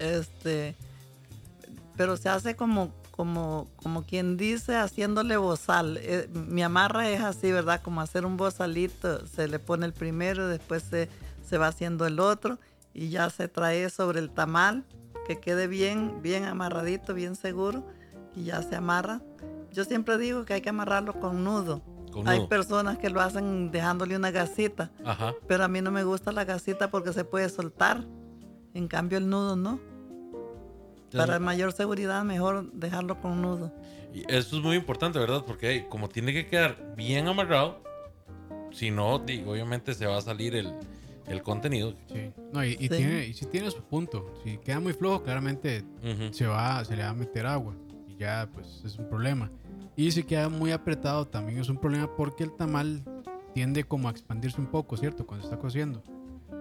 este, 0.00 0.74
pero 1.96 2.16
se 2.16 2.28
hace 2.28 2.56
como, 2.56 2.92
como, 3.12 3.68
como 3.76 4.02
quien 4.02 4.36
dice, 4.36 4.74
haciéndole 4.76 5.36
bozal. 5.36 5.98
Eh, 6.00 6.28
mi 6.32 6.62
amarra 6.62 7.08
es 7.10 7.20
así, 7.20 7.52
¿verdad? 7.52 7.80
Como 7.82 8.00
hacer 8.00 8.26
un 8.26 8.36
bozalito, 8.36 9.26
se 9.26 9.46
le 9.46 9.58
pone 9.58 9.86
el 9.86 9.92
primero, 9.92 10.48
después 10.48 10.82
se, 10.82 11.08
se 11.50 11.58
va 11.58 11.66
haciendo 11.66 12.06
el 12.06 12.20
otro 12.20 12.60
y 12.94 13.10
ya 13.10 13.28
se 13.28 13.48
trae 13.48 13.90
sobre 13.90 14.20
el 14.20 14.30
tamal, 14.30 14.84
que 15.26 15.40
quede 15.40 15.66
bien, 15.66 16.22
bien 16.22 16.44
amarradito, 16.44 17.12
bien 17.12 17.34
seguro, 17.34 17.84
y 18.36 18.44
ya 18.44 18.62
se 18.62 18.76
amarra. 18.76 19.20
Yo 19.72 19.84
siempre 19.84 20.16
digo 20.16 20.44
que 20.44 20.54
hay 20.54 20.60
que 20.60 20.70
amarrarlo 20.70 21.18
con 21.18 21.42
nudo. 21.42 21.82
Hay 22.24 22.46
personas 22.46 22.98
que 22.98 23.10
lo 23.10 23.20
hacen 23.20 23.70
dejándole 23.72 24.16
una 24.16 24.30
gasita, 24.30 24.92
pero 25.48 25.64
a 25.64 25.68
mí 25.68 25.80
no 25.80 25.90
me 25.90 26.04
gusta 26.04 26.30
la 26.32 26.44
gasita 26.44 26.90
porque 26.90 27.12
se 27.12 27.24
puede 27.24 27.48
soltar. 27.48 28.04
En 28.72 28.86
cambio 28.86 29.18
el 29.18 29.28
nudo 29.28 29.56
no. 29.56 29.80
Para 31.12 31.40
mayor 31.40 31.72
seguridad 31.72 32.22
mejor 32.22 32.70
dejarlo 32.72 33.20
con 33.20 33.42
nudo. 33.42 33.72
Y 34.14 34.20
eso 34.32 34.56
es 34.56 34.62
muy 34.62 34.76
importante, 34.76 35.18
¿verdad? 35.18 35.44
Porque 35.44 35.86
como 35.88 36.08
tiene 36.08 36.32
que 36.32 36.46
quedar 36.46 36.94
bien 36.96 37.26
amarrado, 37.26 37.82
si 38.72 38.92
no, 38.92 39.14
obviamente 39.14 39.94
se 39.94 40.06
va 40.06 40.18
a 40.18 40.20
salir 40.20 40.54
el, 40.54 40.74
el 41.30 41.42
contenido. 41.42 41.94
Sí. 42.12 42.32
No, 42.52 42.64
y, 42.64 42.76
Tiene, 42.76 43.26
y 43.26 43.34
si 43.34 43.46
tiene 43.46 43.70
su 43.70 43.82
punto. 43.82 44.34
Si 44.44 44.58
queda 44.58 44.80
muy 44.80 44.92
flojo, 44.92 45.22
claramente 45.22 45.84
se, 46.32 46.46
va, 46.46 46.84
se 46.84 46.96
le 46.96 47.02
va 47.02 47.10
a 47.10 47.14
meter 47.14 47.46
agua. 47.46 47.74
Y 48.08 48.16
ya, 48.16 48.48
pues, 48.52 48.82
es 48.84 48.98
un 48.98 49.08
problema. 49.08 49.50
Y 49.96 50.10
si 50.10 50.22
queda 50.24 50.48
muy 50.48 50.72
apretado, 50.72 51.26
también 51.26 51.58
es 51.58 51.68
un 51.68 51.78
problema 51.78 52.14
porque 52.16 52.44
el 52.44 52.52
tamal 52.56 53.02
tiende 53.54 53.84
como 53.84 54.08
a 54.08 54.10
expandirse 54.10 54.60
un 54.60 54.66
poco, 54.66 54.96
¿cierto? 54.96 55.26
Cuando 55.26 55.46
se 55.46 55.52
está 55.52 55.60
cociendo. 55.60 56.02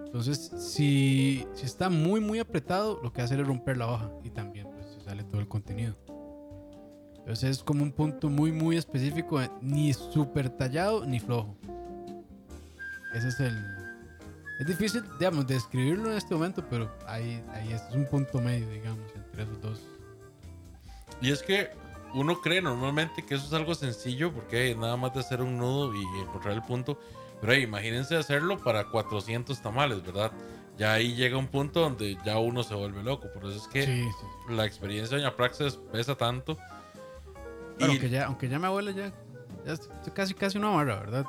Entonces, 0.06 0.52
si, 0.58 1.46
si 1.54 1.66
está 1.66 1.90
muy, 1.90 2.20
muy 2.20 2.40
apretado, 2.40 3.00
lo 3.04 3.14
que 3.14 3.22
hace 3.22 3.36
es 3.36 3.46
romper 3.46 3.78
la 3.78 3.88
hoja 3.88 4.12
y 4.24 4.30
también 4.30 4.68
pues, 4.68 4.88
se 4.94 5.02
sale 5.02 5.24
todo 5.24 5.40
el 5.40 5.48
contenido. 5.48 5.96
Entonces 7.20 7.58
es 7.58 7.64
como 7.64 7.84
un 7.84 7.92
punto 7.92 8.28
muy, 8.28 8.52
muy 8.52 8.76
específico, 8.76 9.40
ni 9.62 9.94
súper 9.94 10.50
tallado 10.50 11.06
ni 11.06 11.20
flojo. 11.20 11.56
Ese 13.14 13.28
es 13.28 13.40
el, 13.40 13.79
es 14.60 14.68
difícil, 14.68 15.04
digamos, 15.18 15.48
describirlo 15.48 16.12
en 16.12 16.18
este 16.18 16.34
momento, 16.34 16.64
pero 16.70 16.92
ahí, 17.08 17.42
ahí 17.54 17.72
es 17.72 17.82
un 17.94 18.06
punto 18.06 18.42
medio, 18.42 18.70
digamos, 18.70 19.10
entre 19.16 19.44
esos 19.44 19.62
dos. 19.62 19.82
Y 21.22 21.32
es 21.32 21.42
que 21.42 21.70
uno 22.14 22.42
cree 22.42 22.62
normalmente 22.62 23.26
que 23.26 23.36
eso 23.36 23.46
es 23.46 23.54
algo 23.54 23.74
sencillo, 23.74 24.34
porque 24.34 24.76
nada 24.76 24.98
más 24.98 25.14
de 25.14 25.22
hacer 25.22 25.42
un 25.42 25.58
nudo 25.58 25.96
y 25.96 26.04
encontrar 26.20 26.54
el 26.56 26.62
punto. 26.62 27.00
Pero 27.40 27.56
imagínense 27.56 28.18
hacerlo 28.18 28.58
para 28.58 28.84
400 28.90 29.62
tamales, 29.62 30.04
¿verdad? 30.04 30.34
Ya 30.78 30.92
ahí 30.94 31.16
llega 31.16 31.38
un 31.38 31.48
punto 31.48 31.80
donde 31.80 32.18
ya 32.26 32.38
uno 32.38 32.62
se 32.64 32.76
vuelve 32.76 33.02
loco. 33.02 33.32
Por 33.34 33.46
eso 33.46 33.58
es 33.58 33.68
que 33.68 34.12
la 34.50 34.66
experiencia 34.66 35.16
de 35.16 35.24
Doña 35.24 35.38
Praxis 35.38 35.80
pesa 35.90 36.16
tanto. 36.16 36.58
aunque, 37.80 38.10
ya, 38.10 38.26
aunque 38.26 38.50
ya 38.50 38.60
mi 38.60 38.66
abuela 38.66 38.92
ya, 38.92 39.14
ya 39.66 39.72
es 39.72 39.90
casi, 40.14 40.34
casi 40.34 40.58
una 40.58 40.72
hora, 40.72 41.00
¿verdad? 41.00 41.26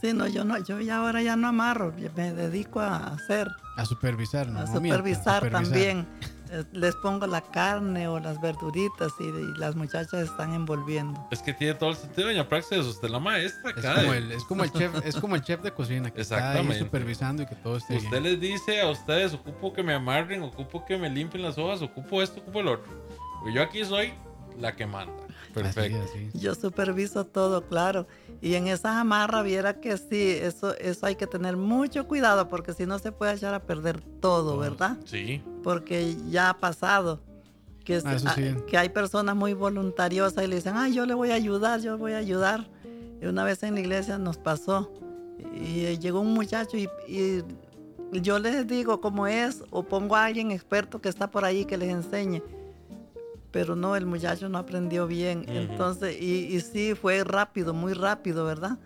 Sí, 0.00 0.12
no, 0.12 0.26
yo 0.26 0.44
no, 0.44 0.58
yo 0.58 0.80
ya 0.80 0.98
ahora 0.98 1.22
ya 1.22 1.36
no 1.36 1.48
amarro, 1.48 1.92
me 2.16 2.32
dedico 2.32 2.80
a 2.80 2.96
hacer. 3.14 3.48
A 3.76 3.84
supervisar, 3.84 4.46
¿no? 4.48 4.60
A 4.60 4.66
supervisar, 4.66 5.50
también. 5.50 6.06
Eh, 6.50 6.64
les 6.72 6.94
pongo 6.96 7.26
la 7.26 7.40
carne 7.40 8.06
o 8.06 8.20
las 8.20 8.40
verduritas 8.40 9.12
y, 9.18 9.58
las 9.58 9.74
muchachas 9.74 10.14
están 10.14 10.54
envolviendo. 10.54 11.26
Es 11.32 11.42
que 11.42 11.52
tiene 11.52 11.74
todo 11.74 11.90
el 11.90 11.96
sentido, 11.96 12.28
doña 12.28 12.48
Praxis, 12.48 12.78
usted 12.78 13.08
la 13.08 13.18
maestra 13.18 13.70
es 13.70 13.84
Como 13.84 14.12
el, 14.12 14.32
es 14.32 14.44
como 14.44 14.64
el 14.64 14.72
chef, 14.72 14.92
es 15.04 15.16
como 15.16 15.34
el 15.34 15.42
chef 15.42 15.60
de 15.62 15.72
cocina 15.72 16.10
que 16.12 16.20
está 16.20 16.52
ahí 16.52 16.78
supervisando 16.78 17.42
y 17.42 17.46
que 17.46 17.56
todo 17.56 17.78
esté 17.78 17.96
Usted 17.96 18.20
les 18.20 18.40
dice 18.40 18.80
a 18.80 18.90
ustedes, 18.90 19.34
ocupo 19.34 19.72
que 19.72 19.82
me 19.82 19.94
amarren, 19.94 20.42
ocupo 20.42 20.84
que 20.84 20.96
me 20.96 21.10
limpien 21.10 21.42
las 21.42 21.58
hojas, 21.58 21.82
ocupo 21.82 22.22
esto, 22.22 22.40
ocupo 22.40 22.60
el 22.60 22.68
otro. 22.68 22.92
Yo 23.52 23.62
aquí 23.62 23.84
soy 23.84 24.14
la 24.58 24.74
que 24.76 24.86
manda. 24.86 25.25
Perfecto. 25.62 25.98
Yo 26.34 26.54
superviso 26.54 27.24
todo, 27.24 27.66
claro. 27.66 28.06
Y 28.42 28.54
en 28.54 28.66
esa 28.66 29.00
amarras 29.00 29.42
viera 29.42 29.80
que 29.80 29.96
sí, 29.96 30.30
eso, 30.30 30.76
eso 30.76 31.06
hay 31.06 31.16
que 31.16 31.26
tener 31.26 31.56
mucho 31.56 32.06
cuidado 32.06 32.48
porque 32.48 32.74
si 32.74 32.84
no 32.84 32.98
se 32.98 33.10
puede 33.10 33.34
echar 33.34 33.54
a 33.54 33.62
perder 33.62 34.00
todo, 34.20 34.58
¿verdad? 34.58 34.98
Sí. 35.06 35.42
Porque 35.62 36.14
ya 36.28 36.50
ha 36.50 36.58
pasado. 36.58 37.22
Que, 37.84 38.02
ah, 38.04 38.36
que 38.66 38.76
hay 38.76 38.88
personas 38.88 39.36
muy 39.36 39.54
voluntariosas 39.54 40.42
y 40.42 40.48
le 40.48 40.56
dicen, 40.56 40.74
ay, 40.76 40.92
yo 40.92 41.06
le 41.06 41.14
voy 41.14 41.30
a 41.30 41.34
ayudar, 41.34 41.80
yo 41.80 41.96
voy 41.96 42.12
a 42.12 42.18
ayudar. 42.18 42.68
Y 43.22 43.26
una 43.26 43.44
vez 43.44 43.62
en 43.62 43.74
la 43.74 43.80
iglesia 43.80 44.18
nos 44.18 44.38
pasó 44.38 44.92
y 45.54 45.96
llegó 45.98 46.20
un 46.20 46.34
muchacho 46.34 46.76
y, 46.76 46.88
y 47.06 47.42
yo 48.12 48.40
les 48.40 48.66
digo 48.66 49.00
cómo 49.00 49.28
es 49.28 49.62
o 49.70 49.84
pongo 49.84 50.16
a 50.16 50.24
alguien 50.24 50.50
experto 50.50 51.00
que 51.00 51.08
está 51.08 51.30
por 51.30 51.44
ahí 51.44 51.64
que 51.64 51.76
les 51.76 51.90
enseñe 51.90 52.42
pero 53.50 53.76
no, 53.76 53.96
el 53.96 54.06
muchacho 54.06 54.48
no 54.48 54.58
aprendió 54.58 55.06
bien. 55.06 55.44
Entonces, 55.48 56.20
y, 56.20 56.54
y, 56.54 56.60
sí, 56.60 56.94
fue 56.94 57.24
rápido, 57.24 57.74
muy 57.74 57.92
rápido, 57.92 58.44
¿verdad? 58.44 58.78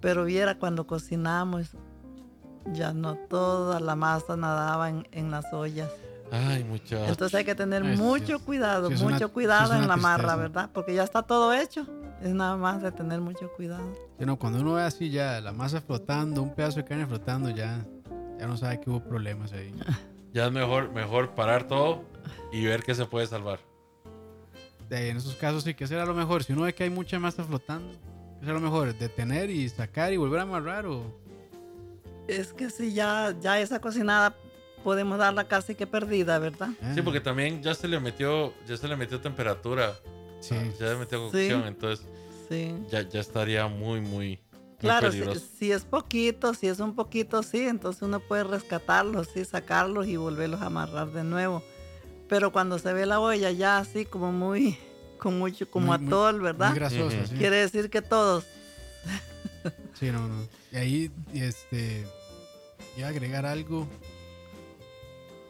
Pero 0.00 0.24
viera 0.24 0.58
cuando 0.58 0.86
cocinamos, 0.86 1.76
ya 2.72 2.92
no 2.92 3.16
toda 3.16 3.80
la 3.80 3.96
masa 3.96 4.36
nadaba 4.36 4.90
en, 4.90 5.30
las 5.30 5.52
ollas. 5.52 5.90
Ay, 6.30 6.62
muchacho. 6.64 7.06
Entonces 7.06 7.34
hay 7.34 7.44
que 7.44 7.54
tener 7.54 7.82
mucho 7.84 8.38
cuidado, 8.40 8.90
mucho 8.90 9.32
cuidado 9.32 9.74
en 9.74 9.88
la 9.88 9.96
marra, 9.96 10.36
¿verdad? 10.36 10.70
Porque 10.72 10.94
ya 10.94 11.04
está 11.04 11.22
todo 11.22 11.52
hecho. 11.54 11.86
Es 12.22 12.34
nada 12.34 12.56
más 12.56 12.82
de 12.82 12.90
tener 12.90 13.20
mucho 13.20 13.50
cuidado. 13.56 13.92
Bueno, 14.16 14.36
cuando 14.38 14.60
uno 14.60 14.74
ve 14.74 14.82
así 14.82 15.08
ya 15.08 15.40
la 15.40 15.52
masa 15.52 15.80
flotando, 15.80 16.42
un 16.42 16.54
pedazo 16.54 16.78
de 16.78 16.84
carne 16.84 17.06
flotando, 17.06 17.48
ya, 17.50 17.86
ya 18.38 18.46
no 18.46 18.56
sabe 18.56 18.80
que 18.80 18.90
hubo 18.90 19.00
problemas 19.00 19.52
ahí. 19.52 19.72
ya 20.34 20.46
es 20.46 20.52
mejor, 20.52 20.90
mejor 20.90 21.30
parar 21.34 21.68
todo 21.68 22.04
y 22.52 22.64
ver 22.66 22.82
qué 22.82 22.94
se 22.94 23.06
puede 23.06 23.26
salvar 23.26 23.67
en 24.90 25.16
esos 25.16 25.34
casos 25.36 25.64
sí 25.64 25.74
que 25.74 25.86
será 25.86 26.04
lo 26.04 26.14
mejor. 26.14 26.44
Si 26.44 26.52
uno 26.52 26.62
ve 26.62 26.74
que 26.74 26.84
hay 26.84 26.90
mucha 26.90 27.18
masa 27.18 27.44
flotando, 27.44 27.92
¿qué 28.38 28.46
será 28.46 28.54
lo 28.54 28.60
mejor? 28.60 28.96
¿Detener 28.96 29.50
y 29.50 29.68
sacar 29.68 30.12
y 30.12 30.16
volver 30.16 30.40
a 30.40 30.42
amarrar 30.42 30.86
o...? 30.86 31.14
Es 32.26 32.52
que 32.52 32.70
si 32.70 32.92
ya, 32.92 33.34
ya 33.40 33.58
esa 33.60 33.80
cocinada 33.80 34.36
podemos 34.84 35.18
darla 35.18 35.48
casi 35.48 35.74
que 35.74 35.86
perdida, 35.86 36.38
¿verdad? 36.38 36.70
Ah. 36.82 36.92
Sí, 36.94 37.02
porque 37.02 37.20
también 37.20 37.62
ya 37.62 37.74
se 37.74 37.88
le 37.88 38.00
metió, 38.00 38.52
ya 38.66 38.76
se 38.76 38.88
le 38.88 38.96
metió 38.96 39.20
temperatura. 39.20 39.94
Sí. 40.40 40.54
Ah, 40.54 40.64
ya 40.64 40.76
se 40.76 40.92
le 40.92 40.96
metió 40.96 41.24
cocción, 41.24 41.66
entonces 41.66 42.06
Ya, 42.90 43.02
ya 43.02 43.20
estaría 43.20 43.66
muy, 43.66 44.00
muy... 44.00 44.40
Claro, 44.78 45.10
si, 45.10 45.72
es 45.72 45.84
poquito, 45.84 46.54
si 46.54 46.68
es 46.68 46.78
un 46.78 46.94
poquito, 46.94 47.42
sí, 47.42 47.66
entonces 47.66 48.00
uno 48.00 48.20
puede 48.20 48.44
rescatarlos, 48.44 49.26
sí, 49.34 49.44
sacarlos 49.44 50.06
y 50.06 50.16
volverlos 50.16 50.62
a 50.62 50.66
amarrar 50.66 51.10
de 51.10 51.24
nuevo. 51.24 51.64
Pero 52.28 52.52
cuando 52.52 52.78
se 52.78 52.92
ve 52.92 53.06
la 53.06 53.20
olla 53.20 53.50
ya 53.50 53.78
así 53.78 54.04
como 54.04 54.32
muy, 54.32 54.78
con 55.18 55.38
mucho, 55.38 55.70
como 55.70 55.92
atol, 55.92 56.40
¿verdad? 56.40 56.70
Muy 56.70 56.78
grasosa, 56.78 57.16
Quiere 57.36 57.56
decir 57.56 57.90
que 57.90 58.02
todos. 58.02 58.44
Sí, 59.98 60.10
no, 60.12 60.28
no. 60.28 60.46
Y 60.72 60.76
ahí, 60.76 61.10
este, 61.34 62.06
iba 62.96 63.06
a 63.06 63.10
agregar 63.10 63.46
algo 63.46 63.88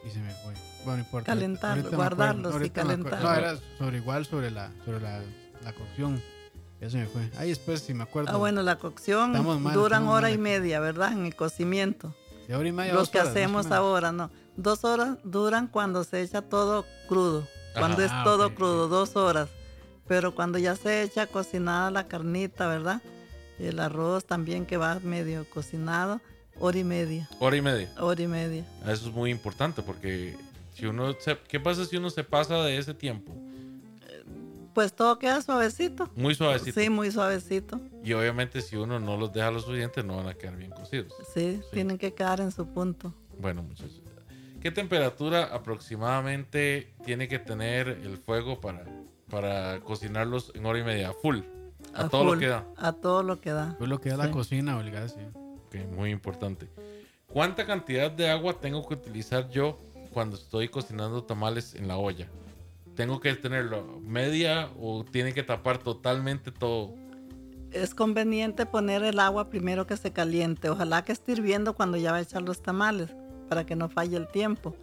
y 0.05 0.09
se 0.09 0.19
me 0.19 0.31
fue. 0.33 0.53
Bueno, 0.85 0.97
no 0.97 0.99
importa. 0.99 1.25
Calentar, 1.25 1.81
guardarlos 1.83 2.65
y 2.65 2.69
calentar. 2.69 3.21
No, 3.21 3.33
era 3.33 3.57
sobre 3.77 3.97
igual 3.97 4.25
sobre 4.25 4.49
la, 4.49 4.71
sobre 4.85 5.01
la, 5.01 5.21
la 5.63 5.73
cocción. 5.73 6.21
Ya 6.79 6.89
se 6.89 6.97
me 6.97 7.05
fue. 7.07 7.29
Ahí 7.37 7.49
después, 7.49 7.81
si 7.81 7.93
me 7.93 8.03
acuerdo. 8.03 8.31
Ah, 8.31 8.37
bueno, 8.37 8.63
la 8.63 8.77
cocción 8.77 9.33
duran 9.73 10.07
hora 10.07 10.31
y 10.31 10.37
media, 10.37 10.79
¿verdad? 10.79 11.11
En 11.11 11.25
el 11.25 11.35
cocimiento. 11.35 12.15
De 12.47 12.55
hora 12.55 12.69
y 12.69 12.71
media. 12.71 12.93
Los 12.93 13.09
que 13.09 13.19
hacemos 13.19 13.67
ahora, 13.71 14.11
no. 14.11 14.31
Dos 14.59 14.83
horas 14.83 15.17
duran 15.23 15.67
cuando 15.67 16.03
se 16.03 16.21
echa 16.21 16.41
todo 16.41 16.85
crudo. 17.07 17.47
Cuando 17.77 18.03
es 18.03 18.11
todo 18.25 18.53
crudo, 18.53 18.89
dos 18.89 19.15
horas. 19.15 19.47
Pero 20.05 20.35
cuando 20.35 20.57
ya 20.57 20.75
se 20.75 21.01
echa 21.01 21.27
cocinada 21.27 21.89
la 21.91 22.09
carnita, 22.09 22.67
¿verdad? 22.67 23.01
El 23.57 23.79
arroz 23.79 24.25
también 24.25 24.65
que 24.65 24.75
va 24.75 24.99
medio 24.99 25.49
cocinado, 25.49 26.19
hora 26.59 26.77
y 26.77 26.83
media. 26.83 27.29
Hora 27.39 27.55
y 27.55 27.61
media. 27.61 27.89
Hora 28.01 28.21
y 28.21 28.27
media. 28.27 28.65
Eso 28.81 29.07
es 29.07 29.15
muy 29.15 29.31
importante 29.31 29.81
porque 29.81 30.35
si 30.73 30.87
uno 30.87 31.15
¿qué 31.47 31.59
pasa 31.61 31.85
si 31.85 31.95
uno 31.95 32.09
se 32.09 32.25
pasa 32.25 32.57
de 32.57 32.77
ese 32.77 32.93
tiempo? 32.93 33.33
Pues 34.73 34.91
todo 34.91 35.19
queda 35.19 35.41
suavecito. 35.41 36.09
Muy 36.17 36.35
suavecito. 36.35 36.81
Sí, 36.81 36.89
muy 36.89 37.11
suavecito. 37.11 37.79
Y 38.03 38.11
obviamente 38.11 38.61
si 38.61 38.75
uno 38.75 38.99
no 38.99 39.15
los 39.15 39.31
deja 39.31 39.51
lo 39.51 39.61
suficiente 39.61 40.03
no 40.03 40.17
van 40.17 40.27
a 40.27 40.33
quedar 40.33 40.57
bien 40.57 40.71
cocidos. 40.71 41.13
Sí, 41.33 41.61
sí. 41.61 41.61
tienen 41.71 41.97
que 41.97 42.13
quedar 42.13 42.41
en 42.41 42.51
su 42.51 42.67
punto. 42.67 43.13
Bueno, 43.39 43.63
muchachos. 43.63 44.01
¿Qué 44.61 44.71
temperatura 44.71 45.45
aproximadamente 45.55 46.91
tiene 47.05 47.29
que 47.29 47.39
tener 47.39 47.87
el 47.87 48.17
fuego 48.17 48.59
para, 48.59 48.83
para 49.29 49.79
cocinarlos 49.79 50.51
en 50.53 50.65
hora 50.65 50.79
y 50.79 50.83
media? 50.83 51.13
Full. 51.13 51.39
A, 51.93 52.09
todo 52.09 52.35
lo 52.35 52.39
que 52.39 52.47
da. 52.47 52.65
A 52.75 52.91
todo 52.91 53.23
lo 53.23 53.39
que 53.39 53.51
da. 53.51 53.75
Todo 53.77 53.87
lo 53.87 54.01
que 54.01 54.09
da 54.09 54.17
la 54.17 54.31
cocina 54.31 54.75
o 54.77 54.81
el 54.81 54.91
gas, 54.91 55.13
sí. 55.13 55.21
Ok, 55.65 55.95
muy 55.95 56.11
importante. 56.11 56.67
¿Cuánta 57.27 57.65
cantidad 57.65 58.11
de 58.11 58.29
agua 58.29 58.59
tengo 58.59 58.85
que 58.85 58.95
utilizar 58.95 59.49
yo 59.49 59.79
cuando 60.11 60.35
estoy 60.35 60.67
cocinando 60.67 61.23
tamales 61.23 61.73
en 61.75 61.87
la 61.87 61.97
olla? 61.97 62.27
¿Tengo 62.95 63.21
que 63.21 63.33
tenerlo 63.35 64.01
media 64.01 64.69
o 64.77 65.05
tiene 65.05 65.33
que 65.33 65.43
tapar 65.43 65.77
totalmente 65.77 66.51
todo? 66.51 66.95
Es 67.71 67.95
conveniente 67.95 68.65
poner 68.65 69.03
el 69.03 69.19
agua 69.19 69.49
primero 69.49 69.87
que 69.87 69.95
se 69.95 70.11
caliente. 70.11 70.69
Ojalá 70.69 71.05
que 71.05 71.13
esté 71.13 71.31
hirviendo 71.31 71.75
cuando 71.75 71.95
ya 71.95 72.11
va 72.11 72.17
a 72.17 72.21
echar 72.21 72.41
los 72.41 72.61
tamales 72.61 73.09
para 73.49 73.65
que 73.65 73.75
no 73.75 73.89
falle 73.89 74.15
el 74.15 74.27
tiempo. 74.27 74.75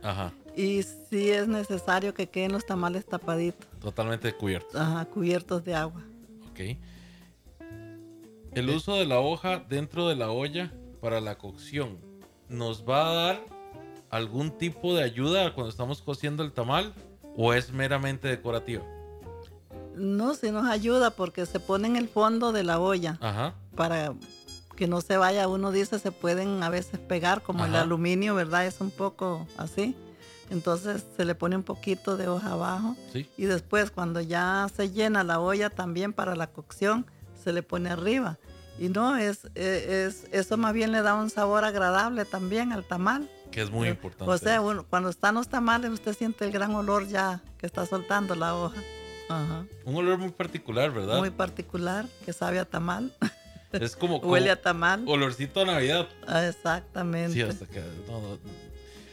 Y 0.57 0.83
sí 0.83 1.31
es 1.31 1.47
necesario 1.49 2.13
que 2.13 2.29
queden 2.29 2.53
los 2.53 2.67
tamales 2.67 3.07
tapaditos. 3.07 3.67
Totalmente 3.81 4.33
cubiertos. 4.35 4.75
Ajá, 4.75 5.05
cubiertos 5.07 5.65
de 5.65 5.75
agua. 5.75 6.03
Ok. 6.51 6.61
El 8.53 8.71
uso 8.71 8.97
de 8.97 9.07
la 9.07 9.21
hoja 9.21 9.63
dentro 9.69 10.09
de 10.09 10.17
la 10.17 10.31
olla 10.31 10.73
para 11.01 11.21
la 11.21 11.37
cocción 11.37 11.99
nos 12.49 12.85
va 12.89 13.09
a 13.09 13.15
dar 13.15 13.45
algún 14.11 14.51
tipo 14.51 14.95
de 14.95 15.03
ayuda 15.03 15.55
cuando 15.55 15.71
estamos 15.71 16.01
cociendo 16.03 16.43
el 16.43 16.53
tamal 16.53 16.95
o 17.37 17.53
es 17.53 17.73
meramente 17.73 18.29
decorativa? 18.29 18.83
No, 19.95 20.35
sí 20.35 20.51
nos 20.51 20.67
ayuda 20.69 21.11
porque 21.11 21.47
se 21.47 21.61
pone 21.61 21.89
en 21.89 21.97
el 21.97 22.09
fondo 22.09 22.53
de 22.53 22.65
la 22.65 22.81
olla 22.81 23.19
Ajá. 23.21 23.55
para 23.75 24.15
que 24.77 24.87
no 24.87 25.01
se 25.01 25.17
vaya. 25.17 25.49
Uno 25.49 25.73
dice 25.73 25.99
se 25.99 26.13
pueden 26.13 26.63
a 26.63 26.69
veces 26.69 27.01
pegar 27.01 27.43
como 27.43 27.65
el 27.65 27.75
aluminio, 27.75 28.35
¿verdad? 28.35 28.67
Es 28.67 28.81
un 28.81 28.91
poco 28.91 29.47
así. 29.57 29.97
Entonces 30.51 31.05
se 31.17 31.25
le 31.25 31.35
pone 31.35 31.57
un 31.57 31.63
poquito 31.63 32.17
de 32.17 32.29
hoja 32.29 32.53
abajo. 32.53 32.97
Y 33.37 33.47
después 33.47 33.91
cuando 33.91 34.21
ya 34.21 34.69
se 34.75 34.91
llena 34.91 35.25
la 35.25 35.41
olla 35.41 35.71
también 35.71 36.13
para 36.13 36.37
la 36.37 36.47
cocción, 36.47 37.07
se 37.43 37.53
le 37.53 37.63
pone 37.63 37.91
arriba. 37.91 38.39
Y 38.79 38.89
no, 38.89 39.17
es, 39.17 39.47
e, 39.55 40.07
es, 40.07 40.27
eso 40.33 40.57
más 40.59 40.75
bien 40.75 40.93
le 40.93 41.01
da 41.01 41.15
un 41.15 41.31
sabor 41.31 41.65
agradable 41.65 42.25
también 42.25 42.73
al 42.73 42.85
tamal. 42.85 43.29
Que 43.51 43.63
es 43.63 43.71
muy 43.71 43.89
importante. 43.89 44.31
O 44.31 44.39
sea, 44.39 44.61
cuando 44.91 45.09
están 45.09 45.35
los 45.35 45.49
tamales, 45.49 45.91
usted 45.91 46.15
siente 46.15 46.45
el 46.45 46.53
gran 46.53 46.75
olor 46.75 47.09
ya 47.09 47.43
que 47.59 47.67
está 47.67 47.87
soltando 47.87 48.35
la 48.35 48.55
hoja. 48.55 48.81
Un 49.85 49.97
olor 49.97 50.19
muy 50.19 50.31
particular, 50.31 50.93
¿verdad? 50.93 51.19
Muy 51.19 51.31
particular, 51.31 52.07
que 52.25 52.33
sabe 52.33 52.59
a 52.59 52.65
tamal. 52.65 53.13
Es 53.81 53.97
como, 53.97 54.17
Huele 54.23 54.51
a 54.51 54.61
tamal. 54.61 55.05
Olorcito 55.07 55.61
a 55.63 55.65
Navidad. 55.67 56.09
Ah, 56.27 56.47
exactamente. 56.47 57.33
Sí, 57.33 57.43
hasta 57.43 57.67
que. 57.67 57.83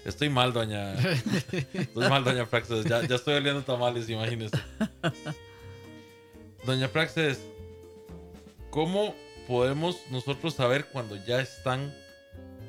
Estoy 0.05 0.30
mal, 0.30 0.51
doña. 0.51 0.93
Estoy 0.93 2.09
mal, 2.09 2.24
doña 2.24 2.45
Praxis. 2.45 2.84
Ya, 2.84 3.05
ya 3.07 3.16
estoy 3.16 3.36
oliendo 3.36 3.64
tamales, 3.64 4.09
imagínese. 4.09 4.57
Doña 6.66 6.88
Praxis, 6.89 7.39
¿cómo 8.70 9.16
podemos 9.47 9.97
nosotros 10.11 10.53
saber 10.53 10.86
cuando 10.86 11.16
ya 11.26 11.39
están 11.39 11.93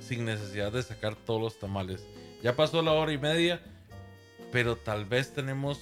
sin 0.00 0.24
necesidad 0.24 0.72
de 0.72 0.82
sacar 0.82 1.16
todos 1.16 1.40
los 1.40 1.58
tamales? 1.58 2.04
Ya 2.42 2.54
pasó 2.54 2.82
la 2.82 2.92
hora 2.92 3.12
y 3.12 3.18
media, 3.18 3.60
pero 4.52 4.76
tal 4.76 5.04
vez 5.04 5.32
tenemos 5.32 5.80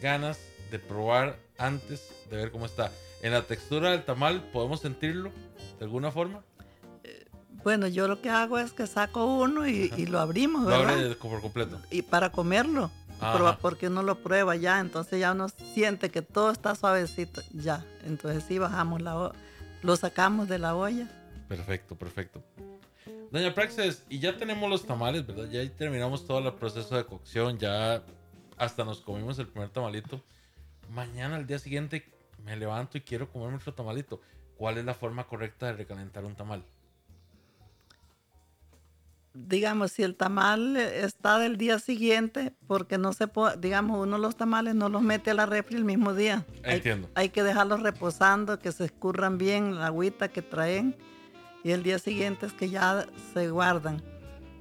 ganas 0.00 0.38
de 0.70 0.78
probar 0.78 1.38
antes 1.58 2.10
de 2.30 2.36
ver 2.36 2.50
cómo 2.50 2.66
está. 2.66 2.92
En 3.22 3.32
la 3.32 3.42
textura 3.42 3.92
del 3.92 4.04
tamal, 4.04 4.42
¿podemos 4.52 4.80
sentirlo 4.80 5.30
de 5.82 5.86
alguna 5.86 6.12
forma? 6.12 6.44
Bueno, 7.64 7.88
yo 7.88 8.06
lo 8.06 8.20
que 8.20 8.30
hago 8.30 8.60
es 8.60 8.72
que 8.72 8.86
saco 8.86 9.24
uno 9.24 9.66
y, 9.66 9.88
lo 10.06 10.20
abrimos, 10.20 10.64
¿verdad? 10.64 10.84
Lo 10.84 10.92
abre 10.92 11.14
por 11.16 11.40
completo. 11.40 11.80
Y 11.90 12.02
para 12.02 12.30
comerlo, 12.30 12.88
porque 13.60 13.88
uno 13.88 14.04
lo 14.04 14.22
prueba 14.22 14.54
ya, 14.54 14.78
entonces 14.78 15.18
ya 15.18 15.32
uno 15.32 15.48
siente 15.48 16.10
que 16.10 16.22
todo 16.22 16.52
está 16.52 16.76
suavecito, 16.76 17.42
ya. 17.52 17.84
Entonces 18.04 18.44
sí 18.46 18.58
bajamos 18.58 19.02
la 19.02 19.32
lo 19.82 19.96
sacamos 19.96 20.48
de 20.48 20.60
la 20.60 20.76
olla. 20.76 21.08
Perfecto, 21.48 21.96
perfecto. 21.96 22.40
Doña 23.32 23.52
Praxis, 23.52 24.04
y 24.08 24.20
ya 24.20 24.36
tenemos 24.36 24.70
los 24.70 24.86
tamales, 24.86 25.26
¿verdad? 25.26 25.48
Ya 25.50 25.68
terminamos 25.68 26.24
todo 26.24 26.38
el 26.38 26.54
proceso 26.54 26.96
de 26.96 27.04
cocción, 27.04 27.58
ya 27.58 28.04
hasta 28.56 28.84
nos 28.84 29.00
comimos 29.00 29.36
el 29.40 29.48
primer 29.48 29.70
tamalito. 29.70 30.22
Mañana, 30.90 31.34
al 31.34 31.46
día 31.48 31.58
siguiente, 31.58 32.08
me 32.44 32.56
levanto 32.56 32.98
y 32.98 33.00
quiero 33.00 33.28
comerme 33.28 33.56
otro 33.56 33.74
tamalito. 33.74 34.20
¿Cuál 34.62 34.78
es 34.78 34.84
la 34.84 34.94
forma 34.94 35.24
correcta 35.24 35.66
de 35.66 35.72
recalentar 35.72 36.24
un 36.24 36.36
tamal? 36.36 36.62
digamos, 39.34 39.90
si 39.90 40.04
el 40.04 40.14
tamal 40.14 40.76
está 40.76 41.40
del 41.40 41.56
día 41.56 41.80
siguiente, 41.80 42.52
porque 42.68 42.96
no 42.96 43.12
se 43.12 43.26
puede, 43.26 43.56
digamos, 43.56 44.00
uno 44.00 44.18
los 44.18 44.36
tamales 44.36 44.76
no 44.76 44.88
los 44.88 45.02
mete 45.02 45.32
a 45.32 45.34
la 45.34 45.46
refri 45.46 45.74
el 45.74 45.84
mismo 45.84 46.14
día. 46.14 46.46
Entiendo. 46.62 47.08
Hay, 47.16 47.30
que 47.30 47.42
dejarlos 47.42 47.82
reposando, 47.82 48.60
que 48.60 48.70
se 48.70 48.84
escurran 48.84 49.36
bien 49.36 49.74
la 49.74 49.86
agüita 49.86 50.28
que 50.28 50.42
traen, 50.42 50.94
y 51.64 51.72
el 51.72 51.82
día 51.82 51.98
siguiente 51.98 52.46
es 52.46 52.52
que 52.52 52.70
ya 52.70 53.08
se 53.34 53.50
guardan. 53.50 54.00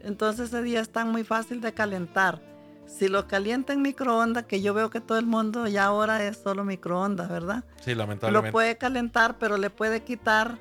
Entonces 0.01 0.47
ese 0.47 0.63
día 0.63 0.79
están 0.79 1.11
muy 1.11 1.23
fácil 1.23 1.61
de 1.61 1.75
calentar. 1.75 2.41
Si 2.85 3.07
lo 3.07 3.27
calienta 3.27 3.73
en 3.73 3.81
microondas, 3.81 4.45
que 4.45 4.61
yo 4.61 4.73
veo 4.73 4.89
que 4.89 5.01
todo 5.01 5.17
el 5.17 5.25
mundo 5.25 5.67
ya 5.67 5.85
ahora 5.85 6.25
es 6.25 6.37
solo 6.37 6.63
microondas, 6.63 7.29
¿verdad? 7.29 7.63
Sí, 7.81 7.95
lamentablemente. 7.95 8.47
Lo 8.47 8.51
puede 8.51 8.77
calentar, 8.77 9.37
pero 9.39 9.57
le 9.57 9.69
puede 9.69 10.03
quitar, 10.03 10.57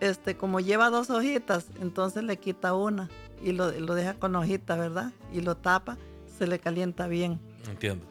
este, 0.00 0.36
como 0.36 0.60
lleva 0.60 0.90
dos 0.90 1.10
hojitas, 1.10 1.66
entonces 1.80 2.24
le 2.24 2.36
quita 2.38 2.74
una 2.74 3.08
y 3.42 3.52
lo, 3.52 3.70
deja 3.70 4.14
con 4.14 4.34
hojita, 4.36 4.76
¿verdad? 4.76 5.12
Y 5.32 5.42
lo 5.42 5.56
tapa, 5.56 5.96
se 6.38 6.46
le 6.46 6.58
calienta 6.58 7.06
bien. 7.06 7.40
Entiendo. 7.68 8.04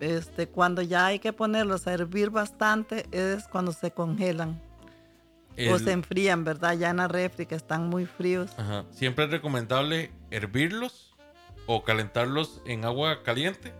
Este, 0.00 0.48
cuando 0.48 0.82
ya 0.82 1.06
hay 1.06 1.18
que 1.18 1.32
ponerlos 1.32 1.86
a 1.86 1.92
hervir 1.92 2.30
bastante 2.30 3.06
es 3.12 3.46
cuando 3.48 3.72
se 3.72 3.90
congelan. 3.90 4.60
O 5.70 5.78
se 5.78 5.92
enfrían, 5.92 6.42
¿verdad? 6.42 6.72
Ya 6.72 6.88
en 6.88 6.98
la 6.98 7.08
refri, 7.08 7.44
que 7.44 7.54
están 7.54 7.90
muy 7.90 8.06
fríos. 8.06 8.50
Ajá. 8.56 8.86
Siempre 8.92 9.26
es 9.26 9.30
recomendable 9.30 10.10
hervirlos 10.30 11.09
o 11.66 11.84
calentarlos 11.84 12.60
en 12.64 12.84
agua 12.84 13.22
caliente. 13.22 13.72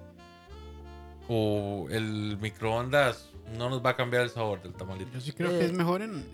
O 1.28 1.86
el 1.90 2.38
microondas 2.40 3.30
no 3.56 3.70
nos 3.70 3.84
va 3.84 3.90
a 3.90 3.96
cambiar 3.96 4.22
el 4.22 4.30
sabor 4.30 4.62
del 4.62 4.72
tamalito. 4.74 5.12
Yo 5.12 5.20
sí 5.20 5.32
creo 5.32 5.50
que 5.50 5.64
es 5.64 5.70
eh, 5.70 5.74
mejor 5.74 6.02
en 6.02 6.24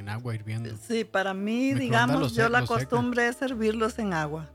en 0.00 0.08
agua 0.08 0.34
hirviendo. 0.34 0.70
Sí, 0.76 1.04
para 1.04 1.34
mí, 1.34 1.74
digamos, 1.74 2.34
yo 2.34 2.48
la 2.48 2.64
costumbre 2.64 3.28
es 3.28 3.36
servirlos 3.36 3.98
en 3.98 4.12
agua. 4.12 4.48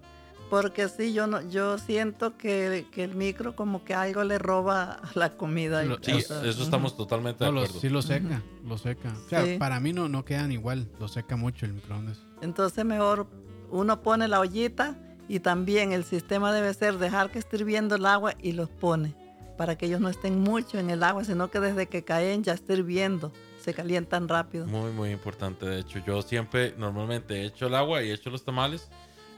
Porque 0.50 0.88
sí, 0.90 1.12
yo 1.12 1.26
no, 1.26 1.42
yo 1.50 1.80
siento 1.80 2.38
que, 2.38 2.86
el 2.96 3.16
micro 3.16 3.56
como 3.56 3.84
que 3.84 3.96
algo 3.96 4.24
le 4.24 4.38
roba 4.38 5.02
la 5.16 5.38
comida. 5.38 5.84
sí, 6.02 6.12
eso 6.12 6.44
estamos 6.44 6.96
totalmente 6.98 7.44
de 7.44 7.50
acuerdo. 7.50 7.80
sí 7.80 7.90
lo 7.90 8.02
seca, 8.02 8.44
lo 8.64 8.78
seca. 8.78 9.14
O 9.26 9.30
sea, 9.30 9.58
para 9.58 9.80
mí 9.80 9.94
no, 9.94 10.08
no 10.08 10.24
quedan 10.24 10.52
igual, 10.52 10.88
lo 11.00 11.08
seca 11.08 11.36
mucho 11.36 11.66
el 11.66 11.74
microondas. 11.74 12.20
Entonces 12.42 12.86
mejor 12.86 13.28
uno 13.72 14.02
pone 14.04 14.28
la 14.28 14.40
ollita 14.40 14.96
y 15.28 15.40
también 15.40 15.92
el 15.92 16.04
sistema 16.04 16.54
debe 16.54 16.74
ser 16.74 16.98
dejar 16.98 17.32
que 17.32 17.40
esté 17.40 17.58
hirviendo 17.58 17.96
el 17.96 18.06
agua 18.06 18.34
y 18.42 18.52
los 18.52 18.70
pone 18.70 19.16
para 19.58 19.78
que 19.78 19.86
ellos 19.86 20.02
no 20.02 20.10
estén 20.10 20.40
mucho 20.40 20.80
en 20.80 20.90
el 20.90 21.04
agua, 21.04 21.24
sino 21.24 21.50
que 21.50 21.60
desde 21.60 21.88
que 21.88 22.04
caen 22.04 22.44
ya 22.44 22.54
esté 22.54 22.74
hirviendo 22.74 23.32
se 23.60 23.74
calientan 23.74 24.28
rápido. 24.28 24.68
Muy, 24.68 24.92
muy 24.92 25.10
importante. 25.10 25.66
De 25.66 25.80
hecho, 25.80 26.00
yo 26.06 26.22
siempre 26.22 26.76
normalmente 26.78 27.46
echo 27.46 27.68
el 27.68 27.76
agua 27.76 28.04
y 28.04 28.12
echo 28.12 28.30
los 28.30 28.44
tamales 28.44 28.90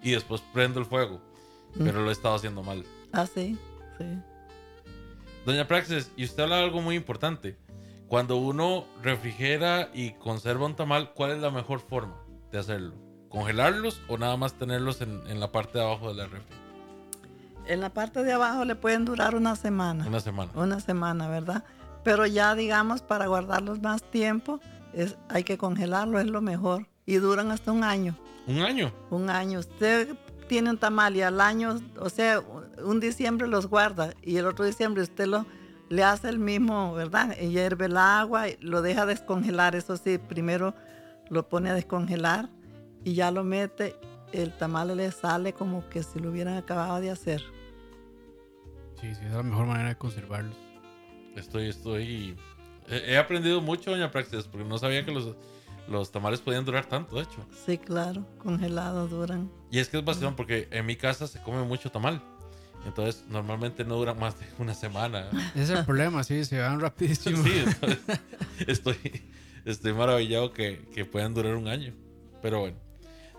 y 0.01 0.11
después 0.11 0.41
prendo 0.53 0.79
el 0.79 0.85
fuego. 0.85 1.21
Pero 1.77 2.01
lo 2.01 2.09
he 2.09 2.13
estado 2.13 2.35
haciendo 2.35 2.63
mal. 2.63 2.83
Ah, 3.13 3.27
sí, 3.27 3.57
sí. 3.97 4.05
Doña 5.45 5.67
Praxis, 5.67 6.11
y 6.17 6.25
usted 6.25 6.43
habla 6.43 6.57
de 6.57 6.63
algo 6.63 6.81
muy 6.81 6.95
importante. 6.95 7.57
Cuando 8.07 8.37
uno 8.37 8.85
refrigera 9.01 9.89
y 9.93 10.11
conserva 10.13 10.65
un 10.65 10.75
tamal, 10.75 11.13
¿cuál 11.13 11.31
es 11.31 11.39
la 11.39 11.51
mejor 11.51 11.79
forma 11.79 12.21
de 12.51 12.59
hacerlo? 12.59 13.06
¿Congelarlos 13.29 14.01
o 14.07 14.17
nada 14.17 14.37
más 14.37 14.53
tenerlos 14.53 15.01
en, 15.01 15.21
en 15.27 15.39
la 15.39 15.51
parte 15.51 15.77
de 15.77 15.83
abajo 15.83 16.09
de 16.09 16.15
la 16.15 16.27
refri? 16.27 16.55
En 17.67 17.81
la 17.81 17.89
parte 17.89 18.23
de 18.23 18.31
abajo 18.31 18.63
le 18.63 18.75
pueden 18.75 19.03
durar 19.03 19.35
una 19.35 19.55
semana. 19.55 20.07
Una 20.07 20.19
semana. 20.21 20.51
Una 20.55 20.79
semana, 20.79 21.27
¿verdad? 21.27 21.63
Pero 22.03 22.25
ya 22.25 22.55
digamos, 22.55 23.01
para 23.01 23.27
guardarlos 23.27 23.81
más 23.81 24.01
tiempo, 24.03 24.61
es, 24.93 25.17
hay 25.27 25.43
que 25.43 25.57
congelarlo, 25.57 26.19
es 26.19 26.27
lo 26.27 26.41
mejor. 26.41 26.87
Y 27.05 27.15
duran 27.15 27.51
hasta 27.51 27.71
un 27.71 27.83
año. 27.83 28.17
¿Un 28.47 28.59
año? 28.59 28.93
Un 29.09 29.29
año. 29.29 29.59
Usted 29.59 30.15
tiene 30.47 30.69
un 30.69 30.77
tamal 30.77 31.15
y 31.17 31.21
al 31.21 31.41
año, 31.41 31.81
o 31.99 32.09
sea, 32.09 32.41
un 32.83 32.99
diciembre 33.01 33.47
los 33.47 33.67
guarda 33.67 34.13
y 34.21 34.37
el 34.37 34.45
otro 34.45 34.63
diciembre 34.63 35.03
usted 35.03 35.27
lo, 35.27 35.45
le 35.89 36.03
hace 36.03 36.29
el 36.29 36.39
mismo, 36.39 36.93
¿verdad? 36.93 37.35
Y 37.39 37.49
hierve 37.49 37.85
el 37.85 37.97
agua, 37.97 38.47
y 38.47 38.57
lo 38.61 38.81
deja 38.81 39.05
descongelar, 39.05 39.75
eso 39.75 39.97
sí, 39.97 40.17
primero 40.17 40.73
lo 41.29 41.49
pone 41.49 41.69
a 41.69 41.73
descongelar 41.73 42.49
y 43.07 43.13
ya 43.13 43.31
lo 43.31 43.45
mete, 43.45 43.95
el 44.33 44.51
tamal 44.57 44.97
le 44.97 45.09
sale 45.13 45.53
como 45.53 45.87
que 45.87 46.03
si 46.03 46.19
lo 46.19 46.29
hubieran 46.29 46.57
acabado 46.57 46.99
de 46.99 47.09
hacer. 47.09 47.41
Sí, 48.99 49.15
sí, 49.15 49.21
es 49.25 49.31
la 49.31 49.43
mejor 49.43 49.65
manera 49.65 49.87
de 49.87 49.95
conservarlos. 49.95 50.57
Estoy, 51.37 51.69
estoy. 51.69 52.35
He, 52.89 53.17
aprendido 53.17 53.61
mucho, 53.61 53.91
doña 53.91 54.11
Praxis, 54.11 54.43
porque 54.43 54.67
no 54.67 54.77
sabía 54.77 55.05
que 55.05 55.13
los, 55.13 55.37
los 55.87 56.11
tamales 56.11 56.41
podían 56.41 56.65
durar 56.65 56.85
tanto, 56.85 57.15
de 57.15 57.21
hecho. 57.21 57.45
Sí, 57.65 57.77
claro, 57.77 58.25
congelados 58.39 59.09
duran. 59.09 59.49
Y 59.71 59.79
es 59.79 59.87
que 59.87 59.99
es 59.99 60.03
bastante 60.03 60.35
porque 60.35 60.67
en 60.71 60.85
mi 60.85 60.97
casa 60.97 61.27
se 61.27 61.41
come 61.41 61.63
mucho 61.63 61.89
tamal. 61.89 62.21
Entonces, 62.85 63.23
normalmente 63.29 63.85
no 63.85 63.95
duran 63.95 64.19
más 64.19 64.37
de 64.37 64.47
una 64.59 64.73
semana. 64.73 65.29
Ese 65.55 65.63
es 65.63 65.69
el 65.69 65.85
problema, 65.85 66.25
sí, 66.25 66.43
se 66.43 66.59
van 66.59 66.81
rapidísimo. 66.81 67.41
Sí, 67.41 67.63
estoy, 68.67 68.97
estoy 69.63 69.93
maravillado 69.93 70.51
que, 70.51 70.89
que 70.93 71.05
puedan 71.05 71.33
durar 71.33 71.55
un 71.55 71.69
año. 71.69 71.93
Pero 72.41 72.59
bueno. 72.59 72.86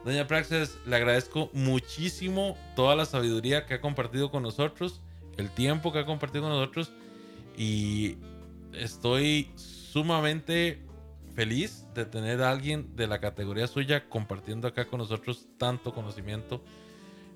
Doña 0.04 0.26
Praxis, 0.26 0.78
le 0.86 0.96
agradezco 0.96 1.50
muchísimo 1.52 2.56
toda 2.76 2.94
la 2.96 3.04
sabiduría 3.04 3.66
que 3.66 3.74
ha 3.74 3.80
compartido 3.80 4.30
con 4.30 4.42
nosotros, 4.42 5.00
el 5.36 5.50
tiempo 5.50 5.92
que 5.92 6.00
ha 6.00 6.06
compartido 6.06 6.44
con 6.44 6.52
nosotros 6.52 6.92
y 7.56 8.16
estoy 8.72 9.50
sumamente 9.56 10.78
feliz 11.34 11.86
de 11.94 12.04
tener 12.04 12.42
a 12.42 12.50
alguien 12.50 12.96
de 12.96 13.06
la 13.06 13.20
categoría 13.20 13.66
suya 13.66 14.08
compartiendo 14.08 14.68
acá 14.68 14.86
con 14.86 14.98
nosotros 14.98 15.46
tanto 15.58 15.92
conocimiento. 15.92 16.62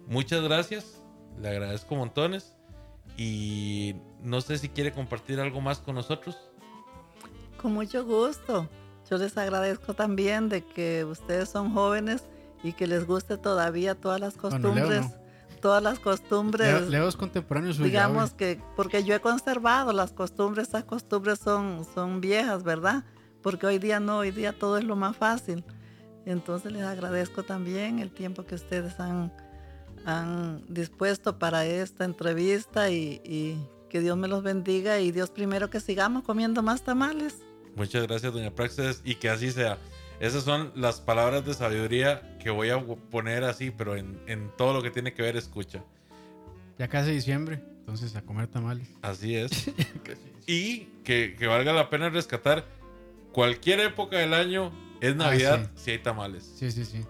Muchas 0.07 0.43
gracias 0.43 1.01
Le 1.41 1.49
agradezco 1.49 1.95
montones. 1.95 2.57
Y 3.17 3.95
no 4.23 4.41
sé 4.41 4.59
si 4.59 4.69
quiere 4.69 4.93
compartir 4.93 5.39
algo 5.39 5.61
más 5.61 5.79
con 5.79 5.95
nosotros. 5.95 6.37
Con 7.61 7.75
mucho 7.75 8.05
gusto. 8.05 8.69
Yo 9.11 9.19
les 9.19 9.37
agradezco 9.37 9.95
también 9.95 10.49
de 10.49 10.65
que 10.65 11.05
ustedes 11.05 11.51
son 11.51 11.75
jóvenes 11.75 12.25
y 12.63 12.73
que 12.73 12.87
les 12.87 13.07
guste 13.07 13.37
todavía 13.39 13.95
todas 13.95 14.21
las 14.21 14.35
costumbres. 14.35 15.07
todas 15.61 15.83
las 15.83 15.99
costumbres. 15.99 16.89
Leo, 16.89 17.09
es 17.09 17.17
contemporáneo 17.17 17.73
Digamos 17.73 18.33
que, 18.33 18.61
porque 18.77 19.05
yo 19.05 19.15
he 19.15 19.21
conservado 19.21 19.93
las 19.93 20.13
costumbres, 20.13 20.69
esas 20.69 20.85
costumbres 20.85 21.39
son, 21.39 21.87
son 21.95 22.21
viejas, 22.21 22.63
¿verdad? 22.63 23.05
Porque 23.43 23.67
hoy 23.67 23.79
día 23.79 24.01
no, 24.01 24.19
hoy 24.19 24.31
día 24.31 24.53
todo 24.53 24.79
es 24.79 24.85
lo 24.85 24.97
más 24.97 25.17
fácil. 25.17 25.65
Entonces 26.25 26.73
les 26.73 26.83
agradezco 26.83 27.43
también 27.43 27.99
el 27.99 28.11
tiempo 28.11 28.45
que 28.45 28.55
ustedes 28.55 28.99
han, 29.01 29.33
han 30.05 30.65
dispuesto 30.69 31.39
para 31.39 31.65
esta 31.65 32.05
entrevista 32.05 32.91
y, 32.91 33.21
y 33.25 33.57
que 33.89 34.01
Dios 34.01 34.17
me 34.17 34.29
los 34.29 34.43
bendiga 34.43 35.01
y 35.01 35.13
Dios 35.13 35.31
primero 35.31 35.69
que 35.69 35.81
sigamos 35.81 36.23
comiendo 36.23 36.63
más 36.63 36.83
tamales. 36.83 37.43
Muchas 37.77 38.07
gracias, 38.07 38.33
doña 38.33 38.51
Praxis, 38.51 39.01
y 39.05 39.15
que 39.17 39.31
así 39.31 39.51
sea. 39.51 39.79
Esas 40.23 40.45
son 40.45 40.71
las 40.77 41.01
palabras 41.01 41.45
de 41.45 41.53
sabiduría 41.53 42.39
que 42.39 42.49
voy 42.51 42.71
a 42.71 42.79
poner 43.11 43.43
así, 43.43 43.73
pero 43.73 43.97
en, 43.97 44.21
en 44.29 44.53
todo 44.57 44.73
lo 44.73 44.81
que 44.81 44.93
tiene 44.93 45.13
que 45.13 45.21
ver 45.21 45.37
escucha. 45.37 45.83
Ya 46.79 46.87
casi 46.87 47.11
diciembre, 47.11 47.61
entonces 47.81 48.15
a 48.15 48.23
comer 48.23 48.47
tamales. 48.47 48.89
Así 49.03 49.35
es. 49.35 49.69
y 50.47 50.85
que, 51.03 51.35
que, 51.37 51.47
valga 51.49 51.73
la 51.73 51.91
pena 51.91 52.09
rescatar 52.09 52.65
cualquier 53.33 53.81
época 53.81 54.17
del 54.17 54.33
año 54.33 54.71
es 55.01 55.11
ah, 55.15 55.17
Navidad 55.17 55.69
si 55.75 55.91
hay 55.91 55.99
tamales. 55.99 56.45
Sí, 56.57 56.71
sí, 56.71 56.85
sí. 56.85 57.05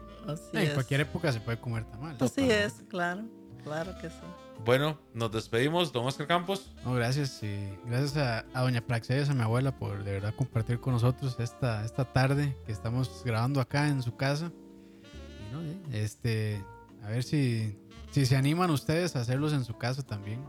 en 0.54 0.72
cualquier 0.72 1.02
época 1.02 1.30
se 1.34 1.40
puede 1.40 1.60
comer 1.60 1.84
tamales. 1.84 2.22
Así 2.22 2.50
es, 2.50 2.82
claro, 2.88 3.24
claro 3.62 3.92
que 4.00 4.08
sí. 4.08 4.16
Bueno, 4.64 4.96
nos 5.12 5.32
despedimos, 5.32 5.92
don 5.92 6.06
Oscar 6.06 6.28
Campos. 6.28 6.70
No, 6.84 6.94
gracias. 6.94 7.42
Y 7.42 7.76
gracias 7.84 8.16
a, 8.16 8.60
doña 8.60 8.80
Praxedes, 8.80 9.28
a 9.28 9.34
mi 9.34 9.42
abuela, 9.42 9.76
por 9.76 10.04
de 10.04 10.12
verdad 10.12 10.34
compartir 10.36 10.78
con 10.78 10.92
nosotros 10.92 11.36
esta, 11.40 11.84
esta 11.84 12.04
tarde 12.04 12.56
que 12.64 12.70
estamos 12.70 13.22
grabando 13.24 13.60
acá 13.60 13.88
en 13.88 14.02
su 14.02 14.14
casa. 14.16 14.52
este, 15.90 16.64
a 17.02 17.08
ver 17.08 17.24
si, 17.24 17.76
si 18.12 18.24
se 18.24 18.36
animan 18.36 18.70
ustedes 18.70 19.16
a 19.16 19.20
hacerlos 19.20 19.52
en 19.52 19.64
su 19.64 19.76
casa 19.76 20.04
también. 20.04 20.44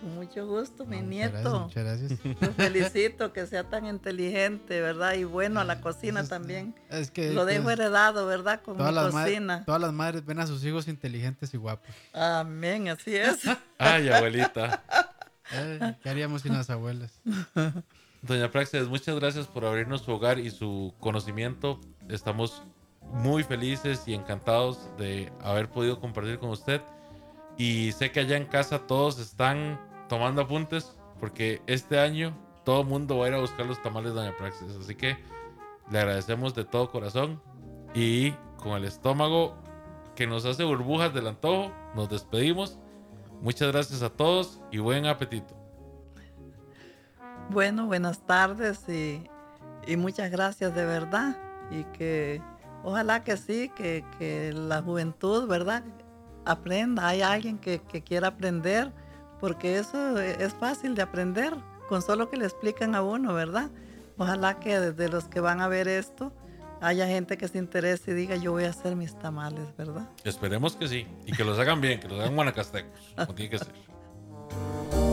Con 0.00 0.14
mucho 0.14 0.46
gusto, 0.46 0.84
mi 0.84 1.00
nieto. 1.00 1.60
Muchas 1.60 1.84
gracias. 1.84 2.20
Lo 2.40 2.52
felicito 2.52 3.32
que 3.32 3.46
sea 3.46 3.64
tan 3.64 3.86
inteligente, 3.86 4.80
¿verdad? 4.80 5.14
Y 5.14 5.24
bueno 5.24 5.60
a 5.60 5.64
la 5.64 5.80
cocina 5.80 6.26
también. 6.26 6.74
Es 6.90 7.10
que 7.10 7.32
lo 7.32 7.44
dejo 7.44 7.70
heredado, 7.70 8.26
¿verdad? 8.26 8.60
Con 8.62 8.76
mi 8.76 8.84
cocina. 8.84 9.64
todas 9.64 9.80
las 9.80 9.92
madres 9.92 10.24
ven 10.24 10.40
a 10.40 10.46
sus 10.46 10.64
hijos 10.64 10.88
inteligentes 10.88 11.52
y 11.54 11.56
guapos. 11.56 11.94
Amén, 12.12 12.88
así 12.88 13.16
es. 13.16 13.40
Ay, 13.78 14.08
abuelita. 14.08 14.82
¿Qué 16.02 16.08
haríamos 16.08 16.42
sin 16.42 16.52
las 16.52 16.70
abuelas? 16.70 17.20
Doña 18.22 18.50
Praxis, 18.50 18.88
muchas 18.88 19.14
gracias 19.14 19.46
por 19.46 19.64
abrirnos 19.64 20.02
su 20.02 20.10
hogar 20.10 20.38
y 20.38 20.50
su 20.50 20.94
conocimiento. 21.00 21.80
Estamos 22.08 22.62
muy 23.12 23.44
felices 23.44 24.02
y 24.06 24.14
encantados 24.14 24.88
de 24.98 25.32
haber 25.40 25.68
podido 25.68 26.00
compartir 26.00 26.38
con 26.38 26.50
usted. 26.50 26.80
Y 27.56 27.92
sé 27.92 28.12
que 28.12 28.20
allá 28.20 28.36
en 28.36 28.46
casa 28.46 28.86
todos 28.86 29.18
están 29.18 29.80
tomando 30.08 30.42
apuntes 30.42 30.96
porque 31.18 31.62
este 31.66 31.98
año 31.98 32.36
todo 32.64 32.82
el 32.82 32.86
mundo 32.86 33.18
va 33.18 33.26
a 33.26 33.28
ir 33.28 33.34
a 33.34 33.40
buscar 33.40 33.66
los 33.66 33.80
tamales 33.82 34.12
de 34.12 34.20
Doña 34.20 34.36
Praxis. 34.36 34.68
Así 34.80 34.94
que 34.94 35.16
le 35.90 35.98
agradecemos 35.98 36.54
de 36.54 36.64
todo 36.64 36.90
corazón 36.90 37.40
y 37.94 38.32
con 38.58 38.72
el 38.72 38.84
estómago 38.84 39.56
que 40.14 40.26
nos 40.26 40.44
hace 40.44 40.64
burbujas 40.64 41.14
del 41.14 41.28
antojo, 41.28 41.70
nos 41.94 42.08
despedimos. 42.08 42.78
Muchas 43.40 43.70
gracias 43.70 44.02
a 44.02 44.10
todos 44.10 44.60
y 44.70 44.78
buen 44.78 45.06
apetito. 45.06 45.54
Bueno, 47.50 47.86
buenas 47.86 48.18
tardes 48.26 48.88
y, 48.88 49.22
y 49.86 49.96
muchas 49.96 50.30
gracias 50.30 50.74
de 50.74 50.84
verdad. 50.84 51.36
Y 51.70 51.84
que 51.96 52.42
ojalá 52.82 53.22
que 53.22 53.36
sí, 53.36 53.70
que, 53.76 54.04
que 54.18 54.52
la 54.52 54.82
juventud, 54.82 55.46
¿verdad? 55.46 55.84
Aprenda, 56.46 57.08
hay 57.08 57.22
alguien 57.22 57.58
que, 57.58 57.80
quiera 57.80 58.28
aprender, 58.28 58.92
porque 59.40 59.78
eso 59.78 60.18
es 60.18 60.54
fácil 60.54 60.94
de 60.94 61.02
aprender, 61.02 61.54
con 61.88 62.02
solo 62.02 62.30
que 62.30 62.36
le 62.36 62.46
explican 62.46 62.94
a 62.94 63.02
uno, 63.02 63.34
¿verdad? 63.34 63.70
Ojalá 64.16 64.58
que 64.58 64.80
desde 64.80 65.08
los 65.08 65.24
que 65.24 65.40
van 65.40 65.60
a 65.60 65.68
ver 65.68 65.88
esto 65.88 66.32
haya 66.80 67.06
gente 67.06 67.36
que 67.36 67.48
se 67.48 67.58
interese 67.58 68.12
y 68.12 68.14
diga 68.14 68.36
yo 68.36 68.52
voy 68.52 68.64
a 68.64 68.70
hacer 68.70 68.96
mis 68.96 69.18
tamales, 69.18 69.76
¿verdad? 69.76 70.08
Esperemos 70.24 70.76
que 70.76 70.88
sí, 70.88 71.06
y 71.26 71.32
que 71.32 71.44
los 71.44 71.58
hagan 71.58 71.80
bien, 71.80 72.00
que 72.00 72.08
los 72.08 72.18
hagan 72.20 72.34
guanacastecos, 72.34 72.92
como 73.14 73.34
tiene 73.34 73.50
que 73.50 73.58
ser. 73.58 73.72